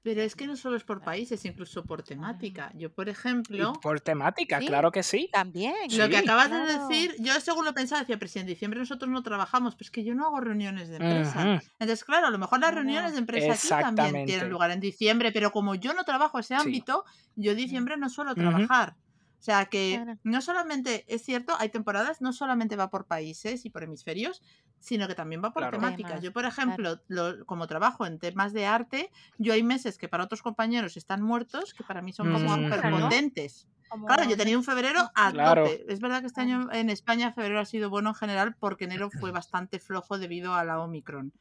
Pero 0.03 0.21
es 0.21 0.35
que 0.35 0.47
no 0.47 0.57
solo 0.57 0.75
es 0.75 0.83
por 0.83 1.01
países, 1.01 1.45
incluso 1.45 1.85
por 1.85 2.03
temática. 2.03 2.71
Yo, 2.75 2.93
por 2.93 3.07
ejemplo, 3.07 3.73
Y 3.73 3.79
por 3.79 4.01
temática, 4.01 4.59
Sí, 4.59 4.67
claro 4.67 4.91
que 4.91 5.01
sí. 5.01 5.29
También. 5.31 5.73
lo 5.97 6.09
que 6.09 6.17
acabas 6.17 6.51
de 6.51 6.57
decir, 6.77 7.15
yo 7.19 7.39
según 7.39 7.63
lo 7.63 7.73
pensaba, 7.73 8.01
decía, 8.01 8.19
pero 8.19 8.29
si 8.29 8.39
en 8.39 8.45
diciembre 8.45 8.79
nosotros 8.81 9.09
no 9.09 9.23
trabajamos, 9.23 9.75
pues 9.77 9.89
que 9.91 10.03
yo 10.03 10.13
no 10.13 10.25
hago 10.27 10.41
reuniones 10.41 10.89
de 10.89 10.97
empresa. 10.97 11.49
Entonces, 11.79 12.03
claro, 12.03 12.27
a 12.27 12.31
lo 12.31 12.37
mejor 12.37 12.59
las 12.59 12.73
reuniones 12.75 13.13
de 13.13 13.19
empresa 13.19 13.53
aquí 13.53 13.75
también 13.79 14.25
tienen 14.25 14.49
lugar 14.49 14.71
en 14.71 14.81
diciembre, 14.81 15.31
pero 15.31 15.51
como 15.51 15.75
yo 15.75 15.93
no 15.93 16.03
trabajo 16.03 16.37
ese 16.39 16.53
Sí. 16.55 16.59
ámbito, 16.59 17.05
yo 17.35 17.51
en 17.51 17.57
diciembre 17.57 17.95
no 17.97 18.09
suelo 18.09 18.35
trabajar. 18.35 18.97
O 19.39 19.45
sea 19.45 19.65
que 19.65 20.03
Claro. 20.03 20.19
no 20.23 20.41
solamente, 20.41 21.03
es 21.13 21.21
cierto, 21.23 21.53
hay 21.59 21.69
temporadas, 21.69 22.21
no 22.21 22.31
solamente 22.31 22.75
va 22.77 22.89
por 22.89 23.07
países 23.07 23.65
y 23.65 23.69
por 23.69 23.83
hemisferios, 23.83 24.41
sino 24.83 25.07
que 25.07 25.15
también 25.15 25.41
va 25.41 25.53
por 25.53 25.61
Claro. 25.61 25.77
temáticas. 25.77 26.21
Yo, 26.21 26.33
por 26.33 26.41
claro. 26.43 26.53
ejemplo, 26.53 26.99
lo- 27.07 27.45
como 27.45 27.67
trabajo 27.67 28.05
en 28.05 28.19
temas 28.19 28.51
de 28.51 28.65
arte, 28.65 29.09
yo 29.37 29.53
hay 29.53 29.63
meses 29.63 29.97
que 29.97 30.09
para 30.09 30.25
otros 30.25 30.41
compañeros 30.41 30.97
están 30.97 31.21
muertos, 31.21 31.73
que 31.73 31.85
para 31.85 32.01
mí 32.01 32.11
son 32.11 32.33
como. 32.33 32.53
Como 33.89 34.07
Claro, 34.07 34.23
yo 34.27 34.35
tenía 34.35 34.57
un 34.57 34.63
febrero 34.63 35.09
a 35.15 35.31
Claro. 35.31 35.63
tope. 35.65 35.85
Es 35.87 35.99
verdad 36.01 36.19
que 36.19 36.27
este 36.27 36.41
año 36.41 36.67
en 36.73 36.89
España 36.89 37.31
febrero 37.31 37.59
ha 37.61 37.65
sido 37.65 37.89
bueno 37.89 38.09
en 38.09 38.15
general 38.15 38.55
porque 38.59 38.85
enero 38.85 39.09
fue 39.19 39.31
bastante 39.31 39.79
flojo 39.79 40.17
debido 40.17 40.53
a 40.55 40.63
la 40.65 40.79
Omicron. 40.81 41.31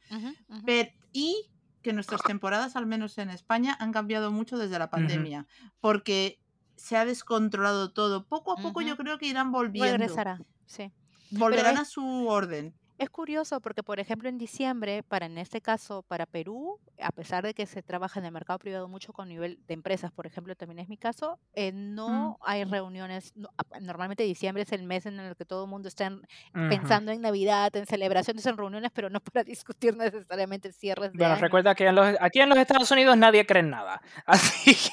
Pero- 0.65 0.91
y 1.11 1.49
que 1.81 1.91
nuestras 1.93 2.21
temporadas, 2.21 2.77
al 2.77 2.85
menos 2.85 3.17
en 3.17 3.29
España, 3.29 3.75
han 3.79 3.91
cambiado 3.91 4.31
mucho 4.31 4.57
desde 4.57 4.79
la 4.79 4.89
pandemia. 4.89 5.47
Porque 5.81 6.39
se 6.77 6.95
ha 6.95 7.03
descontrolado 7.05 7.91
todo. 7.91 8.25
Poco 8.25 8.53
a 8.53 8.61
poco 8.61 8.81
yo 8.81 8.95
creo 8.97 9.17
que 9.17 9.25
irán 9.25 9.51
volviendo. 9.51 9.91
Regresará, 9.97 10.39
sí. 10.65 10.91
Volverán 11.31 11.73
es- 11.75 11.81
a 11.81 11.85
su 11.85 12.27
orden. 12.27 12.73
Es 12.99 13.09
curioso 13.09 13.59
porque, 13.59 13.81
por 13.83 13.99
ejemplo, 13.99 14.29
en 14.29 14.37
diciembre, 14.37 15.01
para 15.03 15.25
en 15.25 15.37
este 15.37 15.61
caso, 15.61 16.03
para 16.03 16.25
Perú, 16.25 16.79
a 17.01 17.11
pesar 17.11 17.43
de 17.43 17.53
que 17.53 17.65
se 17.65 17.81
trabaja 17.81 18.19
en 18.19 18.25
el 18.27 18.31
mercado 18.31 18.59
privado 18.59 18.87
mucho 18.87 19.13
con 19.13 19.27
nivel 19.29 19.59
de 19.67 19.73
empresas, 19.73 20.11
por 20.11 20.27
ejemplo, 20.27 20.55
también 20.55 20.79
es 20.79 20.87
mi 20.89 20.97
caso, 20.97 21.39
eh, 21.53 21.71
no 21.73 22.37
hay 22.41 22.63
reuniones. 22.65 23.33
no- 23.35 23.49
a- 23.57 23.79
normalmente 23.79 24.23
diciembre 24.23 24.63
es 24.63 24.71
el 24.71 24.83
mes 24.83 25.05
en 25.05 25.19
el 25.19 25.35
que 25.35 25.43
todo 25.45 25.63
el 25.65 25.69
mundo 25.69 25.87
está 25.87 26.05
en- 26.05 26.21
pensando 26.69 27.11
en 27.11 27.21
Navidad, 27.21 27.75
en 27.75 27.85
celebraciones, 27.87 28.45
en 28.45 28.57
reuniones, 28.57 28.91
pero 28.93 29.09
no 29.09 29.19
para 29.33 29.43
discutir 29.43 29.95
necesariamente 29.97 30.71
cierres 30.71 31.11
de 31.11 31.17
Bueno, 31.17 31.33
año. 31.33 31.41
recuerda 31.41 31.73
que 31.75 31.87
en 31.87 31.95
los- 31.95 32.15
aquí 32.21 32.39
en 32.41 32.49
los 32.49 32.57
Estados 32.59 32.89
Unidos 32.91 33.17
nadie 33.17 33.45
cree 33.45 33.61
en 33.61 33.71
nada. 33.71 34.01
Así 34.25 34.75
que 34.75 34.91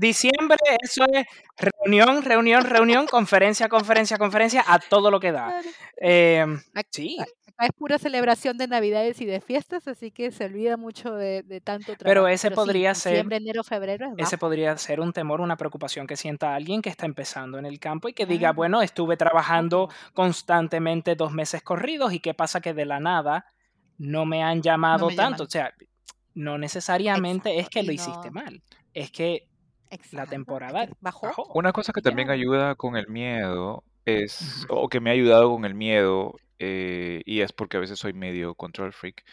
diciembre, 0.00 0.56
eso 0.82 1.04
es 1.12 1.26
reunión, 1.56 2.22
reunión, 2.22 2.64
reunión, 2.64 3.06
conferencia, 3.06 3.68
conferencia, 3.68 4.18
conferencia, 4.18 4.64
a 4.66 4.78
todo 4.78 5.10
lo 5.10 5.20
que 5.20 5.32
da. 5.32 5.60
Em, 5.96 6.58
Ac- 6.74 6.86
sí, 6.90 7.16
acá 7.20 7.66
es 7.66 7.72
pura 7.76 7.98
celebración 7.98 8.56
de 8.56 8.66
Navidades 8.68 9.20
y 9.20 9.26
de 9.26 9.40
fiestas, 9.42 9.86
así 9.86 10.10
que 10.10 10.32
se 10.32 10.46
olvida 10.46 10.76
mucho 10.78 11.14
de, 11.14 11.42
de 11.42 11.60
tanto 11.60 11.94
trabajo. 11.96 12.04
Pero 12.04 12.26
ese 12.28 12.50
podría 12.50 12.94
ser, 12.94 13.12
diciembre, 13.12 13.36
enero, 13.36 13.62
febrero 13.62 14.06
es 14.16 14.26
ese 14.28 14.38
podría 14.38 14.76
ser 14.78 15.00
un 15.00 15.12
temor, 15.12 15.42
una 15.42 15.56
preocupación 15.56 16.06
que 16.06 16.16
sienta 16.16 16.54
alguien 16.54 16.80
que 16.80 16.88
está 16.88 17.04
empezando 17.04 17.58
en 17.58 17.66
el 17.66 17.78
campo 17.78 18.08
y 18.08 18.14
que 18.14 18.24
diga, 18.24 18.48
Ah, 18.48 18.52
bueno, 18.52 18.80
estuve 18.80 19.16
trabajando 19.18 19.90
constantemente 20.14 21.16
dos 21.16 21.32
meses 21.32 21.62
corridos 21.62 22.14
y 22.14 22.20
qué 22.20 22.32
pasa 22.32 22.60
que 22.62 22.72
de 22.72 22.86
la 22.86 22.98
nada 23.00 23.44
no 23.98 24.24
me 24.24 24.42
han 24.42 24.58
No 24.58 24.62
llamado 24.62 25.08
me 25.08 25.16
tanto. 25.16 25.44
llaman. 25.44 25.46
O 25.46 25.50
sea, 25.50 25.74
no 26.32 26.56
necesariamente 26.56 27.58
es 27.58 27.68
que 27.68 27.82
lo 27.82 27.92
hiciste 27.92 28.30
mal, 28.30 28.62
es 28.94 29.10
que 29.10 29.49
exacto, 29.90 30.22
es 30.24 30.30
temporada 30.30 30.88
bajó. 31.00 31.28
bajó. 31.28 31.46
Una 31.52 31.72
cosa 31.72 31.92
que 31.92 32.02
también 32.02 32.30
ayuda 32.30 32.74
con 32.76 32.96
el 32.96 33.08
miedo 33.08 33.84
es, 34.04 34.66
o 34.68 34.88
que 34.88 35.00
me 35.00 35.10
ha 35.10 35.12
ayudado 35.14 35.50
con 35.50 35.64
el 35.64 35.74
miedo, 35.74 36.34
eh, 36.58 37.22
y 37.24 37.40
es 37.40 37.52
porque 37.52 37.76
a 37.76 37.80
veces 37.80 37.98
soy 37.98 38.12
medio 38.12 38.54
control 38.54 38.92
freak, 38.92 39.24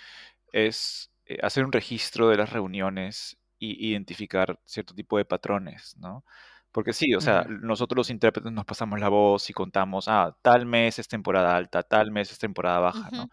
es 0.52 1.12
eh, 1.26 1.40
hacer 1.44 1.66
un 1.66 1.72
registro 1.72 2.30
de 2.30 2.38
las 2.38 2.52
reuniones 2.52 3.38
y 3.60 3.90
identificar 3.90 4.60
cierto 4.66 4.94
tipo 4.96 5.18
de 5.18 5.26
patrones, 5.26 5.96
¿no? 5.98 6.26
Porque 6.72 6.94
sí, 6.94 7.16
o 7.16 7.22
sea, 7.22 7.44
Ujú. 7.44 7.52
nosotros 7.62 7.98
los 7.98 8.10
intérpretes 8.12 8.52
nos 8.52 8.66
pasamos 8.66 9.00
la 9.00 9.10
voz 9.10 9.50
y 9.50 9.54
contamos, 9.54 10.08
ah, 10.10 10.38
tal 10.44 10.66
mes 10.66 11.00
es 11.00 11.08
temporada 11.08 11.56
alta, 11.56 11.84
tal 11.84 12.12
mes 12.12 12.32
es 12.32 12.40
temporada 12.40 12.80
baja, 12.80 13.12
¿no? 13.12 13.30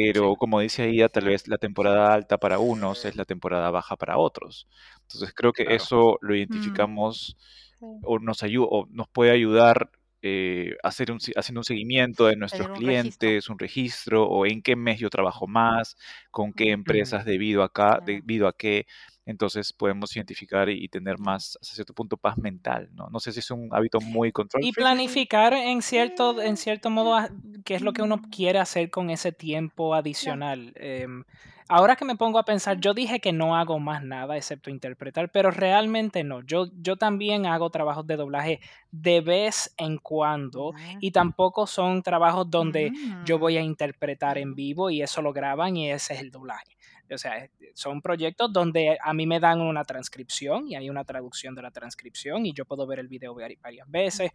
Sí. 0.00 0.14
Pero 0.14 0.36
como 0.36 0.60
dice 0.60 0.88
ella, 0.88 1.08
tal 1.10 1.26
vez 1.26 1.48
la 1.48 1.58
temporada 1.58 2.14
alta 2.14 2.38
para 2.38 2.58
unos 2.58 3.04
es 3.04 3.16
la 3.16 3.24
temporada 3.26 3.70
baja 3.70 3.96
para 3.96 4.18
otros. 4.18 4.68
Entonces 5.02 5.34
creo 5.34 5.52
que 5.52 5.64
Claro. 5.64 5.76
eso 5.76 6.18
lo 6.22 6.34
Mm. 6.48 6.82
identificamos 6.88 7.36
Sí. 7.80 7.86
o 8.00 8.18
nos, 8.18 8.42
ayu- 8.42 8.66
o 8.70 8.86
nos 8.90 9.08
puede 9.08 9.30
ayudar 9.32 9.90
eh, 10.24 10.76
hacer 10.84 11.10
un, 11.12 11.18
haciendo 11.36 11.60
un 11.60 11.64
seguimiento 11.64 12.26
de 12.26 12.36
nuestros 12.36 12.68
registro. 12.70 12.70
clientes, 12.70 13.48
un 13.48 13.58
registro, 13.58 14.24
o 14.28 14.46
en 14.46 14.62
qué 14.62 14.76
mes 14.76 15.00
yo 15.00 15.10
trabajo 15.10 15.48
más, 15.48 15.96
con 16.30 16.52
qué 16.52 16.70
Ujú, 16.70 16.72
empresas 16.72 17.24
debido 17.24 17.62
a 17.62 17.66
acá, 17.66 18.00
debido 18.04 18.46
a 18.48 18.52
qué. 18.56 18.86
Entonces 19.26 19.72
podemos 19.72 20.14
identificar 20.16 20.68
y, 20.68 20.84
y 20.84 20.88
tener 20.88 21.18
más, 21.18 21.58
hasta 21.60 21.74
cierto 21.74 21.94
punto, 21.94 22.16
paz 22.16 22.38
mental, 22.38 22.88
¿no? 22.94 23.08
No 23.10 23.20
sé 23.20 23.32
si 23.32 23.40
es 23.40 23.50
un 23.50 23.68
hábito 23.72 24.00
muy 24.00 24.32
control 24.32 24.60
Y 24.60 24.72
planificar 24.74 25.54
en 25.54 25.82
cierto, 25.82 26.40
en 26.40 26.56
cierto 26.56 26.90
modo 26.90 27.14
a- 27.16 27.30
qué 27.64 27.74
es 27.74 27.82
lo 27.82 27.92
que 27.92 28.02
uno 28.02 28.20
Mm, 28.20 28.30
quiere 28.30 28.58
hacer 28.58 28.90
con 28.90 29.10
ese 29.10 29.32
tiempo 29.32 29.94
adicional. 29.94 30.72
Em, 30.76 31.24
ahora 31.68 31.96
que 31.96 32.04
me 32.04 32.16
pongo 32.16 32.38
a 32.38 32.44
pensar, 32.44 32.78
yo 32.78 32.92
dije 32.94 33.18
que 33.20 33.32
no 33.32 33.56
hago 33.56 33.78
más 33.80 34.02
nada 34.04 34.36
excepto 34.36 34.68
interpretar, 34.70 35.30
pero 35.32 35.50
realmente 35.50 36.22
no. 36.22 36.42
Yo, 36.42 36.66
yo 36.80 36.96
también 36.96 37.46
hago 37.46 37.70
trabajos 37.70 38.06
de 38.06 38.16
doblaje 38.16 38.60
de 38.90 39.20
vez 39.22 39.72
en 39.78 39.96
cuando 39.98 40.74
Ya. 40.74 41.00
y 41.00 41.10
tampoco 41.12 41.66
son 41.66 42.02
trabajos 42.02 42.50
donde 42.50 42.92
yo 43.20 43.38
voy 43.38 43.56
a 43.56 43.62
Mm. 43.62 43.62
interpretar 43.62 44.36
en 44.38 44.54
vivo 44.54 44.90
y 44.90 45.02
eso 45.02 45.22
lo 45.22 45.32
graban 45.32 45.76
y 45.76 45.90
ese 45.90 46.14
es 46.14 46.20
el 46.20 46.30
doblaje. 46.30 46.76
O 47.10 47.18
sea, 47.18 47.48
son 47.74 48.00
proyectos 48.00 48.52
donde 48.52 48.96
a 49.02 49.12
mí 49.12 49.26
me 49.26 49.40
dan 49.40 49.60
una 49.60 49.84
transcripción 49.84 50.68
y 50.68 50.76
hay 50.76 50.88
una 50.88 51.04
traducción 51.04 51.54
de 51.54 51.62
la 51.62 51.70
transcripción 51.70 52.46
y 52.46 52.52
yo 52.54 52.64
puedo 52.64 52.86
ver 52.86 52.98
el 53.00 53.08
video 53.08 53.34
vari- 53.34 53.58
varias 53.60 53.90
veces. 53.90 54.30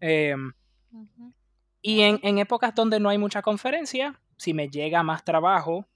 Em, 0.00 0.52
y 1.80 2.02
en, 2.02 2.38
épocas 2.38 2.74
donde 2.74 3.00
no 3.00 3.08
hay 3.08 3.18
mucha 3.18 3.42
conferencia, 3.42 4.20
si 4.36 4.54
me 4.54 4.68
llega 4.68 5.02
más 5.02 5.24
trabajo 5.24 5.86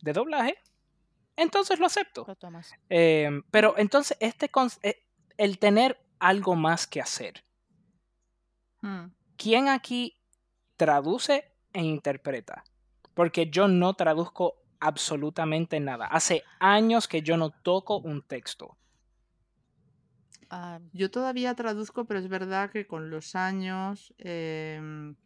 de 0.00 0.12
doblaje, 0.12 0.56
entonces 1.36 1.78
lo 1.80 1.86
acepto. 1.86 2.24
Lo 2.26 2.36
tomas. 2.36 2.72
Em, 2.88 3.42
pero 3.50 3.74
entonces, 3.78 4.16
este 4.20 4.50
eh, 4.82 5.02
el 5.36 5.58
tener 5.58 5.98
algo 6.18 6.54
más 6.56 6.86
que 6.86 7.00
hacer. 7.00 7.44
Mm. 8.80 9.06
¿Quién 9.36 9.68
aquí 9.68 10.20
traduce 10.76 11.52
e 11.72 11.82
interpreta? 11.82 12.64
Porque 13.14 13.50
yo 13.50 13.66
no 13.66 13.94
traduzco 13.94 14.62
absolutamente 14.80 15.80
nada. 15.80 16.06
Hace 16.06 16.44
años 16.58 17.08
que 17.08 17.22
yo 17.22 17.36
no 17.36 17.50
toco 17.50 17.98
un 17.98 18.22
texto. 18.22 18.78
ah, 20.50 20.80
Yo 20.92 21.10
todavía 21.10 21.54
traduzco, 21.54 22.06
pero 22.06 22.20
es 22.20 22.28
verdad 22.28 22.70
que 22.70 22.86
con 22.86 23.10
los 23.10 23.34
años 23.34 24.14
em, 24.18 25.16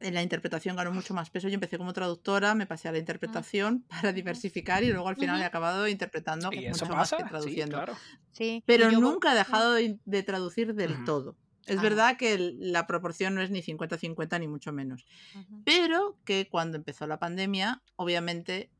en 0.00 0.14
la 0.14 0.22
interpretación 0.22 0.76
ganó 0.76 0.92
mucho 0.92 1.14
más 1.14 1.30
peso. 1.30 1.48
Yo 1.48 1.54
empecé 1.54 1.78
como 1.78 1.92
traductora, 1.92 2.54
me 2.54 2.66
pasé 2.66 2.88
a 2.88 2.92
la 2.92 2.98
ujú, 3.22 3.46
interpretación 3.48 3.84
para 3.88 4.12
diversificar 4.12 4.82
y 4.84 4.90
luego 4.92 5.08
al 5.08 5.16
final 5.16 5.40
he 5.40 5.44
ujú, 5.44 5.46
acabado 5.46 5.88
interpretando 5.88 6.52
Y 6.52 6.66
eso 6.66 6.86
mucho 6.86 6.94
más 6.94 7.14
que 7.14 7.24
pasa, 7.24 7.34
sí, 7.38 7.64
traduciendo. 7.64 7.68
claro. 7.68 8.02
Sí, 8.32 8.64
y 8.74 8.86
Pero 8.86 8.90
yo, 8.90 9.00
nunca 9.00 9.32
he 9.32 9.36
dejado 9.36 9.72
de, 9.74 10.00
de 10.04 10.22
traducir 10.22 10.74
del 10.74 11.02
todo. 11.02 11.38
Es 11.66 11.78
Ah, 11.78 11.82
verdad 11.82 12.16
que 12.16 12.54
la 12.58 12.86
proporción 12.86 13.34
no 13.34 13.42
es 13.42 13.50
ni 13.50 13.60
50-50 13.62 14.38
ni 14.38 14.48
mucho 14.48 14.72
menos. 14.72 15.04
Pero 15.64 16.16
que 16.24 16.48
cuando 16.48 16.76
empezó 16.76 17.06
la 17.06 17.18
pandemia, 17.18 17.82
obviamente 17.96 18.70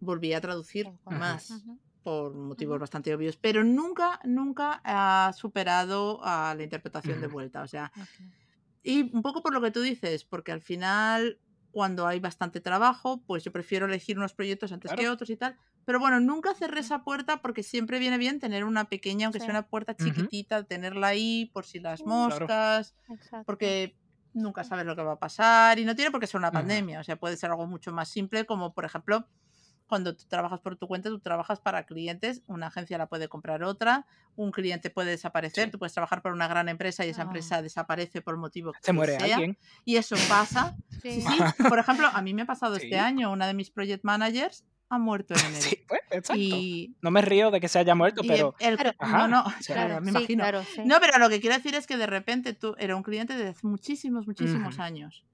volví 0.00 0.32
a 0.34 0.40
traducir 0.40 0.86
más 1.06 1.62
por 2.02 2.34
motivos 2.34 2.78
bastante 2.78 3.14
obvios, 3.14 3.36
pero 3.38 3.64
nunca, 3.64 4.20
nunca 4.24 4.82
ha 4.84 5.32
superado 5.32 6.20
a 6.22 6.54
la 6.54 6.62
interpretación 6.62 7.20
de 7.22 7.28
vuelta. 7.28 7.62
O 7.62 7.66
sea, 7.66 7.90
y 8.82 9.14
un 9.14 9.22
poco 9.22 9.42
por 9.42 9.54
lo 9.54 9.62
que 9.62 9.70
tú 9.70 9.80
dices, 9.80 10.24
porque 10.24 10.52
al 10.52 10.60
final, 10.60 11.38
cuando 11.74 12.06
hay 12.06 12.20
bastante 12.20 12.60
trabajo, 12.60 13.24
pues 13.26 13.44
yo 13.44 13.52
prefiero 13.52 13.86
elegir 13.86 14.16
unos 14.18 14.32
proyectos 14.34 14.72
antes 14.72 14.94
que 14.94 15.08
otros 15.08 15.30
y 15.30 15.36
tal. 15.36 15.58
Pero 15.84 15.98
bueno, 16.00 16.20
nunca 16.20 16.54
cerré 16.54 16.80
esa 16.80 17.04
puerta 17.04 17.42
porque 17.42 17.62
siempre 17.64 17.98
viene 17.98 18.16
bien 18.18 18.38
tener 18.40 18.64
una 18.64 18.86
pequeña, 18.88 19.26
aunque 19.26 19.40
sea 19.40 19.52
una 19.52 19.68
puerta 19.68 19.96
chiquitita, 19.96 20.64
tenerla 20.64 21.08
ahí 21.08 21.50
por 21.52 21.66
si 21.66 21.80
las 21.80 22.06
Claro. 22.24 22.54
moscas, 22.54 22.94
porque 23.44 23.98
nunca 24.32 24.64
sabes 24.64 24.86
lo 24.86 24.96
que 24.96 25.02
va 25.02 25.12
a 25.14 25.18
pasar 25.18 25.78
y 25.78 25.84
no 25.84 25.94
tiene 25.96 26.10
por 26.10 26.20
qué 26.20 26.26
ser 26.26 26.38
una 26.38 26.52
pandemia, 26.52 27.00
o 27.00 27.04
sea, 27.04 27.16
puede 27.16 27.36
ser 27.36 27.50
algo 27.50 27.66
mucho 27.66 27.92
más 27.92 28.08
simple, 28.10 28.46
como 28.46 28.74
por 28.74 28.84
ejemplo, 28.84 29.28
cuando 29.86 30.16
tú 30.16 30.24
trabajas 30.28 30.60
por 30.60 30.76
tu 30.76 30.88
cuenta, 30.88 31.08
tú 31.10 31.20
trabajas 31.20 31.60
para 31.60 31.84
clientes, 31.86 32.42
una 32.46 32.68
agencia 32.68 32.96
la 32.98 33.06
puede 33.06 33.28
comprar 33.28 33.62
otra, 33.62 34.06
un 34.36 34.50
cliente 34.50 34.90
puede 34.90 35.10
desaparecer, 35.10 35.66
Sí. 35.66 35.70
tú 35.70 35.78
puedes 35.78 35.92
trabajar 35.92 36.22
para 36.22 36.34
una 36.34 36.48
gran 36.48 36.68
empresa 36.68 37.04
y 37.06 37.10
esa 37.10 37.22
Ah, 37.22 37.24
empresa 37.26 37.62
desaparece 37.62 38.22
por 38.22 38.36
motivo 38.36 38.72
Se 38.74 38.80
que 38.86 38.92
muere 38.92 39.18
sea, 39.20 39.36
alguien. 39.36 39.58
y 39.84 39.96
eso 39.96 40.16
pasa. 40.28 40.74
Sí, 41.02 41.20
sí. 41.20 41.26
por 41.76 41.78
ejemplo, 41.78 42.06
a 42.12 42.22
mí 42.22 42.34
me 42.34 42.42
ha 42.42 42.46
pasado 42.46 42.76
este 42.76 42.98
año, 42.98 43.30
una 43.30 43.46
de 43.46 43.54
mis 43.54 43.70
project 43.70 44.04
managers 44.04 44.64
ha 44.88 44.98
muerto 44.98 45.34
en 45.34 45.40
enero. 45.46 45.60
Sí, 45.62 45.78
pues, 45.86 46.00
exacto. 46.10 46.34
Y, 46.40 46.94
No 47.00 47.10
me 47.10 47.20
río 47.22 47.50
de 47.50 47.60
que 47.60 47.68
se 47.68 47.78
haya 47.78 47.94
muerto, 47.94 48.22
pero. 48.26 48.54
el, 48.58 48.76
Claro, 48.76 48.92
no, 49.00 49.06
Ajá. 49.06 49.28
no, 49.28 49.42
O 49.44 49.50
sea. 49.60 49.74
claro, 49.76 49.88
claro, 49.88 50.00
me 50.00 50.10
sí, 50.12 50.16
imagino. 50.18 50.42
claro, 50.44 50.62
sí. 50.64 50.80
No, 50.84 50.96
pero 51.00 51.18
lo 51.18 51.28
que 51.28 51.40
quiero 51.40 51.56
decir 51.56 51.74
es 51.74 51.86
que 51.86 51.96
de 51.96 52.06
repente 52.06 52.52
tú 52.54 52.74
era 52.78 52.96
un 52.96 53.02
cliente 53.02 53.34
de 53.36 53.54
muchísimos, 53.62 54.26
muchísimos 54.26 54.78
años 54.78 55.24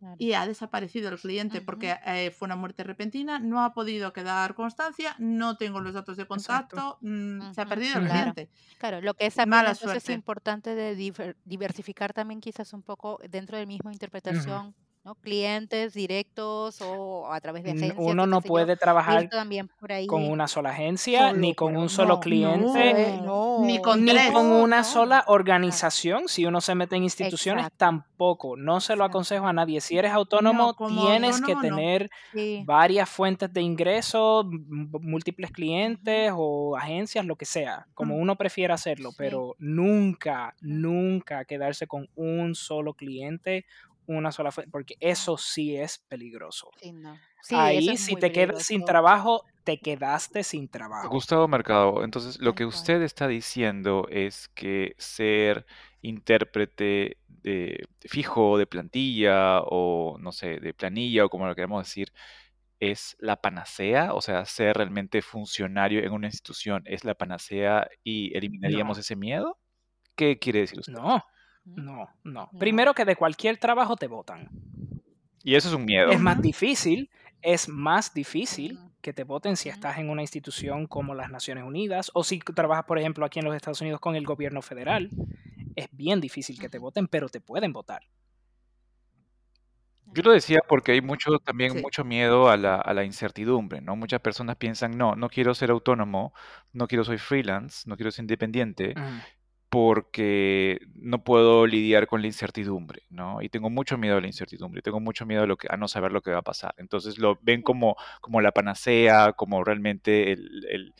Claro. 0.00 0.16
y 0.18 0.32
ha 0.32 0.46
desaparecido 0.46 1.10
el 1.10 1.18
cliente 1.20 1.58
Ujú. 1.58 1.66
porque 1.66 1.94
eh, 2.06 2.30
fue 2.30 2.46
una 2.46 2.56
muerte 2.56 2.82
repentina, 2.84 3.38
no 3.38 3.62
ha 3.62 3.74
podido 3.74 4.14
quedar 4.14 4.54
constancia, 4.54 5.14
no 5.18 5.58
tengo 5.58 5.78
los 5.80 5.92
datos 5.92 6.16
de 6.16 6.26
contacto, 6.26 6.96
mm, 7.02 7.52
se 7.52 7.60
ha 7.60 7.66
perdido 7.66 7.98
el. 7.98 8.06
Claro, 8.06 8.32
cliente. 8.32 8.48
claro. 8.78 9.02
Lo 9.02 9.12
que 9.12 9.26
es 9.26 9.36
Mala 9.46 9.74
suerte. 9.74 10.14
importante 10.14 10.74
de 10.74 10.96
diver- 10.96 11.36
diversificar 11.44 12.14
también 12.14 12.40
quizás 12.40 12.72
un 12.72 12.80
poco 12.82 13.20
dentro 13.28 13.58
del 13.58 13.66
mismo 13.66 13.90
interpretación, 13.92 14.74
¿no? 15.04 15.14
Clientes 15.16 15.94
directos 15.94 16.78
o 16.80 17.32
a 17.32 17.40
través 17.40 17.64
de 17.64 17.70
agencias 17.72 17.96
Uno 17.96 18.26
no 18.26 18.42
yo, 18.42 18.42
puede 18.44 18.76
trabajar 18.76 19.24
también 19.30 19.68
por 19.68 19.90
con 20.06 20.28
una 20.28 20.48
sola 20.48 20.70
agencia, 20.70 21.32
ni 21.32 21.54
con 21.54 21.76
un 21.76 21.88
solo 21.88 22.18
no, 22.18 22.20
cliente, 22.20 22.94
no, 22.94 23.22
No, 23.22 23.56
ni 23.56 23.78
con 23.80 24.04
ni 24.04 24.22
con 24.22 24.52
una 24.52 24.84
no, 24.84 24.84
sola 24.84 25.24
organización. 25.28 26.28
Si 26.28 26.46
uno 26.46 26.60
se 26.60 26.74
mete 26.74 26.96
en 26.96 27.04
instituciones, 27.04 27.68
exacto, 27.68 27.74
tampoco. 27.76 28.56
No 28.56 28.80
se 28.80 28.96
lo 28.96 29.04
aconsejo 29.04 29.46
a 29.46 29.52
nadie. 29.52 29.80
Si 29.80 29.98
eres 29.98 30.12
No, 30.38 30.58
autónomo, 30.58 30.74
tienes 30.84 31.40
que 31.42 31.56
autónomo 31.56 31.56
tener 31.56 32.10
Sí. 32.32 32.66
varias 32.66 33.08
fuentes 33.10 33.52
de 33.52 33.62
ingresos, 33.62 34.46
múltiples 34.48 35.52
clientes 35.52 36.32
o 36.36 36.76
agencias, 36.76 37.24
lo 37.26 37.36
que 37.36 37.46
sea, 37.46 37.86
como 37.94 38.16
Mm. 38.16 38.18
uno 38.18 38.36
prefiera 38.36 38.74
hacerlo, 38.74 39.12
Sí. 39.16 39.16
pero 39.16 39.54
nunca, 39.58 40.54
nunca 40.60 41.44
quedarse 41.46 41.86
con 41.86 42.08
un 42.16 42.54
solo 42.56 42.94
cliente, 42.94 43.66
una 44.16 44.32
sola 44.32 44.52
fuente, 44.52 44.70
porque 44.70 44.96
eso 45.00 45.36
sí 45.38 45.76
es 45.76 45.98
peligroso. 45.98 46.70
Sí, 46.76 46.92
no. 46.92 47.20
Sí, 47.42 47.70
eso 47.76 47.92
Ahí, 47.92 47.92
es 47.92 48.00
si 48.04 48.16
te 48.16 48.32
quedas 48.32 48.64
sin 48.66 48.84
trabajo, 48.84 49.44
te 49.64 49.78
quedaste 49.80 50.42
sin 50.44 50.68
trabajo. 50.68 51.08
Gustavo 51.08 51.48
Mercado, 51.48 52.04
entonces 52.04 52.38
lo 52.40 52.54
que 52.54 52.66
usted 52.66 53.00
está 53.02 53.26
diciendo 53.26 54.06
es 54.10 54.48
que 54.48 54.94
ser 54.98 55.64
intérprete 56.02 57.16
de 57.26 57.86
fijo 58.02 58.58
de 58.58 58.66
plantilla 58.66 59.60
o 59.62 60.18
no 60.20 60.30
sé, 60.32 60.60
de 60.60 60.74
planilla 60.74 61.24
o 61.24 61.30
como 61.30 61.46
lo 61.46 61.54
queramos 61.54 61.86
decir, 61.86 62.12
es 62.80 63.16
la 63.20 63.36
panacea, 63.40 64.14
o 64.14 64.20
sea, 64.22 64.44
ser 64.46 64.76
realmente 64.76 65.22
funcionario 65.22 66.00
en 66.00 66.12
una 66.12 66.28
institución 66.28 66.82
es 66.86 67.04
la 67.04 67.14
panacea 67.16 67.88
y 68.04 68.36
eliminaríamos 68.36 68.96
No, 68.96 68.98
ese 68.98 69.16
miedo. 69.16 69.58
¿Qué 70.16 70.38
quiere 70.38 70.60
decir 70.60 70.80
usted? 70.80 70.98
no. 70.98 71.22
No, 71.64 72.08
no. 72.24 72.50
No. 72.52 72.58
Primero 72.58 72.94
que 72.94 73.04
de 73.04 73.16
cualquier 73.16 73.56
trabajo 73.58 73.96
te 73.96 74.06
votan. 74.06 74.48
Y 75.42 75.54
eso 75.54 75.68
es 75.68 75.74
un 75.74 75.84
miedo. 75.84 76.10
Es 76.10 76.20
más 76.20 76.40
difícil, 76.42 77.10
es 77.42 77.68
más 77.68 78.12
difícil 78.12 78.74
Mm, 78.74 78.90
que 79.00 79.12
te 79.12 79.24
voten 79.24 79.56
si 79.56 79.68
mm, 79.68 79.72
estás 79.72 79.98
en 79.98 80.10
una 80.10 80.22
institución 80.22 80.86
como 80.86 81.14
las 81.14 81.30
Naciones 81.30 81.64
Unidas 81.64 82.10
o 82.14 82.22
si 82.24 82.38
trabajas, 82.40 82.84
por 82.84 82.98
ejemplo, 82.98 83.24
aquí 83.24 83.38
en 83.38 83.46
los 83.46 83.54
Estados 83.56 83.80
Unidos 83.80 84.00
con 84.00 84.16
el 84.16 84.26
gobierno 84.26 84.60
federal. 84.62 85.10
Es 85.76 85.88
bien 85.92 86.20
difícil 86.20 86.58
que 86.58 86.68
te 86.68 86.78
voten, 86.78 87.06
pero 87.08 87.28
te 87.28 87.40
pueden 87.40 87.72
votar. 87.72 88.02
Yo 90.12 90.22
lo 90.24 90.32
decía 90.32 90.58
porque 90.68 90.92
hay 90.92 91.00
mucho, 91.00 91.38
también 91.38 91.72
Sí. 91.72 91.80
mucho 91.80 92.04
miedo 92.04 92.50
a 92.50 92.56
la, 92.56 92.76
a 92.76 92.92
la 92.94 93.04
incertidumbre, 93.04 93.80
¿no? 93.80 93.94
Muchas 93.94 94.20
personas 94.20 94.56
piensan, 94.56 94.98
no, 94.98 95.14
no 95.14 95.28
quiero 95.28 95.54
ser 95.54 95.70
autónomo, 95.70 96.34
no 96.72 96.88
quiero 96.88 97.04
ser 97.04 97.20
freelance, 97.20 97.88
no 97.88 97.96
quiero 97.96 98.10
ser 98.10 98.24
independiente. 98.24 98.98
Porque 99.70 100.80
no 100.96 101.22
puedo 101.24 101.66
lidiar 101.66 102.06
con 102.08 102.20
la 102.22 102.26
incertidumbre, 102.28 103.02
¿no? 103.10 103.40
Y 103.42 103.48
tengo 103.48 103.70
mucho 103.70 103.96
miedo 103.98 104.16
a 104.16 104.20
la 104.20 104.26
incertidumbre, 104.26 104.82
tengo 104.82 105.00
mucho 105.00 105.26
miedo 105.26 105.44
a, 105.44 105.46
lo 105.46 105.56
que, 105.56 105.68
a 105.70 105.76
no 105.76 105.88
saber 105.88 106.12
lo 106.12 106.22
que 106.22 106.32
va 106.32 106.38
a 106.38 106.42
pasar. 106.42 106.74
Entonces 106.78 107.18
lo 107.18 107.38
ven 107.42 107.62
como, 107.62 107.96
como 108.20 108.40
la 108.40 108.52
panacea, 108.52 109.32
como 109.34 109.62
realmente 109.64 110.32
el, 110.32 110.66
el- 110.70 110.94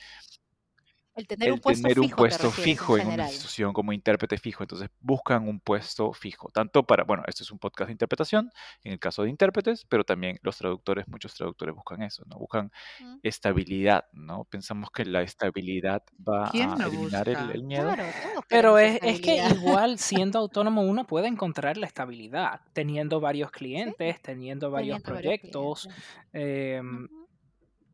El 1.21 1.27
tener 1.27 1.53
un 1.53 1.61
puesto 1.61 1.83
tener 1.83 2.01
un 2.01 2.07
fijo 2.07 2.17
te 2.17 2.21
puesto 2.23 2.49
refieres 2.49 2.59
en 2.59 2.79
fijo 2.79 2.99
en 2.99 3.07
una 3.09 3.25
institución 3.25 3.73
como 3.73 3.93
intérprete 3.93 4.39
fijo. 4.39 4.63
Entonces 4.65 4.89
buscan 5.01 5.47
un 5.49 5.61
puesto 5.61 6.13
fijo, 6.13 6.49
tanto 6.53 6.85
para, 6.85 7.05
bueno, 7.05 7.23
este 7.27 7.43
es 7.43 7.51
un 7.51 7.59
podcast 7.59 7.89
de 7.89 7.93
interpretación, 7.93 8.51
en 8.85 8.93
el 8.93 8.99
caso 8.99 9.23
de 9.23 9.31
intérpretes, 9.31 9.85
pero 9.89 10.05
también 10.05 10.39
los 10.43 10.57
traductores, 10.57 11.07
muchos 11.09 11.35
traductores 11.35 11.75
buscan 11.75 12.03
eso, 12.03 12.25
¿no? 12.27 12.37
Buscan 12.39 12.71
Mm, 13.01 13.19
estabilidad, 13.23 14.05
¿no? 14.13 14.45
Pensamos 14.45 14.91
que 14.91 15.05
la 15.05 15.23
estabilidad 15.23 16.03
va 16.27 16.51
¿Quién 16.51 16.71
a 16.71 16.77
no 16.77 16.87
eliminar 16.87 17.29
el, 17.29 17.63
miedo. 17.65 17.93
Claro, 17.95 18.05
Pero 18.49 18.79
es, 18.79 18.99
es 19.03 19.21
que 19.21 19.37
igual 19.37 19.99
siendo 19.99 20.39
autónomo 20.39 20.83
uno 20.83 21.07
puede 21.07 21.29
encontrar 21.29 21.77
la 21.77 21.87
estabilidad, 21.87 22.61
teniendo 22.73 23.21
varios 23.21 23.51
Sí, 23.51 23.59
clientes, 23.59 24.21
teniendo 24.23 24.71
varios 24.71 25.03
teniendo 25.03 25.13
varios 25.13 25.41
proyectos. 25.41 25.87
Ujú. 26.33 27.20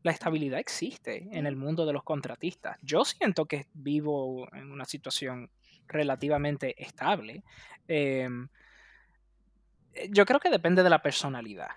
La 0.07 0.13
estabilidad 0.13 0.59
existe 0.59 1.27
en 1.31 1.45
el 1.45 1.55
mundo 1.55 1.85
de 1.85 1.93
los 1.93 2.03
contratistas. 2.03 2.77
Yo 2.81 3.05
siento 3.05 3.45
que 3.45 3.67
vivo 3.73 4.47
en 4.53 4.71
una 4.71 4.85
situación 4.85 5.51
relativamente 5.87 6.81
estable. 6.81 7.43
Em, 7.87 8.47
eh, 9.93 10.09
yo 10.09 10.25
creo 10.25 10.39
que 10.39 10.49
depende 10.49 10.81
de 10.81 10.89
la 10.89 11.01
personalidad. 11.01 11.69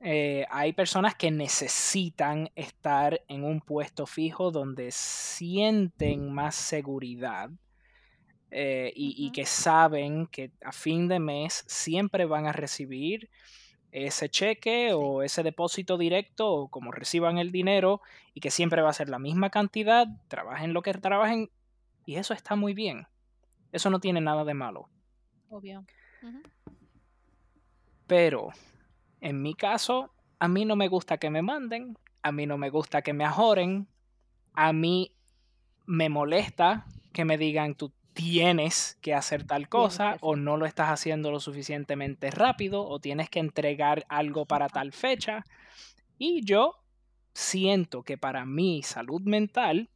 Eh, 0.00 0.46
hay 0.50 0.74
personas 0.74 1.16
que 1.16 1.30
necesitan 1.30 2.50
estar 2.54 3.20
en 3.26 3.42
un 3.42 3.60
puesto 3.60 4.06
fijo 4.06 4.52
donde 4.52 4.90
sienten 4.92 6.32
más 6.32 6.54
seguridad 6.54 7.50
eh, 8.50 8.92
y, 8.94 9.30
que 9.32 9.44
saben 9.44 10.26
que 10.26 10.52
a 10.62 10.72
fin 10.72 11.08
de 11.08 11.18
mes 11.18 11.64
siempre 11.66 12.24
van 12.24 12.46
a 12.46 12.52
recibir 12.52 13.28
ese 14.06 14.28
cheque 14.28 14.88
Sí. 14.88 14.94
o 14.94 15.22
ese 15.22 15.42
depósito 15.42 15.98
directo 15.98 16.50
o 16.50 16.68
como 16.68 16.92
reciban 16.92 17.38
el 17.38 17.52
dinero 17.52 18.00
y 18.34 18.40
que 18.40 18.50
siempre 18.50 18.82
va 18.82 18.90
a 18.90 18.94
ser 18.94 19.08
la 19.08 19.18
misma 19.18 19.50
cantidad, 19.50 20.06
trabajen 20.28 20.72
lo 20.72 20.82
que 20.82 20.92
trabajen 20.94 21.50
y 22.06 22.16
eso 22.16 22.34
está 22.34 22.56
muy 22.56 22.74
bien. 22.74 23.06
Eso 23.72 23.90
no 23.90 24.00
tiene 24.00 24.20
nada 24.20 24.44
de 24.44 24.54
malo. 24.54 24.88
Obvio. 25.50 25.84
Pero 28.06 28.48
en 29.20 29.42
mi 29.42 29.54
caso, 29.54 30.10
a 30.38 30.48
mí 30.48 30.64
no 30.64 30.76
me 30.76 30.88
gusta 30.88 31.18
que 31.18 31.30
me 31.30 31.42
manden, 31.42 31.96
a 32.22 32.32
mí 32.32 32.46
no 32.46 32.56
me 32.58 32.70
gusta 32.70 33.02
que 33.02 33.12
me 33.12 33.24
ajoren, 33.24 33.88
a 34.54 34.72
mí 34.72 35.14
me 35.86 36.08
molesta 36.08 36.86
que 37.12 37.24
me 37.24 37.38
digan 37.38 37.74
tú 37.74 37.92
tienes 38.18 38.98
que 39.00 39.14
hacer 39.14 39.44
tal 39.44 39.68
cosa 39.68 40.16
o 40.20 40.34
no 40.34 40.56
lo 40.56 40.66
estás 40.66 40.88
haciendo 40.88 41.30
lo 41.30 41.38
suficientemente 41.38 42.32
rápido 42.32 42.84
o 42.84 42.98
tienes 42.98 43.30
que 43.30 43.38
entregar 43.38 44.04
algo 44.08 44.44
para 44.44 44.68
tal 44.68 44.90
fecha. 44.92 45.44
Y 46.18 46.44
yo 46.44 46.74
siento 47.32 48.02
que 48.02 48.18
para 48.18 48.44
mi 48.44 48.82
salud 48.82 49.22
mental, 49.22 49.88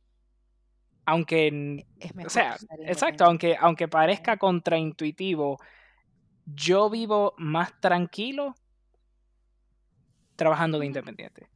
aunque, 1.05 1.85
Es 1.99 2.13
o 2.25 2.31
sea, 2.31 2.57
exacto, 2.87 3.25
aunque, 3.25 3.57
aunque 3.59 3.89
parezca 3.89 4.37
contraintuitivo, 4.37 5.59
yo 6.47 6.91
vivo 6.91 7.35
más 7.39 7.81
tranquilo 7.81 8.55
trabajando 10.37 10.79
de 10.79 10.87
independiente. 10.87 11.49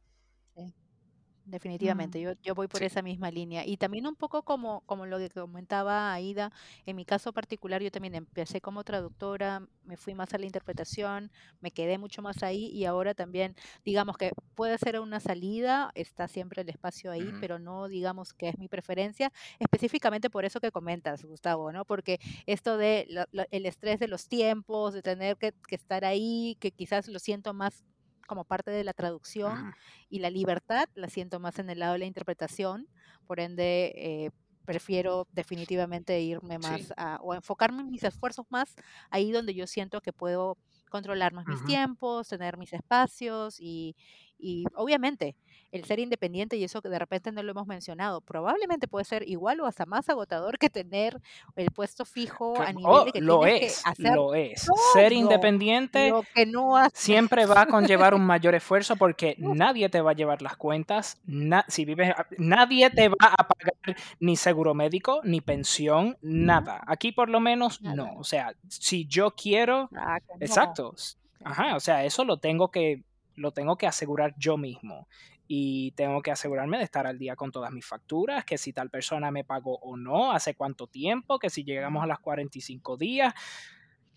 Definitivamente, 1.49 2.19
Mm. 2.19 2.21
yo, 2.23 2.31
yo 2.43 2.55
voy 2.55 2.67
por 2.67 2.79
Sí. 2.81 2.85
esa 2.87 3.01
misma 3.01 3.31
línea. 3.31 3.65
Y 3.65 3.77
también 3.77 4.05
un 4.05 4.15
poco 4.17 4.43
como, 4.43 4.81
como 4.81 5.05
lo 5.05 5.17
que 5.17 5.29
comentaba 5.29 6.11
Aida, 6.11 6.51
en 6.85 6.97
mi 6.97 7.05
caso 7.05 7.31
particular, 7.31 7.81
yo 7.81 7.89
también 7.89 8.15
empecé 8.15 8.59
como 8.59 8.83
traductora, 8.83 9.65
me 9.85 9.95
fui 9.95 10.13
más 10.13 10.33
a 10.33 10.37
la 10.39 10.45
interpretación, 10.45 11.31
me 11.61 11.71
quedé 11.71 11.97
mucho 11.97 12.21
más 12.21 12.43
ahí 12.43 12.65
y 12.67 12.83
ahora 12.83 13.13
también, 13.13 13.55
digamos 13.85 14.17
que 14.17 14.31
puede 14.55 14.77
ser 14.77 14.99
una 14.99 15.21
salida, 15.21 15.89
está 15.95 16.27
siempre 16.27 16.63
el 16.63 16.69
espacio 16.69 17.11
ahí, 17.11 17.31
pero 17.39 17.59
no 17.59 17.87
digamos 17.87 18.33
que 18.33 18.49
es 18.49 18.57
mi 18.59 18.67
preferencia, 18.67 19.31
específicamente 19.59 20.29
por 20.29 20.43
eso 20.43 20.59
que 20.59 20.71
comentas, 20.73 21.23
Gustavo, 21.23 21.71
¿no? 21.71 21.85
Porque 21.85 22.19
esto 22.45 22.75
de 22.77 23.05
la- 23.09 23.27
la- 23.31 23.47
el 23.51 23.65
estrés 23.65 23.99
de 24.01 24.09
los 24.09 24.27
tiempos, 24.27 24.93
de 24.93 25.01
tener 25.01 25.37
que, 25.37 25.53
que 25.65 25.75
estar 25.75 26.03
ahí, 26.03 26.57
que 26.59 26.71
quizás 26.71 27.07
lo 27.07 27.19
siento 27.19 27.53
más 27.53 27.85
como 28.27 28.45
parte 28.45 28.71
de 28.71 28.83
la 28.85 28.93
traducción, 28.93 29.67
y 30.09 30.19
la 30.19 30.29
libertad 30.31 30.87
la 30.95 31.09
siento 31.09 31.39
más 31.39 31.59
en 31.59 31.69
el 31.71 31.79
lado 31.79 31.93
de 31.93 31.99
la 31.99 32.05
interpretación, 32.05 32.89
por 33.27 33.39
ende 33.41 33.93
eh, 33.97 34.31
prefiero 34.65 35.27
definitivamente 35.31 36.21
irme 36.21 36.59
Sí. 36.59 36.59
más 36.59 36.93
a, 36.97 37.17
o 37.21 37.33
enfocarme 37.35 37.81
en 37.83 37.89
mis 37.91 38.03
esfuerzos 38.03 38.45
más 38.49 38.77
ahí 39.11 39.31
donde 39.31 39.55
yo 39.55 39.67
siento 39.67 40.01
que 40.01 40.13
puedo 40.13 40.57
controlar 40.91 41.33
más 41.33 41.47
mis 41.47 41.63
tiempos, 41.63 42.27
tener 42.29 42.57
mis 42.57 42.73
espacios 42.73 43.57
y, 43.59 43.95
y 44.39 44.65
obviamente 44.75 45.35
el 45.71 45.83
ser 45.83 45.99
independiente 45.99 46.55
y 46.55 46.63
eso 46.63 46.81
que 46.81 46.87
de 46.89 46.97
repente 46.97 47.31
no 47.31 47.43
lo 47.43 47.51
hemos 47.51 47.67
mencionado, 47.67 48.21
probablemente 48.21 48.87
puede 48.87 49.03
ser 49.03 49.27
igual 49.27 49.59
o 49.59 49.65
hasta 49.65 49.85
más 49.85 50.07
agotador 50.09 50.57
que 50.57 50.69
tener 50.69 51.19
el 51.57 51.71
puesto 51.71 52.05
fijo 52.05 52.59
a 52.61 52.71
nivel 52.71 52.85
Oh, 52.89 53.03
de 53.05 53.11
que 53.11 53.21
lo 53.21 53.39
tienes 53.41 53.59
que 53.59 53.65
es, 53.65 53.81
hacer 53.85 54.15
lo 54.15 54.33
es. 54.33 54.67
Ser 54.93 55.11
independiente 55.11 56.13
que 56.33 56.45
no 56.45 56.75
siempre 56.93 57.45
va 57.45 57.61
a 57.61 57.65
conllevar 57.67 58.13
un 58.13 58.25
mayor 58.25 58.55
esfuerzo 58.55 58.95
porque 58.95 59.35
nadie 59.39 59.89
te 59.89 59.99
va 60.01 60.11
a 60.11 60.15
llevar 60.15 60.41
las 60.41 60.55
cuentas. 60.55 61.19
na- 61.25 61.65
si 61.67 61.83
vives, 61.83 62.13
nadie 62.37 62.89
te 62.89 63.09
va 63.09 63.15
a 63.37 63.47
pagar 63.47 63.97
ni 64.19 64.35
seguro 64.37 64.73
médico, 64.73 65.19
ni 65.23 65.41
pensión, 65.41 66.17
nada. 66.21 66.81
Aquí 66.87 67.11
por 67.11 67.27
lo 67.29 67.39
menos 67.39 67.81
no. 67.81 68.13
O 68.17 68.23
sea, 68.23 68.53
si 68.69 69.05
yo 69.05 69.31
quiero, 69.31 69.89
Ah, 69.95 70.19
que 70.19 70.33
no. 70.33 70.45
exacto. 70.45 70.93
s- 70.95 71.17
Sí. 71.39 71.43
Ajá, 71.45 71.75
o 71.75 71.79
sea, 71.79 72.03
eso 72.03 72.25
lo 72.25 72.37
tengo 72.37 72.71
que, 72.71 73.03
lo 73.37 73.51
tengo 73.51 73.77
que 73.77 73.87
asegurar 73.87 74.35
yo 74.37 74.57
mismo. 74.57 75.07
Y 75.47 75.91
tengo 75.91 76.21
que 76.21 76.31
asegurarme 76.31 76.77
de 76.77 76.83
estar 76.83 77.07
al 77.07 77.17
día 77.17 77.37
con 77.37 77.51
todas 77.51 77.71
mis 77.71 77.85
facturas, 77.85 78.43
que 78.43 78.57
si 78.57 78.73
tal 78.73 78.89
persona 78.89 79.31
me 79.31 79.45
pagó 79.45 79.77
o 79.79 79.95
no, 79.95 80.33
hace 80.33 80.55
cuánto 80.55 80.87
tiempo, 80.87 81.39
que 81.39 81.49
si 81.49 81.63
llegamos 81.63 82.03
a 82.03 82.07
las 82.07 82.19
45 82.19 82.97
días. 82.97 83.33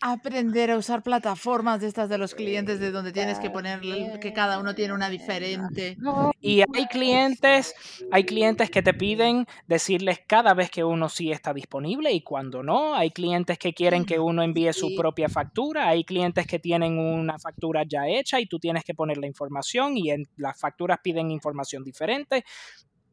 Aprender 0.02 0.70
a 0.70 0.78
usar 0.78 1.02
plataformas 1.02 1.80
de 1.80 1.88
estas 1.88 2.08
de 2.08 2.16
los 2.16 2.34
clientes 2.34 2.80
de 2.80 2.90
donde 2.90 3.12
tienes 3.12 3.38
que 3.38 3.50
poner 3.50 3.80
que 4.20 4.32
cada 4.32 4.58
uno 4.58 4.74
tiene 4.74 4.94
una 4.94 5.10
diferente. 5.10 5.96
Y 6.40 6.62
hay 6.62 6.86
clientes, 6.86 7.74
hay 8.10 8.24
clientes 8.24 8.70
que 8.70 8.82
te 8.82 8.94
piden 8.94 9.46
decirles 9.66 10.20
cada 10.26 10.54
vez 10.54 10.70
que 10.70 10.84
uno 10.84 11.08
sí 11.10 11.30
está 11.30 11.52
disponible 11.52 12.12
y 12.12 12.22
cuando 12.22 12.62
no. 12.62 12.94
Hay 12.94 13.10
clientes 13.10 13.58
que 13.58 13.74
quieren 13.74 14.06
que 14.06 14.18
uno 14.18 14.42
envíe 14.42 14.72
su 14.72 14.94
propia 14.96 15.28
factura. 15.28 15.88
Hay 15.88 16.04
clientes 16.04 16.46
que 16.46 16.58
tienen 16.58 16.98
una 16.98 17.38
factura 17.38 17.84
ya 17.86 18.08
hecha 18.08 18.40
y 18.40 18.46
tú 18.46 18.58
tienes 18.58 18.84
que 18.84 18.94
poner 18.94 19.18
la 19.18 19.26
información 19.26 19.98
y 19.98 20.10
en 20.10 20.26
las 20.36 20.58
facturas 20.58 20.98
piden 21.02 21.30
información 21.30 21.84
diferente. 21.84 22.44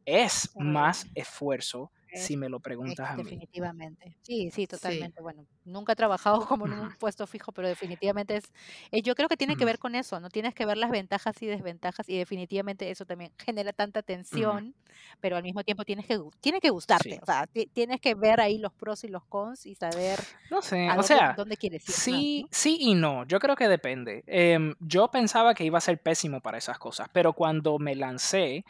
Es 0.06 0.52
más 0.56 1.06
esfuerzo 1.16 1.92
Es, 1.92 1.97
si 2.14 2.38
me 2.38 2.50
lo 2.50 2.60
preguntas 2.60 3.10
a 3.12 3.18
mí. 3.18 3.44
definitivamente. 3.48 4.18
Sí, 4.22 4.50
sí, 4.52 4.68
Sí. 4.68 4.68
totalmente. 4.68 5.22
Bueno, 5.22 5.48
nunca 5.64 5.94
he 5.94 5.96
trabajado 5.96 6.46
como 6.48 6.66
en 6.68 6.74
un 6.74 6.94
puesto 6.94 7.28
fijo, 7.28 7.52
pero 7.52 7.68
definitivamente 7.68 8.38
es, 8.38 8.46
eh, 8.92 9.02
yo 9.02 9.16
creo 9.16 9.28
que 9.30 9.38
tiene 9.38 9.56
que 9.56 9.66
ver 9.66 9.80
con 9.80 9.96
eso, 9.96 10.20
¿no? 10.20 10.30
Tienes 10.30 10.54
que 10.56 10.66
ver 10.66 10.78
las 10.78 10.92
ventajas 10.92 11.42
y 11.42 11.48
desventajas 11.48 12.08
y 12.10 12.18
definitivamente 12.18 12.90
eso 12.92 13.06
también 13.06 13.34
genera 13.38 13.74
tanta 13.74 14.04
tensión, 14.04 14.76
pero 15.20 15.38
al 15.38 15.44
mismo 15.44 15.64
tiempo 15.64 15.84
tienes 15.86 16.06
que, 16.08 16.20
tiene 16.42 16.60
que 16.62 16.70
gustarte, 16.70 17.18
Sí. 17.18 17.20
o 17.22 17.26
sea, 17.26 17.48
ti- 17.48 17.68
tienes 17.74 18.02
que 18.02 18.16
ver 18.16 18.40
ahí 18.42 18.58
los 18.58 18.74
pros 18.74 19.04
y 19.04 19.08
los 19.10 19.26
cons 19.26 19.66
y 19.66 19.76
saber 19.76 20.28
No 20.50 20.62
sé, 20.62 20.90
a 20.90 20.98
o 20.98 21.04
dónde, 21.04 21.20
sea, 21.20 21.36
dónde 21.36 21.58
quieres 21.58 21.88
ir 21.90 22.00
sí, 22.04 22.46
¿no? 22.46 22.50
sí 22.52 22.78
y 22.80 22.96
no. 22.96 23.26
Yo 23.26 23.40
creo 23.40 23.56
que 23.56 23.68
depende. 23.68 24.24
Em, 24.28 24.76
yo 24.80 25.10
pensaba 25.12 25.54
que 25.54 25.66
iba 25.66 25.78
a 25.78 25.82
ser 25.82 26.02
pésimo 26.02 26.42
para 26.42 26.58
esas 26.58 26.80
cosas, 26.80 27.10
pero 27.14 27.34
cuando 27.34 27.78
me 27.80 27.96
lancé 27.96 28.64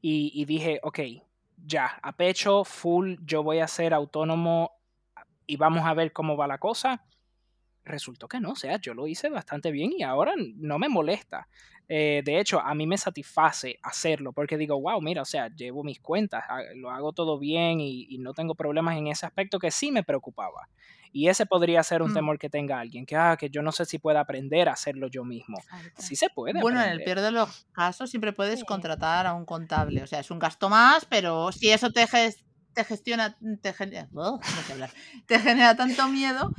y, 0.00 0.30
y 0.34 0.44
dije, 0.44 0.78
ok, 0.82 1.00
ya, 1.66 1.98
a 2.02 2.16
pecho, 2.16 2.64
full, 2.64 3.16
yo 3.24 3.42
voy 3.42 3.60
a 3.60 3.68
ser 3.68 3.94
autónomo 3.94 4.72
y 5.46 5.56
vamos 5.56 5.86
a 5.86 5.94
ver 5.94 6.12
cómo 6.12 6.36
va 6.36 6.46
la 6.46 6.58
cosa, 6.58 7.04
resultó 7.84 8.28
que 8.28 8.40
no, 8.40 8.52
o 8.52 8.56
sea, 8.56 8.78
yo 8.80 8.94
lo 8.94 9.06
hice 9.06 9.28
bastante 9.28 9.70
bien 9.70 9.92
y 9.96 10.02
ahora 10.02 10.34
no 10.36 10.78
me 10.78 10.88
molesta. 10.88 11.48
Eh, 11.86 12.22
de 12.24 12.40
hecho, 12.40 12.60
a 12.60 12.74
mí 12.74 12.86
me 12.86 12.96
satisface 12.96 13.78
hacerlo 13.82 14.32
porque 14.32 14.56
digo, 14.56 14.80
wow, 14.80 15.00
mira, 15.02 15.20
o 15.20 15.26
sea, 15.26 15.48
llevo 15.48 15.84
mis 15.84 16.00
cuentas, 16.00 16.44
lo 16.76 16.90
hago 16.90 17.12
todo 17.12 17.38
bien 17.38 17.78
y 17.80 18.16
no 18.18 18.32
tengo 18.32 18.54
problemas 18.54 18.96
en 18.96 19.08
ese 19.08 19.26
aspecto 19.26 19.58
que 19.58 19.70
sí 19.70 19.92
me 19.92 20.02
preocupaba. 20.02 20.68
Y 21.16 21.28
ese 21.28 21.46
podría 21.46 21.80
ser 21.84 22.02
un 22.02 22.10
Mm. 22.10 22.14
temor 22.14 22.38
que 22.40 22.50
tenga 22.50 22.80
alguien, 22.80 23.06
que, 23.06 23.14
ah, 23.14 23.36
que 23.38 23.48
yo 23.48 23.62
no 23.62 23.70
sé 23.70 23.84
si 23.84 24.00
pueda 24.00 24.18
aprender 24.18 24.68
a 24.68 24.72
hacerlo 24.72 25.06
yo 25.06 25.22
mismo. 25.24 25.58
Sí 25.96 26.16
se 26.16 26.28
puede 26.28 26.60
Bueno, 26.60 26.82
en 26.82 26.90
el 26.90 27.04
peor 27.04 27.20
de 27.20 27.30
los 27.30 27.66
casos 27.72 28.10
siempre 28.10 28.32
puedes 28.32 28.58
Sí. 28.60 28.66
contratar 28.66 29.24
a 29.28 29.32
un 29.34 29.44
contable. 29.46 30.02
O 30.02 30.06
sea, 30.08 30.18
es 30.18 30.30
un 30.32 30.40
gasto 30.40 30.68
más, 30.68 31.04
pero 31.04 31.52
si 31.52 31.70
eso 31.70 31.92
te, 31.92 32.06
ges- 32.08 32.42
te 32.72 32.82
gestiona, 32.84 33.38
te 33.62 33.72
genera, 33.72 34.08
no 34.12 34.40
sé 34.66 34.72
hablar, 34.72 34.90
te 35.28 35.38
genera 35.38 35.76
tanto 35.76 36.08
miedo, 36.08 36.50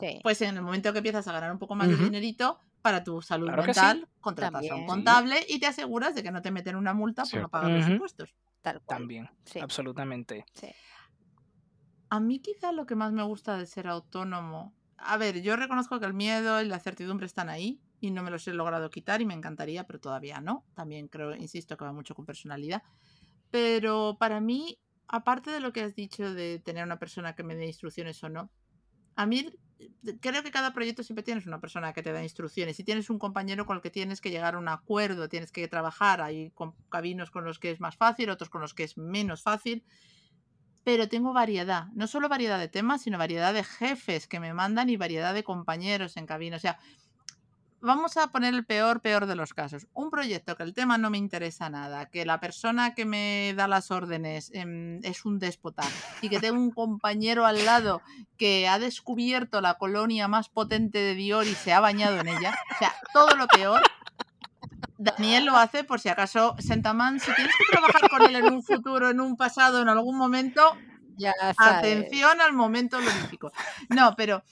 Sí. 0.00 0.18
pues 0.22 0.40
en 0.40 0.56
el 0.56 0.62
momento 0.62 0.92
que 0.92 0.98
empiezas 1.00 1.28
a 1.28 1.32
ganar 1.32 1.52
un 1.52 1.58
poco 1.58 1.74
más 1.74 1.88
de 1.88 1.96
dinerito, 1.96 2.58
para 2.82 3.04
tu 3.04 3.20
salud 3.20 3.48
Claro 3.48 3.62
que 3.64 3.74
sí. 3.74 3.80
mental, 3.80 4.08
contratas 4.20 4.70
a 4.70 4.74
un 4.76 4.86
contable 4.86 5.44
y 5.46 5.60
te 5.60 5.66
aseguras 5.66 6.14
de 6.14 6.22
que 6.22 6.30
no 6.30 6.40
te 6.40 6.50
meten 6.50 6.76
una 6.76 6.94
multa 6.94 7.24
por 7.24 7.42
no 7.42 7.50
pagar 7.50 7.70
los 7.72 7.82
Ujú. 7.84 7.92
impuestos. 7.92 8.34
Tal 8.62 8.80
cual. 8.82 9.00
También, 9.00 9.28
Sí, 9.44 9.58
absolutamente. 9.58 10.46
sí. 10.54 10.68
A 12.10 12.20
mí 12.20 12.40
quizá 12.40 12.72
lo 12.72 12.86
que 12.86 12.96
más 12.96 13.12
me 13.12 13.22
gusta 13.22 13.56
de 13.56 13.66
ser 13.66 13.86
autónomo, 13.86 14.74
a 15.02 15.16
ver, 15.16 15.40
yo 15.42 15.56
reconozco 15.56 15.98
que 15.98 16.06
el 16.06 16.14
miedo 16.14 16.60
y 16.60 16.66
la 16.66 16.78
certidumbre 16.78 17.26
están 17.26 17.48
ahí 17.48 17.80
y 18.00 18.10
no 18.10 18.22
me 18.22 18.30
los 18.30 18.46
he 18.46 18.52
logrado 18.52 18.90
quitar 18.90 19.22
y 19.22 19.26
me 19.26 19.34
encantaría, 19.34 19.86
pero 19.86 19.98
todavía 19.98 20.40
no. 20.40 20.64
También 20.74 21.08
creo, 21.08 21.34
insisto, 21.34 21.76
que 21.76 21.84
va 21.84 21.92
mucho 21.92 22.14
con 22.14 22.26
personalidad. 22.26 22.82
Pero 23.50 24.16
para 24.18 24.40
mí, 24.40 24.78
aparte 25.08 25.50
de 25.50 25.60
lo 25.60 25.72
que 25.72 25.82
has 25.82 25.94
dicho 25.94 26.34
de 26.34 26.58
tener 26.58 26.84
una 26.84 26.98
persona 26.98 27.34
que 27.34 27.42
me 27.42 27.56
dé 27.56 27.66
instrucciones 27.66 28.22
o 28.22 28.28
no, 28.28 28.50
a 29.16 29.26
mí 29.26 29.50
eh, 29.78 30.18
creo 30.20 30.42
que 30.42 30.50
cada 30.50 30.74
proyecto 30.74 31.02
siempre 31.02 31.22
tienes 31.22 31.46
una 31.46 31.60
persona 31.60 31.92
que 31.92 32.02
te 32.02 32.12
da 32.12 32.22
instrucciones 32.22 32.78
y 32.78 32.84
tienes 32.84 33.08
un 33.08 33.18
compañero 33.18 33.66
con 33.66 33.76
el 33.76 33.82
que 33.82 33.90
tienes 33.90 34.20
que 34.20 34.30
llegar 34.30 34.54
a 34.54 34.58
un 34.58 34.68
acuerdo, 34.68 35.28
tienes 35.28 35.50
que 35.50 35.66
trabajar. 35.68 36.20
Hay 36.20 36.52
cabinos 36.90 37.30
con 37.30 37.44
los 37.44 37.58
que 37.58 37.70
es 37.70 37.80
más 37.80 37.96
fácil, 37.96 38.30
otros 38.30 38.50
con 38.50 38.60
los 38.60 38.74
que 38.74 38.84
es 38.84 38.98
menos 38.98 39.42
fácil 39.42 39.84
pero 40.84 41.08
tengo 41.08 41.32
variedad, 41.32 41.86
no 41.94 42.06
solo 42.06 42.28
variedad 42.28 42.58
de 42.58 42.68
temas, 42.68 43.02
sino 43.02 43.18
variedad 43.18 43.52
de 43.52 43.64
jefes 43.64 44.26
que 44.26 44.40
me 44.40 44.54
mandan 44.54 44.88
y 44.88 44.96
variedad 44.96 45.34
de 45.34 45.44
compañeros 45.44 46.16
en 46.16 46.26
cabina. 46.26 46.56
O 46.56 46.60
sea, 46.60 46.78
vamos 47.80 48.16
a 48.16 48.28
poner 48.28 48.54
el 48.54 48.64
peor, 48.64 49.00
peor 49.00 49.26
de 49.26 49.34
los 49.34 49.54
casos. 49.54 49.86
Un 49.92 50.10
proyecto 50.10 50.56
que 50.56 50.62
el 50.62 50.74
tema 50.74 50.98
no 50.98 51.10
me 51.10 51.18
interesa 51.18 51.70
nada, 51.70 52.06
que 52.06 52.24
la 52.24 52.40
persona 52.40 52.94
que 52.94 53.04
me 53.04 53.54
da 53.56 53.68
las 53.68 53.90
órdenes 53.90 54.50
em, 54.54 55.00
es 55.02 55.24
un 55.24 55.38
déspota 55.38 55.82
y 56.20 56.28
que 56.28 56.40
tengo 56.40 56.58
un 56.58 56.70
compañero 56.70 57.46
al 57.46 57.64
lado 57.64 58.02
que 58.36 58.68
ha 58.68 58.78
descubierto 58.78 59.60
la 59.60 59.74
colonia 59.74 60.28
más 60.28 60.48
potente 60.48 60.98
de 60.98 61.14
Dior 61.14 61.46
y 61.46 61.54
se 61.54 61.72
ha 61.72 61.80
bañado 61.80 62.20
en 62.20 62.28
ella. 62.28 62.54
O 62.74 62.78
sea, 62.78 62.94
todo 63.12 63.36
lo 63.36 63.46
peor. 63.48 63.82
Daniel 65.00 65.46
lo 65.46 65.56
hace 65.56 65.82
por 65.82 65.98
si 65.98 66.10
acaso, 66.10 66.54
Sentaman, 66.58 67.20
si 67.20 67.34
tienes 67.34 67.54
que 67.56 67.72
trabajar 67.72 68.10
con 68.10 68.22
él 68.22 68.36
en 68.36 68.52
un 68.52 68.62
futuro, 68.62 69.08
en 69.08 69.18
un 69.18 69.34
pasado, 69.34 69.80
en 69.80 69.88
algún 69.88 70.18
momento, 70.18 70.76
Ya 71.16 71.32
sabes. 71.56 71.56
Atención 71.58 72.38
al 72.42 72.52
momento 72.52 72.98
honorífico. 72.98 73.50
No, 73.88 74.14
pero 74.14 74.42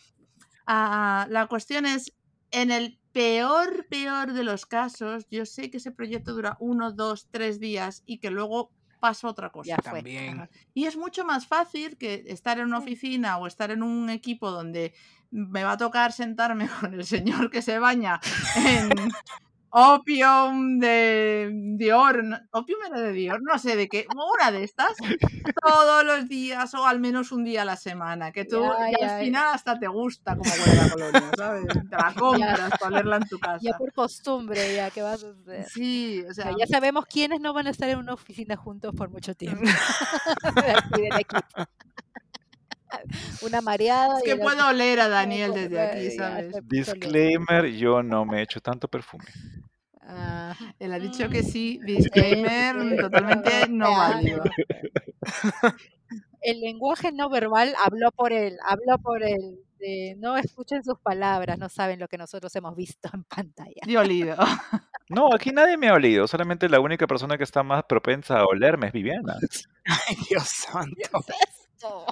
ah, 0.67 1.27
la 1.29 1.49
cuestión 1.49 1.85
es, 1.85 2.15
en 2.51 2.71
el 2.71 2.99
peor, 3.13 3.87
peor 3.91 4.33
de 4.33 4.43
los 4.43 4.65
casos, 4.65 5.27
yo 5.31 5.45
sé 5.45 5.71
que 5.71 5.77
ese 5.77 5.93
proyecto 5.93 6.33
dura 6.33 6.57
uno, 6.61 6.93
dos, 6.93 7.29
tres 7.31 7.61
días 7.61 8.03
y 8.07 8.17
que 8.17 8.31
luego 8.31 8.73
pasa 9.01 9.29
otra 9.29 9.51
cosa. 9.51 9.69
Ya 9.69 9.77
fue. 9.83 9.99
También. 9.99 10.49
Y 10.73 10.87
es 10.87 10.97
mucho 10.97 11.27
más 11.27 11.47
fácil 11.47 11.99
que 11.99 12.25
estar 12.27 12.59
en 12.59 12.69
una 12.69 12.79
oficina 12.79 13.37
o 13.37 13.47
estar 13.47 13.71
en 13.71 13.83
un 13.83 14.09
equipo 14.09 14.51
donde 14.51 14.95
me 15.31 15.63
va 15.63 15.73
a 15.73 15.77
tocar 15.77 16.13
sentarme 16.13 16.69
con 16.81 16.95
el 16.95 17.05
señor 17.05 17.51
que 17.51 17.61
se 17.61 17.79
baña 17.79 18.19
en 18.57 18.89
Opium 19.71 20.79
de 20.79 21.51
Dior. 21.77 22.25
Opium 22.53 22.79
era 22.87 23.01
de 23.01 23.13
Dior, 23.13 23.43
no 23.43 23.59
sé 23.59 23.77
de 23.77 23.89
qué. 23.89 24.07
Una 24.15 24.51
de 24.51 24.65
estas 24.65 24.97
todos 25.63 26.05
los 26.05 26.29
días 26.29 26.73
o 26.75 26.87
al 26.87 27.01
menos 27.01 27.33
un 27.33 27.45
día 27.45 27.63
a 27.63 27.65
la 27.65 27.77
semana. 27.77 28.33
Que 28.33 28.45
tú 28.45 28.63
Ya, 28.63 28.91
y 28.91 28.95
ya, 29.01 29.17
al 29.17 29.25
final 29.25 29.55
hasta 29.55 29.79
te 29.79 29.89
gusta 29.89 30.37
como 30.37 30.51
huele 30.51 30.75
la 30.75 30.91
colonia, 30.91 31.31
¿sabes? 31.37 31.67
Te 31.67 31.97
la 31.97 32.15
compras 32.19 32.71
para 32.79 32.87
olerla 32.87 33.17
en 33.17 33.29
tu 33.29 33.39
casa. 33.39 33.59
Ya 33.61 33.77
por 33.77 33.93
costumbre, 33.93 34.75
ya 34.75 34.91
que 34.91 35.03
vas 35.03 35.25
a 35.25 35.31
hacer. 35.31 35.69
Sí, 35.69 36.25
o 36.29 36.33
sea, 36.33 36.53
ya 36.59 36.67
sabemos 36.67 37.07
quiénes 37.07 37.41
no 37.41 37.53
van 37.53 37.67
a 37.67 37.71
estar 37.71 37.89
en 37.89 37.99
una 37.99 38.15
oficina 38.15 38.57
juntos 38.57 38.95
por 38.95 39.11
mucho 39.11 39.35
tiempo. 39.35 39.63
De 40.55 40.71
aquí 40.71 41.03
del 41.03 41.21
equipo. 41.21 41.43
Una 43.43 43.61
mareada. 43.61 44.19
es 44.19 44.25
que 44.25 44.37
puedo 44.37 44.69
oler 44.69 45.01
a 45.01 45.09
Daniel 45.09 45.53
desde 45.55 45.81
aquí, 45.81 46.11
¿sabes? 46.13 46.55
Disclaimer, 46.65 47.67
yo 47.67 48.03
no 48.03 48.25
me 48.25 48.43
echo 48.43 48.61
tanto 48.61 48.89
perfume. 48.89 49.25
Ah, 50.03 50.57
Él 50.79 50.93
ha 50.93 50.99
dicho 50.99 51.29
que 51.29 51.43
sí, 51.43 51.81
disclaimer 51.85 52.97
totalmente 52.99 53.69
no 53.69 53.91
válido. 53.91 54.43
el 56.41 56.61
lenguaje 56.61 57.13
no 57.13 57.29
verbal 57.29 57.75
habló 57.85 58.11
por 58.13 58.33
él, 58.33 58.57
habló 58.65 58.99
por 59.03 59.23
él. 59.23 59.59
de 59.79 60.17
no 60.19 60.37
escuchen 60.37 60.83
sus 60.83 60.99
palabras, 60.99 61.59
no 61.59 61.69
saben 61.69 62.01
lo 62.01 62.09
que 62.09 62.17
nosotros 62.17 62.55
hemos 62.57 62.75
visto 62.75 63.11
en 63.13 63.25
pantalla. 63.25 63.83
Y 63.87 63.97
olido. 63.97 64.37
No, 65.11 65.31
aquí 65.35 65.53
nadie 65.53 65.79
me 65.79 65.89
ha 65.89 65.95
olido. 65.95 66.27
Solamente 66.27 66.69
la 66.69 66.81
única 66.81 67.07
persona 67.07 67.39
que 67.39 67.45
está 67.45 67.63
más 67.63 67.83
propensa 67.85 68.41
a 68.41 68.45
olerme 68.45 68.89
es 68.89 68.93
Viviana. 68.93 69.37
Ay, 69.87 70.17
Dios 70.29 70.47
santo. 70.47 71.25
Esto. 71.75 72.05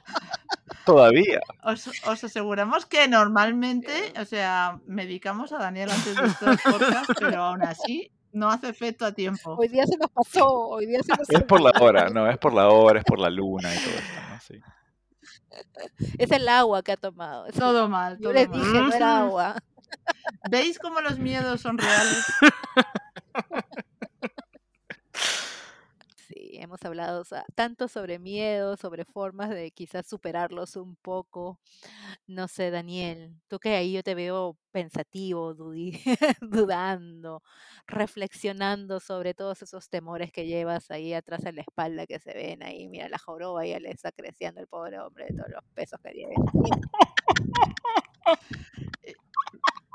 Todavía. 0.87 1.41
Os, 1.65 1.89
os 2.07 2.25
aseguramos 2.25 2.87
que 2.87 3.09
normalmente, 3.09 4.13
o 4.21 4.25
sea, 4.25 4.79
medicamos 4.87 5.53
a 5.53 5.59
Daniel 5.59 5.91
antes 5.91 6.15
de 6.17 6.27
estos 6.27 6.63
podcasts, 6.63 7.15
pero 7.19 7.43
aún 7.43 7.63
así 7.65 8.11
no 8.33 8.49
hace 8.51 8.69
efecto 8.69 9.05
a 9.05 9.11
tiempo. 9.13 9.57
Hoy 9.59 9.67
día 9.69 9.85
se 9.85 9.97
nos 9.99 10.11
pasó, 10.11 10.47
hoy 10.49 10.87
día 10.87 11.01
se 11.03 11.13
nos 11.17 11.29
Es 11.29 11.43
por 11.43 11.61
la 11.61 11.73
hora, 11.81 12.09
no, 12.09 12.31
es 12.31 12.39
por 12.39 12.55
la 12.55 12.69
hora, 12.69 13.01
es 13.01 13.05
por 13.05 13.19
la 13.19 13.29
luna 13.31 13.75
y 13.75 13.79
todo 13.79 13.95
esto, 13.95 14.21
¿no? 14.31 14.41
Sí. 14.41 14.61
Es 16.19 16.31
el 16.31 16.47
agua 16.49 16.83
que 16.83 16.93
ha 16.93 16.97
tomado. 16.97 17.47
sí. 17.51 17.59
Todo 17.59 17.89
mal, 17.89 18.17
Yo 18.19 18.25
todo 18.25 18.33
les 18.35 18.49
mal. 18.49 18.61
dije, 18.61 18.73
no 18.81 18.93
era 18.93 19.19
agua. 19.19 19.57
¿Veis 20.51 20.79
cómo 20.79 21.01
los 21.01 21.19
miedos 21.19 21.61
son 21.61 21.79
reales? 21.79 22.25
Sí, 26.29 26.59
hemos 26.77 26.85
hablado 26.85 27.23
tanto 27.55 27.89
sobre 27.89 28.19
miedo, 28.19 28.77
sobre 28.77 29.05
formas 29.05 29.51
de 29.51 29.71
quizás 29.71 30.07
superarlos 30.07 30.77
un 30.77 30.97
poco. 30.97 31.59
No 32.27 32.49
sé, 32.49 32.71
Daniel, 32.71 33.35
tú 33.49 33.59
que 33.59 33.71
ahí 33.71 33.93
yo 33.93 34.03
te 34.03 34.15
veo 34.15 34.57
pensativo, 34.73 35.55
dudando, 36.41 37.43
reflexionando 37.87 39.01
sobre 39.01 39.35
todos 39.35 39.63
esos 39.63 39.89
temores 39.89 40.33
que 40.33 40.47
llevas 40.47 40.91
ahí 40.91 41.15
atrás 41.15 41.45
en 41.47 41.57
la 41.57 41.63
espalda 41.63 42.07
que 42.07 42.19
se 42.19 42.35
ven 42.35 42.63
ahí. 42.63 42.89
Mira, 42.89 43.09
la 43.09 43.19
joroba 43.19 43.65
ya 43.65 43.81
le 43.81 43.91
está 43.91 44.13
creciendo 44.13 44.61
el 44.61 44.67
pobre 44.67 44.99
hombre 44.99 45.27
de 45.29 45.37
todos 45.37 45.51
los 45.51 45.65
pesos 45.75 45.99
que 46.03 46.13
tiene. 46.13 46.35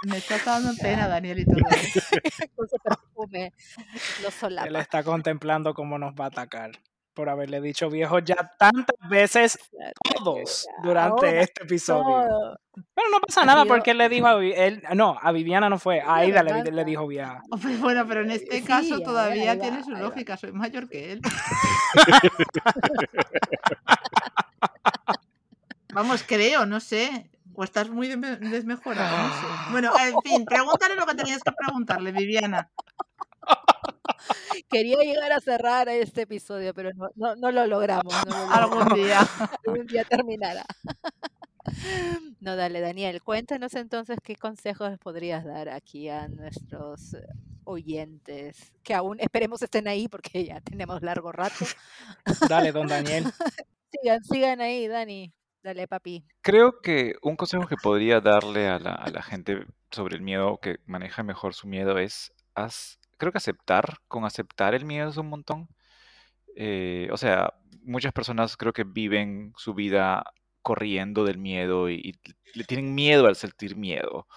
Me 0.04 0.18
está 0.18 0.38
dando 0.44 0.72
pena, 0.82 1.08
Daniel, 1.08 1.40
y 1.40 1.46
todo. 1.46 1.58
¿eh? 1.58 2.50
Con 2.56 2.68
su 2.68 2.78
perfume, 2.78 3.54
lo 4.22 4.28
Él 4.28 4.34
solapa. 4.34 4.80
está 4.82 5.04
contemplando 5.04 5.74
cómo 5.74 5.98
nos 5.98 6.14
va 6.14 6.26
a 6.26 6.28
atacar 6.30 6.72
por 7.14 7.28
haberle 7.28 7.60
dicho 7.60 7.90
viejo 7.90 8.20
ya 8.20 8.52
tantas 8.58 8.96
veces 9.10 9.60
todos 10.16 10.66
durante 10.82 11.28
ahora 11.28 11.42
este 11.42 11.64
episodio. 11.64 12.04
todo. 12.26 12.60
Pero 12.96 13.10
no 13.12 13.20
pasa 13.20 13.44
nada 13.46 13.66
porque 13.66 13.92
él 13.92 13.98
le 13.98 14.08
dijo 14.08 14.28
a 14.28 14.36
Vi- 14.38 14.54
él, 14.56 14.82
no, 14.96 15.18
a 15.22 15.32
Viviana 15.34 15.70
no 15.70 15.78
fue, 15.78 16.00
a 16.00 16.16
Aida 16.16 16.42
le, 16.42 16.64
le 16.72 16.86
dijo 16.86 17.06
vieja. 17.08 17.42
Hombre, 17.52 17.76
Bueno, 17.82 18.08
pero 18.08 18.22
en 18.22 18.32
este 18.32 18.60
Sí, 18.60 18.64
caso 18.64 19.02
todavía 19.02 19.60
tiene 19.60 19.84
su 19.84 19.92
lógica. 19.92 20.38
Soy 20.38 20.54
mayor 20.54 20.88
que 20.88 21.12
él. 21.12 21.22
Vamos, 25.94 26.24
creo, 26.26 26.66
no 26.66 26.80
sé. 26.80 27.30
O 27.62 27.64
estás 27.64 27.90
muy 27.92 28.08
desme- 28.08 28.40
desmejorado, 28.40 29.16
no 29.16 29.30
sé. 29.36 29.46
Bueno, 29.70 29.92
en 30.00 30.16
fin, 30.24 30.46
pregúntale 30.46 30.96
lo 30.96 31.06
que 31.06 31.14
tenías 31.14 31.44
que 31.44 31.52
preguntarle, 31.52 32.12
Viviana. 32.12 32.72
Quería 34.68 34.98
llegar 34.98 35.32
a 35.32 35.40
cerrar 35.40 35.88
este 35.90 36.24
episodio, 36.24 36.74
pero 36.74 36.90
no, 36.96 37.10
no, 37.16 37.36
no 37.36 37.52
lo 37.52 37.68
logramos. 37.68 38.12
no 38.26 38.46
lo 38.48 38.52
Algún 38.52 38.96
día. 38.96 39.20
Algún 39.68 39.86
día 39.86 40.04
terminará. 40.06 40.66
No, 42.40 42.56
dale, 42.56 42.82
Daniel, 42.82 43.22
cuéntanos 43.22 43.76
entonces 43.76 44.18
qué 44.24 44.36
consejos 44.36 44.98
podrías 44.98 45.46
dar 45.46 45.70
aquí 45.70 46.10
a 46.10 46.28
nuestros 46.28 47.14
eh, 47.14 47.24
oyentes, 47.66 48.72
que 48.82 48.96
aún 48.96 49.20
esperemos 49.20 49.62
estén 49.62 49.88
ahí 49.88 50.08
porque 50.08 50.44
ya 50.46 50.60
tenemos 50.62 51.04
largo 51.04 51.32
rato. 51.32 51.64
Dale, 52.50 52.72
don 52.72 52.88
Daniel. 52.88 53.32
Sigan, 53.92 54.24
sigan 54.24 54.60
ahí, 54.62 54.88
Dani. 54.88 55.32
Dale, 55.64 55.88
papi. 55.88 56.24
Creo 56.42 56.82
que 56.82 57.16
un 57.22 57.36
consejo 57.36 57.68
que 57.68 57.76
podría 57.78 58.20
darle 58.20 58.68
a 58.68 58.80
la, 58.80 58.94
a 58.94 59.10
la 59.12 59.22
gente 59.22 59.66
sobre 59.92 60.16
el 60.16 60.22
miedo, 60.22 60.60
que 60.60 60.80
maneja 60.86 61.22
mejor 61.24 61.54
su 61.54 61.68
miedo, 61.68 61.98
es, 62.00 62.34
haz- 62.56 62.98
creo 63.18 63.32
que 63.32 63.38
aceptar, 63.38 64.00
con 64.08 64.26
aceptar 64.26 64.74
el 64.74 64.86
miedo 64.86 65.10
es 65.10 65.18
un 65.18 65.30
montón. 65.30 65.68
Eh, 66.56 67.10
o 67.12 67.18
sea, 67.18 67.54
muchas 67.84 68.14
personas 68.14 68.58
creo 68.58 68.74
que 68.74 68.84
viven 68.84 69.54
su 69.56 69.74
vida 69.74 70.24
corriendo 70.64 71.24
del 71.26 71.38
miedo 71.38 71.90
y, 71.90 71.96
y 71.96 72.14
le 72.58 72.64
tienen 72.64 72.94
miedo 72.96 73.28
al 73.28 73.36
sentir 73.36 73.76
miedo. 73.76 74.28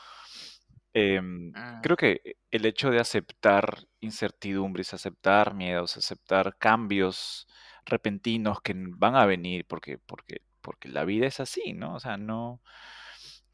Em, 0.92 1.52
Ah. 1.56 1.80
creo 1.82 1.96
que 1.96 2.36
el 2.50 2.66
hecho 2.66 2.90
de 2.90 3.00
aceptar 3.00 3.78
incertidumbres, 4.00 4.94
aceptar 4.94 5.54
miedos, 5.54 5.96
aceptar 5.96 6.56
cambios 6.58 7.48
repentinos 7.84 8.60
que 8.62 8.72
n- 8.72 8.92
van 8.96 9.16
a 9.16 9.26
venir, 9.26 9.64
porque, 9.66 9.98
porque, 9.98 10.42
porque 10.64 10.88
la 10.88 11.04
vida 11.04 11.26
es 11.26 11.40
así, 11.40 11.74
¿no? 11.74 11.94
O 11.94 12.00
sea, 12.00 12.16
no, 12.16 12.62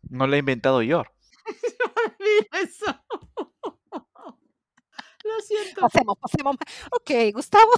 no 0.09 0.27
la 0.29 0.37
he 0.37 0.39
inventado 0.39 0.81
yo. 0.81 1.03
Eso. 2.53 2.87
Lo 5.25 5.41
siento. 5.43 5.81
Pasemos, 5.83 6.17
pasemos. 6.19 6.57
Ok, 6.93 7.11
Gustavo. 7.35 7.73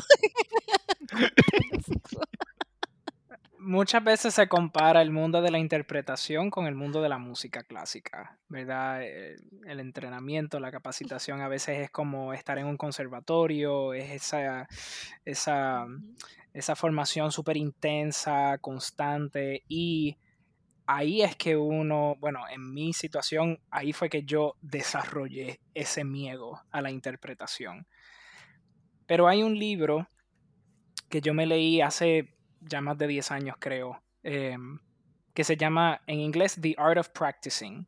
muchas 3.63 4.03
veces 4.05 4.35
se 4.35 4.49
compara 4.49 5.03
el 5.03 5.11
mundo 5.11 5.41
de 5.41 5.51
la 5.51 5.59
interpretación 5.59 6.51
con 6.51 6.67
el 6.67 6.75
mundo 6.75 7.01
de 7.01 7.09
la 7.09 7.19
música 7.19 7.63
clásica, 7.63 8.39
¿verdad? 8.49 9.03
Eh, 9.03 9.37
El, 9.67 9.81
entrenamiento, 9.81 10.61
la 10.61 10.71
capacitación 10.71 11.41
a 11.41 11.49
veces 11.49 11.79
es 11.79 11.91
como 11.91 12.33
estar 12.33 12.59
en 12.59 12.67
un 12.67 12.77
conservatorio, 12.77 13.95
es 13.95 14.11
esa, 14.11 14.69
esa, 15.25 15.87
esa 16.53 16.77
formación 16.77 17.33
súper 17.33 17.57
intensa, 17.57 18.59
constante 18.59 19.63
y 19.69 20.19
ahí 20.87 21.23
es 21.23 21.37
que 21.37 21.57
uno, 21.57 22.17
bueno, 22.19 22.41
en 22.51 22.75
mi 22.75 22.93
situación, 22.93 23.61
ahí 23.71 23.93
fue 23.93 24.11
que 24.11 24.25
yo 24.25 24.57
desarrollé 24.61 25.61
ese 25.75 26.05
miedo 26.05 26.63
a 26.71 26.83
la 26.83 26.91
interpretación. 26.91 27.87
Pero 29.07 29.29
hay 29.29 29.43
un 29.43 29.59
libro 29.59 30.09
que 31.09 31.21
yo 31.21 31.35
me 31.35 31.47
leí 31.47 31.81
hace 31.81 32.35
ya 32.65 32.81
más 32.81 32.99
de 32.99 33.07
10 33.07 33.31
años, 33.31 33.57
creo, 33.59 34.03
em, 34.23 34.79
que 35.35 35.45
se 35.45 35.57
llama 35.57 36.01
en 36.07 36.21
inglés 36.21 36.59
The 36.61 36.75
Art 36.79 36.99
of 36.99 37.11
Practicing, 37.11 37.87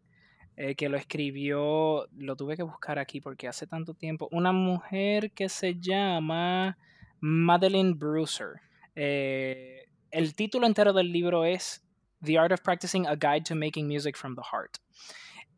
eh, 0.56 0.74
que 0.74 0.88
lo 0.88 0.96
escribió, 0.96 2.06
lo 2.16 2.36
tuve 2.36 2.56
que 2.56 2.62
buscar 2.62 2.98
aquí 2.98 3.20
porque 3.20 3.48
hace 3.48 3.66
tanto 3.66 3.94
tiempo, 3.94 4.28
una 4.30 4.52
mujer 4.52 5.32
que 5.32 5.48
se 5.48 5.74
llama 5.80 6.78
Madeline 7.20 7.94
Brucer. 7.94 8.60
Eh, 8.94 9.86
el 10.10 10.34
título 10.34 10.66
entero 10.66 10.92
del 10.92 11.10
libro 11.10 11.44
es 11.44 11.84
The 12.22 12.38
Art 12.38 12.52
of 12.52 12.60
Practicing, 12.60 13.06
A 13.06 13.16
Guide 13.16 13.42
to 13.48 13.54
Making 13.56 13.88
Music 13.88 14.16
from 14.16 14.36
the 14.36 14.42
Heart. 14.42 14.78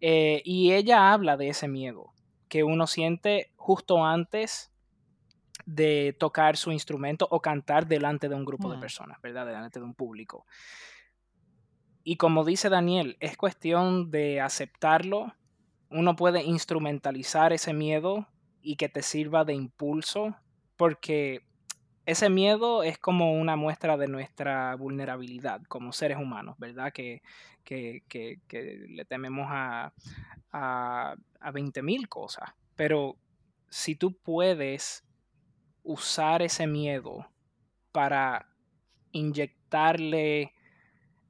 Eh, 0.01 0.43
y 0.45 0.73
ella 0.73 1.13
habla 1.13 1.37
de 1.37 1.49
ese 1.49 1.69
miedo 1.69 2.13
que 2.49 2.65
uno 2.65 2.87
siente 2.87 3.53
justo 3.57 4.05
antes 4.05 4.73
de 5.67 6.17
tocar 6.19 6.57
su 6.57 6.71
instrumento 6.71 7.27
o 7.31 7.41
cantar 7.43 7.87
delante 7.87 8.29
de 8.29 8.37
un 8.37 8.45
grupo 8.45 8.71
de 8.71 8.79
personas, 8.79 9.21
¿verdad? 9.21 9.45
Delante 9.45 9.81
de 9.81 9.85
un 9.85 9.95
público. 9.95 10.47
Y 12.05 12.17
como 12.17 12.45
dice 12.45 12.69
Daniel, 12.69 13.17
es 13.19 13.37
cuestión 13.37 14.13
de 14.13 14.41
aceptarlo. 14.41 15.35
Uno 15.91 16.15
puede 16.15 16.45
instrumentalizar 16.45 17.53
ese 17.53 17.73
miedo 17.73 18.29
y 18.63 18.77
que 18.77 18.89
te 18.89 19.03
sirva 19.03 19.45
de 19.45 19.55
impulso, 19.55 20.37
porque 20.77 21.45
ese 22.07 22.31
miedo 22.31 22.85
es 22.85 22.97
como 22.97 23.33
una 23.33 23.57
muestra 23.57 23.97
de 23.97 24.07
nuestra 24.07 24.77
vulnerabilidad 24.77 25.63
como 25.65 25.93
seres 25.93 26.19
humanos, 26.19 26.55
¿verdad? 26.59 26.93
Que, 26.93 27.23
que, 27.65 28.05
le 28.89 29.05
tememos 29.05 29.49
a, 29.51 29.93
a, 30.53 31.17
a 31.41 31.53
20.000 31.53 32.09
cosas. 32.09 32.51
Pero 32.77 33.17
si 33.69 33.97
tú 33.97 34.17
puedes 34.17 35.06
usar 35.87 36.43
ese 36.43 36.67
miedo 36.67 37.31
para 37.93 38.49
inyectarle 39.13 40.53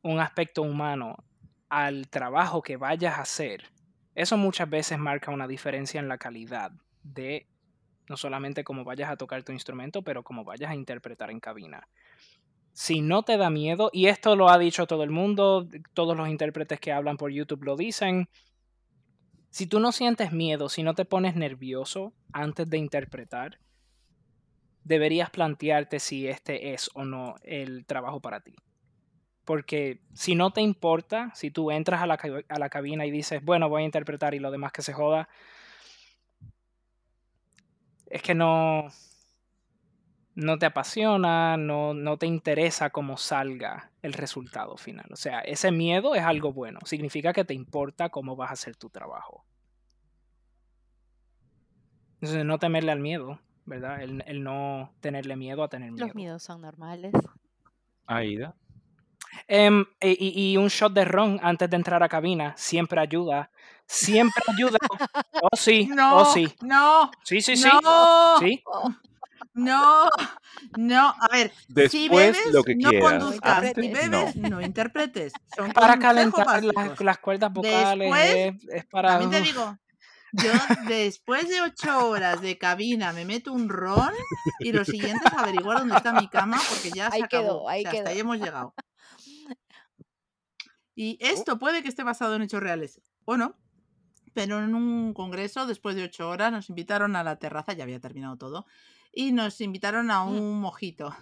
un 0.03 0.19
aspecto 0.19 0.63
humano 0.63 1.25
al 1.69 2.09
trabajo 2.09 2.63
que 2.63 2.77
vayas 2.77 3.19
a 3.19 3.23
hacer, 3.23 3.71
eso 4.15 4.39
muchas 4.39 4.69
veces 4.69 4.99
marca 4.99 5.31
una 5.31 5.47
diferencia 5.47 6.01
en 6.01 6.09
la 6.09 6.17
calidad 6.17 6.73
de 7.03 7.47
no 8.09 8.17
solamente 8.17 8.65
cómo 8.65 8.83
vayas 8.83 9.11
a 9.11 9.17
tocar 9.17 9.43
tu 9.43 9.53
instrumento, 9.53 10.03
pero 10.03 10.23
cómo 10.23 10.43
vayas 10.43 10.71
a 10.71 10.75
interpretar 10.75 11.31
en 11.31 11.41
cabina. 11.41 11.87
Si 12.73 13.03
no 13.03 13.25
te 13.25 13.37
da 13.37 13.51
miedo, 13.51 13.91
y 13.93 14.07
esto 14.07 14.37
lo 14.37 14.49
ha 14.49 14.59
dicho 14.59 14.87
todo 14.87 15.03
el 15.03 15.11
mundo, 15.11 15.69
todos 15.93 16.17
los 16.17 16.29
intérpretes 16.29 16.81
que 16.81 16.93
hablan 16.93 17.17
por 17.17 17.31
YouTube 17.31 17.65
lo 17.65 17.77
dicen, 17.77 18.29
si 19.51 19.67
tú 19.67 19.81
no 19.81 19.93
sientes 19.93 20.33
miedo, 20.33 20.69
si 20.69 20.83
no 20.83 20.95
te 20.95 21.05
pones 21.05 21.35
nervioso 21.37 22.15
antes 22.33 22.71
de 22.71 22.79
interpretar, 22.79 23.59
deberías 24.87 25.30
plantearte 25.30 25.99
si 25.99 26.28
este 26.28 26.72
es 26.72 26.91
o 26.95 27.05
no 27.05 27.34
el 27.43 27.84
trabajo 27.87 28.20
para 28.20 28.41
ti. 28.41 28.55
Porque 29.45 30.01
si 30.14 30.34
no 30.34 30.53
te 30.53 30.61
importa, 30.61 31.32
si 31.34 31.51
tú 31.51 31.70
entras 31.70 32.03
a 32.03 32.07
la, 32.07 32.18
a 32.49 32.59
la 32.59 32.68
cabina 32.68 33.05
y 33.05 33.11
dices, 33.11 33.45
bueno, 33.45 33.68
voy 33.68 33.82
a 33.82 33.87
interpretar 33.87 34.34
y 34.34 34.39
lo 34.39 34.51
demás 34.51 34.72
que 34.72 34.82
se 34.82 34.93
joda, 34.93 35.28
es 38.07 38.22
que 38.22 38.34
no, 38.34 38.89
no 40.37 40.59
te 40.59 40.66
apasiona, 40.66 41.57
no, 41.57 41.93
no 41.93 42.16
te 42.16 42.26
interesa 42.26 42.91
cómo 42.91 43.16
salga 43.16 43.91
el 44.03 44.12
resultado 44.12 44.76
final. 44.76 45.07
O 45.11 45.16
sea, 45.16 45.41
ese 45.41 45.72
miedo 45.72 46.14
es 46.14 46.22
algo 46.22 46.53
bueno, 46.53 46.78
significa 46.84 47.32
que 47.32 47.45
te 47.45 47.55
importa 47.55 48.11
cómo 48.11 48.37
vas 48.37 48.51
a 48.51 48.55
hacer 48.55 48.76
tu 48.76 48.89
trabajo. 48.89 49.45
Entonces, 52.20 52.45
no 52.45 52.59
temerle 52.59 52.93
al 52.93 53.01
miedo, 53.01 53.41
¿verdad? 53.67 54.03
El, 54.03 54.43
no 54.43 54.93
tenerle 55.01 55.37
miedo 55.37 55.62
a 55.62 55.69
tener 55.69 55.93
miedo. 55.93 56.07
Los 56.07 56.14
miedos 56.14 56.43
son 56.43 56.62
normales. 56.62 57.12
Aida. 58.07 58.55
Em, 59.49 59.85
y, 60.01 60.53
y, 60.53 60.57
un 60.57 60.69
shot 60.69 60.93
de 60.93 61.05
ron 61.05 61.39
antes 61.43 61.69
de 61.69 61.77
entrar 61.77 62.03
a 62.03 62.09
cabina 62.09 62.55
siempre 62.57 63.01
ayuda. 63.01 63.51
Siempre 63.87 64.43
ayuda. 64.49 64.79
Oh, 65.43 65.55
sí. 65.55 65.87
No, 65.87 66.17
oh, 66.17 66.25
sí. 66.33 66.49
No. 66.62 67.11
Sí, 67.23 67.43
sí, 67.43 67.57
sí. 67.57 67.69
No. 67.83 68.39
Sí. 68.39 68.62
No, 69.57 70.09
no, 70.77 71.14
a 71.19 71.29
ver, 71.33 71.51
Después, 71.69 71.91
si 71.91 72.09
bebes, 72.11 72.53
lo 72.53 72.62
que 72.62 72.75
no 72.77 72.91
quieras. 72.91 73.11
conduzcas, 73.11 73.57
Antes, 73.59 73.73
si 73.75 73.93
bebes, 73.93 74.37
no. 74.37 74.49
no, 74.51 74.61
interpretes. 74.61 75.33
Son 75.57 75.73
Para 75.73 75.99
calentar 75.99 76.62
las, 76.62 77.01
las 77.01 77.19
cuerdas 77.19 77.53
vocales, 77.55 78.11
Después, 78.11 78.35
es, 78.35 78.69
es 78.69 78.85
para... 78.85 79.19
También 79.19 79.31
te 79.31 79.41
digo, 79.41 79.79
yo 80.43 80.53
después 80.89 81.49
de 81.49 81.61
ocho 81.62 82.09
horas 82.09 82.41
de 82.41 82.59
cabina 82.59 83.12
me 83.12 83.24
meto 83.24 83.53
un 83.53 83.68
ron 83.68 84.12
y 84.61 84.72
lo 84.72 84.84
siguiente 84.84 85.20
es 85.26 85.32
averiguar 85.34 85.78
dónde 85.80 85.97
está 85.97 86.12
mi 86.12 86.28
cama 86.28 86.59
porque 86.68 86.91
ya 86.93 87.11
se 87.11 87.16
Ahí 87.16 87.22
acabó. 87.22 87.43
quedó, 87.45 87.68
ahí 87.68 87.80
o 87.80 87.82
sea, 87.82 87.91
hasta 87.91 88.03
quedó. 88.05 88.11
ahí 88.11 88.20
hemos 88.20 88.39
llegado. 88.39 88.74
Y 90.95 91.18
esto 91.20 91.59
puede 91.59 91.82
que 91.82 91.89
esté 91.89 92.03
basado 92.05 92.34
en 92.37 92.43
hechos 92.43 92.62
reales 92.62 93.01
o 93.24 93.37
no, 93.37 93.57
pero 94.34 94.62
en 94.62 94.74
un 94.74 95.12
congreso, 95.14 95.66
después 95.66 95.95
de 95.97 96.05
ocho 96.05 96.28
horas, 96.28 96.53
nos 96.53 96.68
invitaron 96.70 97.16
a 97.16 97.24
la 97.24 97.37
terraza, 97.39 97.72
ya 97.74 97.84
había 97.84 98.01
terminado 98.01 98.37
todo, 98.37 98.66
y 99.12 99.32
nos 99.32 99.61
invitaron 99.61 100.11
a 100.11 100.22
un 100.24 100.61
mojito. 100.61 101.14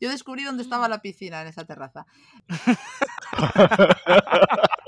Yo 0.00 0.10
descubrí 0.10 0.42
dónde 0.42 0.64
estaba 0.64 0.88
la 0.88 1.00
piscina 1.00 1.40
en 1.42 1.48
esa 1.48 1.64
terraza. 1.64 2.06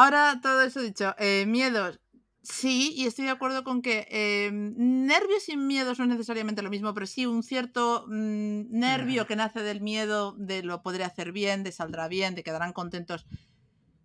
Ahora, 0.00 0.38
todo 0.40 0.62
eso 0.62 0.80
dicho, 0.80 1.12
eh, 1.18 1.44
miedos. 1.44 1.98
Sí, 2.40 2.94
y 2.96 3.06
estoy 3.06 3.24
de 3.24 3.32
acuerdo 3.32 3.64
con 3.64 3.82
que 3.82 4.06
eh, 4.08 4.48
nervios 4.52 5.48
y 5.48 5.56
miedos 5.56 5.98
no 5.98 6.04
es 6.04 6.10
necesariamente 6.10 6.62
lo 6.62 6.70
mismo, 6.70 6.94
pero 6.94 7.04
sí 7.04 7.26
un 7.26 7.42
cierto 7.42 8.04
mm, 8.06 8.70
nervio 8.70 9.26
que 9.26 9.34
nace 9.34 9.60
del 9.60 9.80
miedo 9.80 10.36
de 10.38 10.62
lo 10.62 10.84
podré 10.84 11.02
hacer 11.02 11.32
bien, 11.32 11.64
de 11.64 11.72
saldrá 11.72 12.06
bien, 12.06 12.36
de 12.36 12.44
quedarán 12.44 12.72
contentos, 12.72 13.26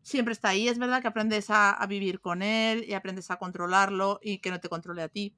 siempre 0.02 0.32
está 0.32 0.50
ahí. 0.50 0.68
Es 0.68 0.80
verdad 0.80 1.00
que 1.00 1.10
aprendes 1.10 1.52
a, 1.52 1.70
a 1.70 1.86
vivir 1.86 2.22
con 2.22 2.41
él 2.41 2.86
y 2.88 2.94
aprendes 2.94 3.30
a 3.30 3.38
controlarlo 3.38 4.20
y 4.24 4.39
que 4.39 4.50
no 4.50 4.60
te 4.60 4.70
controle 4.70 5.04
a 5.04 5.10
ti. 5.10 5.36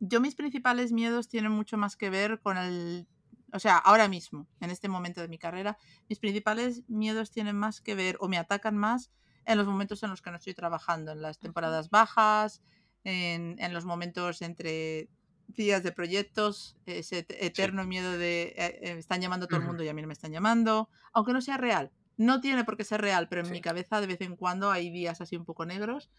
Yo 0.00 0.20
mis 0.20 0.34
principales 0.34 0.90
miedos 0.90 1.28
tienen 1.28 1.52
mucho 1.52 1.76
más 1.78 1.94
que 1.94 2.10
ver 2.10 2.40
con 2.40 2.58
el... 2.58 3.06
O 3.52 3.60
sea, 3.60 3.78
ahora 3.78 4.08
mismo, 4.08 4.48
en 4.58 4.70
este 4.70 4.88
momento 4.88 5.20
de 5.20 5.28
mi 5.28 5.38
carrera, 5.38 5.78
mis 6.08 6.18
principales 6.18 6.82
miedos 6.88 7.30
tienen 7.30 7.54
más 7.54 7.80
que 7.80 7.94
ver 7.94 8.16
o 8.18 8.26
me 8.26 8.38
atacan 8.38 8.76
más 8.76 9.12
en 9.46 9.58
los 9.58 9.66
momentos 9.66 10.02
en 10.02 10.10
los 10.10 10.22
que 10.22 10.30
no 10.30 10.36
estoy 10.36 10.54
trabajando, 10.54 11.12
en 11.12 11.22
las 11.22 11.38
temporadas 11.38 11.88
bajas, 11.90 12.62
en, 13.04 13.56
en 13.58 13.72
los 13.72 13.84
momentos 13.84 14.42
entre 14.42 15.08
días 15.48 15.82
de 15.84 15.92
proyectos, 15.92 16.76
ese 16.86 17.18
et- 17.20 17.36
eterno 17.40 17.84
miedo 17.84 18.18
de 18.18 18.54
eh, 18.56 18.78
eh, 18.82 18.96
están 18.98 19.20
llamando 19.20 19.46
a 19.46 19.48
todo 19.48 19.60
el 19.60 19.66
mundo 19.66 19.84
y 19.84 19.88
a 19.88 19.94
mí 19.94 20.02
no 20.02 20.08
me 20.08 20.12
están 20.14 20.32
llamando, 20.32 20.90
aunque 21.12 21.32
no 21.32 21.40
sea 21.40 21.56
real. 21.56 21.92
No 22.16 22.40
tiene 22.40 22.64
por 22.64 22.76
qué 22.76 22.84
ser 22.84 23.00
real, 23.00 23.28
pero 23.28 23.42
en 23.42 23.46
Sí. 23.46 23.52
mi 23.52 23.60
cabeza 23.60 24.00
de 24.00 24.06
vez 24.08 24.20
en 24.22 24.36
cuando 24.36 24.70
hay 24.70 24.90
días 24.90 25.20
así 25.20 25.36
un 25.36 25.44
poco 25.44 25.64
negros. 25.66 26.10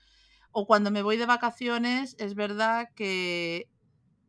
O 0.52 0.66
cuando 0.66 0.92
me 0.92 1.02
voy 1.02 1.18
de 1.18 1.26
vacaciones, 1.26 2.16
es 2.20 2.34
verdad 2.36 2.90
que 2.96 3.70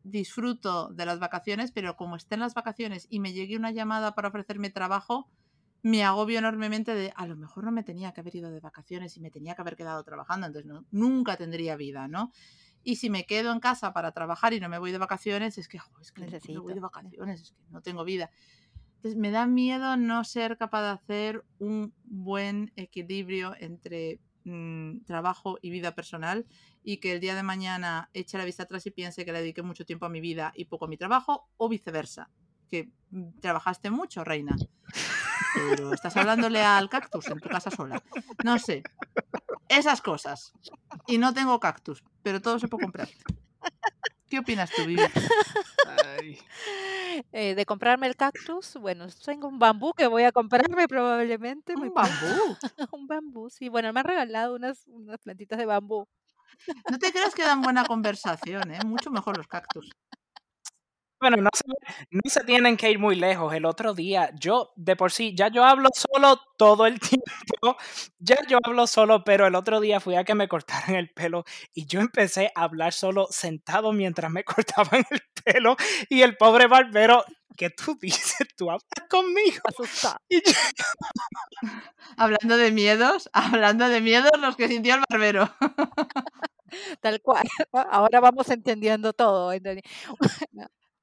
disfruto 0.03 0.89
de 0.89 1.05
las 1.05 1.19
vacaciones, 1.19 1.71
pero 1.71 1.95
como 1.95 2.15
esté 2.15 2.35
en 2.35 2.41
las 2.41 2.53
vacaciones 2.53 3.07
y 3.09 3.19
me 3.19 3.33
llegue 3.33 3.55
una 3.57 3.71
llamada 3.71 4.15
para 4.15 4.29
ofrecerme 4.29 4.69
trabajo, 4.69 5.29
me 5.81 6.03
agobio 6.03 6.39
enormemente 6.39 6.93
de 6.93 7.13
a 7.15 7.25
lo 7.27 7.35
mejor 7.35 7.63
no 7.63 7.71
me 7.71 7.83
tenía 7.83 8.11
que 8.11 8.21
haber 8.21 8.35
ido 8.35 8.51
de 8.51 8.59
vacaciones 8.59 9.15
y 9.17 9.21
me 9.21 9.31
tenía 9.31 9.55
que 9.55 9.61
haber 9.61 9.75
quedado 9.75 10.03
trabajando, 10.03 10.47
entonces 10.47 10.69
no- 10.69 10.85
nunca 10.91 11.37
tendría 11.37 11.75
vida, 11.75 12.07
¿no? 12.07 12.31
Y 12.83 12.95
si 12.97 13.09
me 13.09 13.25
quedo 13.25 13.51
en 13.51 13.59
casa 13.59 13.93
para 13.93 14.11
trabajar 14.11 14.53
y 14.53 14.59
no 14.59 14.69
me 14.69 14.77
voy 14.79 14.91
de 14.91 14.97
vacaciones, 14.97 15.57
es 15.57 15.67
que, 15.67 15.79
jo, 15.79 15.89
es 16.01 16.11
que 16.11 16.21
no 16.21 16.27
me 16.27 16.59
voy 16.59 16.73
de 16.73 16.79
Necesito. 16.79 16.81
vacaciones, 16.81 17.41
es 17.41 17.51
que 17.51 17.57
no 17.69 17.81
tengo 17.81 18.03
vida. 18.05 18.29
Entonces 18.97 19.17
me 19.17 19.31
da 19.31 19.47
miedo 19.47 19.95
no 19.97 20.23
ser 20.25 20.57
capaz 20.57 20.81
de 20.83 20.89
hacer 20.89 21.45
un 21.59 21.93
buen 22.03 22.71
equilibrio 22.75 23.55
entre 23.59 24.19
mm, 24.43 25.01
trabajo 25.05 25.57
y 25.61 25.69
vida 25.69 25.95
personal 25.95 26.45
y 26.83 26.97
que 26.97 27.13
el 27.13 27.19
día 27.21 27.35
de 27.35 27.43
mañana 27.43 28.09
eche 28.13 28.37
la 28.37 28.45
vista 28.45 28.63
atrás 28.63 28.85
y 28.85 28.91
piense 28.91 29.23
que 29.25 29.31
le 29.31 29.39
dediqué 29.39 29.61
mucho 29.61 29.85
tiempo 29.85 30.05
a 30.05 30.09
mi 30.09 30.19
vida 30.21 30.51
y 30.55 30.65
poco 30.65 30.85
a 30.85 30.87
mi 30.89 30.97
trabajo 30.97 31.49
o 31.57 31.69
viceversa, 31.69 32.29
que 32.69 32.91
mm, 33.11 33.39
trabajaste 33.39 33.89
mucho, 33.89 34.23
reina. 34.23 34.55
Pero 35.55 35.93
estás 35.93 36.15
hablándole 36.17 36.61
al 36.61 36.89
cactus 36.89 37.27
en 37.27 37.39
tu 37.39 37.49
casa 37.49 37.71
sola. 37.71 38.01
No 38.43 38.59
sé. 38.59 38.83
Esas 39.67 40.01
cosas. 40.01 40.53
Y 41.07 41.17
no 41.17 41.33
tengo 41.33 41.59
cactus, 41.59 42.03
pero 42.23 42.41
todo 42.41 42.59
se 42.59 42.67
puede 42.67 42.83
comprar. 42.83 43.09
¿Qué 44.29 44.39
opinas 44.39 44.69
tú, 44.71 44.85
Vivi? 44.85 45.01
Eh, 47.31 47.55
de 47.55 47.65
comprarme 47.65 48.07
el 48.07 48.15
cactus, 48.15 48.75
bueno, 48.75 49.07
tengo 49.25 49.47
un 49.47 49.59
bambú 49.59 49.93
que 49.93 50.07
voy 50.07 50.23
a 50.23 50.31
comprarme 50.31 50.87
probablemente. 50.87 51.75
muy 51.75 51.89
Un 51.89 51.93
bambú. 51.93 52.57
un 52.91 53.07
bambú, 53.07 53.49
sí. 53.49 53.69
Bueno, 53.69 53.91
me 53.91 53.99
han 53.99 54.05
regalado 54.05 54.55
unas, 54.55 54.87
unas 54.87 55.17
plantitas 55.17 55.57
de 55.57 55.65
bambú. 55.65 56.07
No 56.89 56.97
te 56.99 57.11
creas 57.11 57.33
que 57.33 57.43
dan 57.43 57.61
buena 57.61 57.83
conversación, 57.85 58.71
¿eh? 58.71 58.79
Mucho 58.85 59.11
mejor 59.11 59.37
los 59.37 59.47
cactus. 59.47 59.89
Bueno, 61.21 61.37
no 61.37 61.49
se, 61.53 61.63
no 62.11 62.21
se 62.25 62.43
tienen 62.45 62.77
que 62.77 62.89
ir 62.91 62.97
muy 62.99 63.15
lejos. 63.15 63.53
El 63.53 63.65
otro 63.65 63.93
día, 63.93 64.31
yo 64.39 64.71
de 64.77 64.95
por 64.95 65.11
sí, 65.11 65.33
ya 65.35 65.49
yo 65.49 65.65
hablo 65.65 65.89
solo 65.93 66.39
todo 66.57 66.85
el 66.85 66.99
tiempo. 66.99 67.77
Ya 68.19 68.37
yo 68.47 68.57
hablo 68.63 68.87
solo, 68.87 69.23
pero 69.23 69.45
el 69.47 69.55
otro 69.55 69.81
día 69.81 69.99
fui 69.99 70.15
a 70.15 70.23
que 70.23 70.35
me 70.35 70.47
cortaran 70.47 70.95
el 70.95 71.09
pelo 71.11 71.43
y 71.73 71.85
yo 71.87 71.99
empecé 71.99 72.51
a 72.55 72.63
hablar 72.63 72.93
solo 72.93 73.27
sentado 73.31 73.91
mientras 73.91 74.31
me 74.31 74.43
cortaban 74.45 75.03
el 75.11 75.21
pelo. 75.43 75.75
Y 76.09 76.21
el 76.21 76.37
pobre 76.37 76.67
barbero, 76.67 77.25
¿qué 77.57 77.69
tú 77.69 77.97
dices? 78.01 78.47
¿Tú 78.55 78.69
hablas 78.71 78.83
conmigo? 79.09 79.61
Yo, 79.77 79.85
Hablando 82.17 82.57
de 82.57 82.71
miedos, 82.71 83.29
hablando 83.33 83.87
de 83.89 84.01
miedos, 84.01 84.31
los 84.39 84.55
que 84.55 84.67
sintió 84.67 84.95
el 84.95 85.01
barbero. 85.09 85.49
Tal 87.01 87.21
cual. 87.21 87.47
Ahora 87.73 88.19
vamos 88.19 88.49
entendiendo 88.49 89.13
todo. 89.13 89.51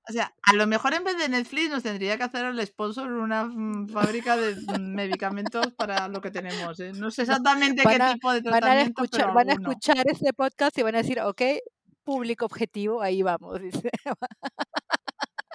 O 0.09 0.13
sea, 0.13 0.33
a 0.43 0.55
lo 0.55 0.67
mejor 0.69 0.95
en 0.95 1.03
vez 1.03 1.19
de 1.19 1.29
Netflix 1.29 1.69
nos 1.69 1.83
tendría 1.83 2.17
que 2.17 2.23
hacer 2.23 2.45
el 2.45 2.65
sponsor 2.65 3.11
una 3.11 3.45
mm, 3.45 3.89
fábrica 3.89 4.37
de 4.37 4.55
mm, 4.55 4.95
medicamentos 4.95 5.73
para 5.73 6.07
lo 6.07 6.21
que 6.21 6.31
tenemos. 6.31 6.79
¿eh? 6.79 6.93
No 6.95 7.11
sé 7.11 7.23
exactamente 7.23 7.83
qué 7.83 7.99
tipo 8.15 8.33
de 8.33 8.41
van 8.43 8.55
a 8.55 8.59
tratamiento, 8.59 9.03
escuchar, 9.03 9.21
pero 9.23 9.35
van 9.35 9.51
a 9.51 9.53
escuchar 9.55 10.05
este 10.09 10.33
podcast 10.33 10.79
y 10.79 10.83
van 10.83 10.95
a 10.95 10.99
decir, 10.99 11.21
ok, 11.21 11.43
público 12.05 12.45
objetivo, 12.45 13.03
ahí 13.03 13.23
vamos, 13.23 13.61
dice. 13.61 13.91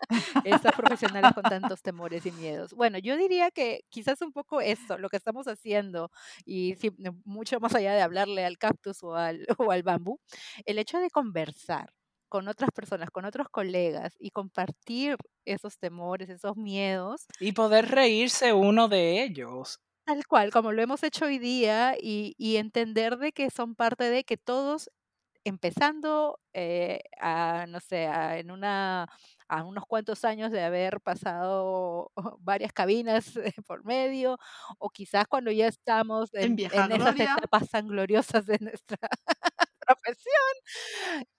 Estas 0.43 0.74
profesionales 0.76 1.32
con 1.34 1.43
tantos 1.43 1.82
temores 1.82 2.26
y 2.26 2.34
miedos. 2.34 2.74
Bueno, 2.74 2.97
yo 2.97 3.16
diría 3.16 3.49
que 3.52 3.86
quizás 3.88 4.22
un 4.22 4.34
poco 4.34 4.60
esto, 4.60 4.97
lo 4.97 5.08
que 5.08 5.16
estamos 5.16 5.47
haciendo, 5.47 6.12
y 6.43 6.76
mucho 7.24 7.62
más 7.62 7.74
allá 7.74 7.93
de 7.93 8.02
hablarle 8.02 8.43
al 8.43 8.58
cactus 8.58 9.02
o 9.04 9.16
al, 9.16 9.47
o 9.58 9.72
al 9.72 9.84
bambú, 9.84 10.20
el 10.66 10.78
hecho 10.78 10.99
de 10.99 11.10
conversar 11.10 11.93
con 12.32 12.50
otras 12.50 12.72
personas, 12.74 13.12
con 13.12 13.26
otros 13.26 13.50
colegas 13.52 14.16
y 14.20 14.32
compartir 14.32 15.18
esos 15.46 15.78
temores, 15.80 16.30
esos 16.32 16.58
miedos, 16.58 17.28
y 17.40 17.52
poder 17.52 17.90
reírse 17.90 18.54
uno 18.54 18.88
de 18.88 19.22
ellos. 19.22 19.82
Tal 20.08 20.26
cual, 20.28 20.52
como 20.52 20.72
lo 20.72 20.82
hemos 20.82 21.04
hecho 21.04 21.26
hoy 21.26 21.38
día 21.38 21.96
y, 22.00 22.34
y 22.38 22.58
entender 22.58 23.18
de 23.18 23.32
que 23.32 23.50
son 23.52 23.76
parte 23.76 24.06
de 24.10 24.24
que 24.24 24.36
todos, 24.36 24.90
empezando 25.46 26.40
eh, 26.54 27.02
a, 27.20 27.68
no 27.68 27.80
sé, 27.82 28.08
a, 28.08 28.40
en 28.40 28.52
una, 28.52 29.08
a 29.50 29.64
unos 29.66 29.86
cuantos 29.88 30.26
años 30.26 30.52
de 30.52 30.64
haber 30.64 31.02
pasado 31.02 32.12
varias 32.40 32.74
cabinas 32.74 33.38
eh, 33.38 33.54
por 33.68 33.86
medio, 33.86 34.38
o 34.80 34.90
quizás 34.90 35.28
cuando 35.28 35.52
ya 35.52 35.68
estamos 35.68 36.34
En 36.40 36.52
en, 36.52 36.64
en 36.72 36.92
esas 36.92 37.20
etapas 37.20 37.70
tan 37.70 37.88
gloriosas 37.88 38.46
de 38.48 38.60
nuestra 38.62 38.98
profesión, 39.96 40.54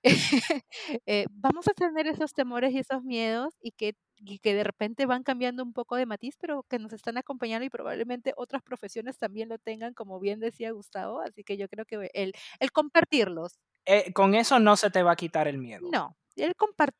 eh, 1.06 1.26
vamos 1.30 1.68
a 1.68 1.72
tener 1.74 2.06
esos 2.06 2.32
temores 2.34 2.72
y 2.72 2.78
esos 2.78 3.02
miedos 3.04 3.54
y 3.60 3.72
que, 3.72 3.94
y 4.16 4.38
que 4.38 4.54
de 4.54 4.64
repente 4.64 5.06
van 5.06 5.22
cambiando 5.22 5.62
un 5.62 5.72
poco 5.72 5.96
de 5.96 6.06
matiz, 6.06 6.36
pero 6.40 6.64
que 6.68 6.78
nos 6.78 6.92
están 6.92 7.18
acompañando 7.18 7.64
y 7.66 7.70
probablemente 7.70 8.32
otras 8.36 8.62
profesiones 8.62 9.18
también 9.18 9.48
lo 9.48 9.58
tengan, 9.58 9.94
como 9.94 10.20
bien 10.20 10.40
decía 10.40 10.72
Gustavo. 10.72 11.20
Así 11.20 11.44
que 11.44 11.56
yo 11.56 11.68
creo 11.68 11.84
que 11.86 12.10
el, 12.14 12.32
el 12.60 12.72
compartirlos, 12.72 13.58
Eh, 13.84 14.12
con 14.12 14.34
eso 14.34 14.58
no 14.58 14.76
se 14.76 14.90
te 14.90 15.04
va 15.04 15.12
a 15.12 15.16
quitar 15.16 15.46
el 15.46 15.58
miedo. 15.58 15.92
no, 15.92 16.16
el 16.36 16.54
compartir, 16.56 16.98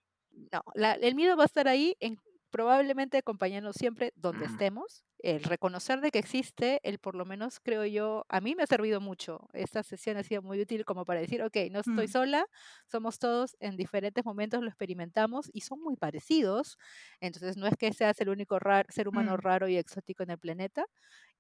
no, 0.53 0.63
la- 0.75 0.95
el 0.95 1.15
miedo 1.15 1.37
va 1.37 1.45
a 1.45 1.47
estar 1.47 1.69
ahí 1.69 1.97
en 2.01 2.17
probablemente 2.53 3.19
acompañarnos 3.19 3.77
siempre 3.77 4.13
donde 4.17 4.47
estemos, 4.47 5.05
el 5.21 5.45
reconocer 5.45 6.01
de 6.03 6.13
que 6.13 6.21
existe, 6.21 6.81
el 6.85 7.01
por 7.01 7.17
lo 7.17 7.25
menos 7.27 7.61
creo 7.61 7.87
yo, 7.87 8.27
a 8.29 8.41
mí 8.43 8.55
me 8.57 8.65
ha 8.65 8.69
servido 8.69 9.01
mucho, 9.01 9.49
esta 9.55 9.83
sesión 9.85 10.19
ha 10.19 10.25
sido 10.25 10.43
muy 10.43 10.61
útil 10.61 10.85
como 10.85 11.05
para 11.07 11.21
decir, 11.21 11.43
ok, 11.43 11.57
no 11.73 11.81
estoy 11.81 12.09
Mm. 12.09 12.11
sola, 12.11 12.47
somos 12.89 13.19
todos 13.19 13.57
en 13.61 13.77
diferentes 13.77 14.25
momentos, 14.25 14.63
lo 14.63 14.69
experimentamos 14.69 15.51
y 15.53 15.63
son 15.63 15.81
muy 15.83 15.97
parecidos, 15.97 16.79
entonces 17.21 17.57
no 17.57 17.67
es 17.69 17.77
que 17.79 17.93
seas 17.95 18.21
el 18.21 18.29
único 18.31 18.59
ser 18.91 19.09
humano 19.09 19.37
Mm. 19.37 19.39
raro 19.39 19.69
y 19.69 19.77
exótico 19.79 20.23
en 20.25 20.31
el 20.31 20.39
planeta, 20.39 20.87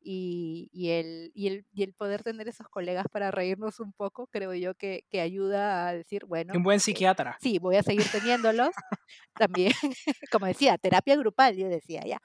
y, 0.04 0.68
y 0.72 0.90
el, 0.90 1.30
y, 1.34 1.48
el, 1.48 1.66
y 1.72 1.82
el 1.82 1.94
poder 1.94 2.22
tener 2.22 2.48
esos 2.48 2.68
colegas 2.68 3.06
para 3.10 3.30
reírnos 3.30 3.80
un 3.80 3.92
poco, 3.92 4.26
creo 4.26 4.54
yo 4.54 4.74
que, 4.74 5.04
que 5.10 5.20
ayuda 5.20 5.88
a 5.88 5.92
decir, 5.92 6.24
bueno, 6.26 6.52
un 6.54 6.62
buen 6.62 6.76
eh, 6.76 6.80
psiquiatra. 6.80 7.38
sí, 7.40 7.58
voy 7.58 7.76
a 7.76 7.82
seguir 7.82 8.06
teniéndolos. 8.10 8.70
También, 9.34 9.72
como 10.32 10.46
decía, 10.46 10.78
terapia 10.78 11.16
grupal, 11.16 11.56
yo 11.56 11.68
decía 11.68 12.02
ya. 12.06 12.20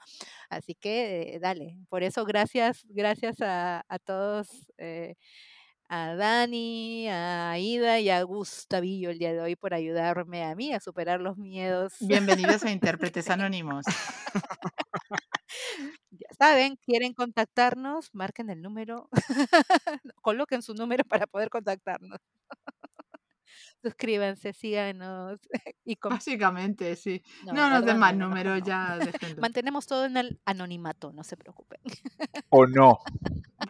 Así 0.50 0.74
que 0.74 1.34
eh, 1.34 1.38
dale. 1.40 1.76
Por 1.88 2.02
eso 2.02 2.24
gracias, 2.24 2.84
gracias 2.88 3.40
a, 3.40 3.84
a 3.88 3.98
todos, 3.98 4.48
eh, 4.78 5.14
a 5.88 6.14
Dani, 6.14 7.08
a 7.08 7.52
Aida 7.52 7.98
y 7.98 8.10
a 8.10 8.22
Gustavillo 8.22 9.10
el 9.10 9.18
día 9.18 9.32
de 9.32 9.40
hoy 9.40 9.56
por 9.56 9.72
ayudarme 9.72 10.44
a 10.44 10.54
mí 10.54 10.72
a 10.72 10.80
superar 10.80 11.20
los 11.20 11.38
miedos. 11.38 11.94
Bienvenidos 12.00 12.62
a 12.64 12.70
Intérpretes 12.70 13.30
Anónimos. 13.30 13.86
Saben, 16.38 16.76
quieren 16.76 17.14
contactarnos, 17.14 18.10
marquen 18.14 18.50
el 18.50 18.62
número, 18.62 19.08
coloquen 20.22 20.62
su 20.62 20.74
número 20.74 21.04
para 21.04 21.26
poder 21.26 21.50
contactarnos. 21.50 22.18
Suscríbanse, 23.82 24.52
síganos 24.52 25.38
y 25.84 25.96
Básicamente, 26.02 26.96
sí. 26.96 27.22
no, 27.46 27.52
No 27.52 27.70
nos 27.70 27.84
den 27.84 27.98
más 27.98 28.14
No, 28.16 28.28
números, 28.28 28.60
no. 28.60 28.66
ya 28.66 28.98
déjenlo. 28.98 29.40
Mantenemos 29.40 29.86
todo 29.86 30.04
en 30.04 30.16
el 30.16 30.40
anonimato, 30.44 31.12
no 31.12 31.22
se 31.24 31.36
preocupen. 31.36 31.80
O 32.50 32.66
no. 32.66 32.98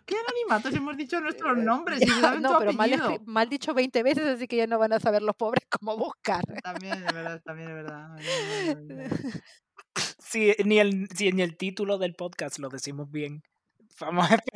¿Qué 0.07 0.17
anonimatos? 0.17 0.75
Hemos 0.75 0.97
dicho 0.97 1.21
nuestros 1.21 1.59
Eh, 1.59 1.63
nombres 1.63 2.03
y 2.03 2.07
ya, 2.07 2.21
saben 2.21 2.43
tu 2.43 2.49
no, 2.53 2.59
pero 2.59 2.73
mal, 2.73 2.91
mal 3.27 3.49
dicho 3.49 3.75
20 3.75 4.03
veces, 4.03 4.27
así 4.27 4.47
que 4.49 4.57
ya 4.57 4.67
no 4.67 4.79
van 4.79 4.93
a 4.95 5.01
saber 5.01 5.23
los 5.23 5.37
pobres 5.37 5.65
cómo 5.71 5.97
buscar. 5.97 6.43
También 6.63 6.95
es 7.05 7.13
verdad, 7.13 7.43
también 7.45 7.69
es 7.69 7.75
verdad. 7.75 8.17
Si 10.31 10.55
ni 10.65 10.79
el, 10.79 11.09
si 11.17 11.33
ni 11.33 11.43
el 11.43 11.57
título 11.57 11.97
del 11.99 12.15
podcast 12.15 12.59
lo 12.59 12.69
decimos 12.69 13.11
bien. 13.11 13.43
Vamos 14.01 14.31
a 14.31 14.37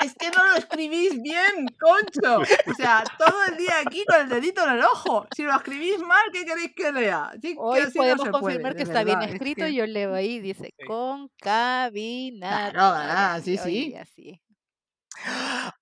Es 0.00 0.14
que 0.14 0.30
no 0.30 0.44
lo 0.46 0.54
escribís 0.56 1.22
bien, 1.22 1.66
concho. 1.80 2.38
O 2.40 2.74
sea, 2.74 3.04
todo 3.18 3.44
el 3.48 3.56
día 3.56 3.74
aquí 3.86 4.04
con 4.04 4.20
el 4.20 4.28
dedito 4.28 4.64
en 4.66 4.70
el 4.74 4.82
ojo. 4.82 5.28
Si 5.36 5.44
lo 5.44 5.54
escribís 5.54 6.00
mal, 6.00 6.24
¿qué 6.32 6.44
queréis 6.44 6.72
que 6.74 6.90
lea? 6.90 7.30
Sí, 7.40 7.52
que 7.54 7.58
Hoy 7.58 7.82
no 7.84 7.90
podemos 7.92 8.24
se 8.26 8.30
confirmar 8.32 8.72
puede, 8.72 8.76
que 8.76 8.82
está 8.82 9.04
bien 9.04 9.18
verdad, 9.20 9.28
es 9.28 9.34
escrito. 9.40 9.64
que- 9.66 9.74
Yo 9.74 9.86
leo 9.86 10.12
ahí, 10.14 10.40
dice 10.40 10.74
Sí. 10.76 10.86
concabinato. 10.86 12.72
Claro, 12.72 12.80
ah, 12.82 13.40
sí, 13.44 13.56
sí. 13.58 13.94
así. 13.94 14.42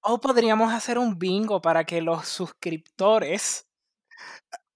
O 0.03 0.21
podríamos 0.21 0.71
hacer 0.75 0.99
un 0.99 1.19
bingo 1.19 1.63
para 1.63 1.85
que 1.85 2.03
los 2.03 2.29
suscriptores 2.29 3.67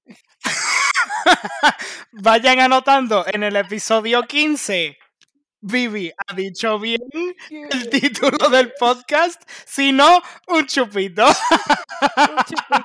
vayan 2.13 2.61
anotando 2.61 3.25
en 3.27 3.43
el 3.43 3.57
episodio 3.57 4.23
15. 4.23 4.97
Vivi 5.61 6.13
ha 6.17 6.35
dicho 6.35 6.79
bien 6.79 7.01
el 7.51 7.89
título 7.89 8.51
del 8.51 8.73
podcast, 8.79 9.43
si 9.65 9.93
no, 9.93 10.21
un 10.49 10.67
chupito. 10.67 11.25
Un 11.27 12.37
chupito. 12.45 12.85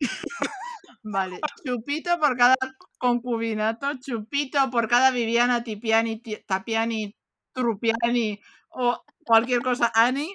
Vale, 1.06 1.38
chupito 1.64 2.18
por 2.18 2.36
cada 2.36 2.56
concubinato, 2.98 3.92
chupito 4.00 4.70
por 4.70 4.88
cada 4.88 5.10
Viviana 5.10 5.62
Tipiani, 5.62 6.18
Ti- 6.20 6.42
Tapiani, 6.46 7.14
Trupiani 7.52 8.40
o 8.70 9.04
cualquier 9.24 9.60
cosa 9.62 9.92
Ani. 9.94 10.34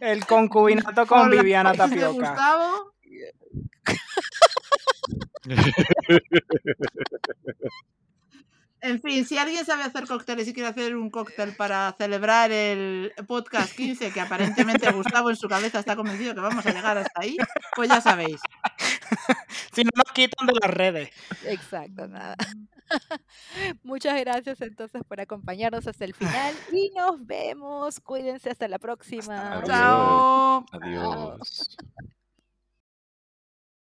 El 0.00 0.26
concubinato 0.26 1.06
con 1.06 1.30
Viviana 1.30 1.72
Tapioca. 1.74 2.12
Gustavo. 2.30 2.92
En 8.82 9.00
fin, 9.00 9.26
si 9.26 9.36
alguien 9.36 9.64
sabe 9.66 9.82
hacer 9.82 10.06
cócteles 10.06 10.48
y 10.48 10.54
quiere 10.54 10.70
hacer 10.70 10.96
un 10.96 11.10
cóctel 11.10 11.54
para 11.54 11.94
celebrar 11.98 12.50
el 12.50 13.12
podcast 13.26 13.76
15, 13.76 14.10
que 14.10 14.20
aparentemente 14.20 14.90
Gustavo 14.90 15.28
en 15.28 15.36
su 15.36 15.48
cabeza 15.48 15.80
está 15.80 15.96
convencido 15.96 16.34
que 16.34 16.40
vamos 16.40 16.64
a 16.64 16.72
llegar 16.72 16.96
hasta 16.96 17.20
ahí, 17.20 17.36
pues 17.76 17.90
ya 17.90 18.00
sabéis. 18.00 18.40
Si 19.74 19.84
no 19.84 19.90
nos 19.94 20.10
quitan 20.12 20.46
de 20.46 20.54
las 20.62 20.70
redes. 20.70 21.10
Exacto, 21.44 22.08
nada. 22.08 22.36
Muchas 23.82 24.18
gracias 24.20 24.60
entonces 24.60 25.02
por 25.06 25.20
acompañarnos 25.20 25.86
hasta 25.86 26.04
el 26.04 26.14
final 26.14 26.54
y 26.72 26.90
nos 26.96 27.24
vemos. 27.26 28.00
Cuídense 28.00 28.50
hasta 28.50 28.66
la 28.66 28.78
próxima. 28.78 29.56
luego. 29.56 29.66
Chao. 29.66 30.66
Adiós. 30.72 31.76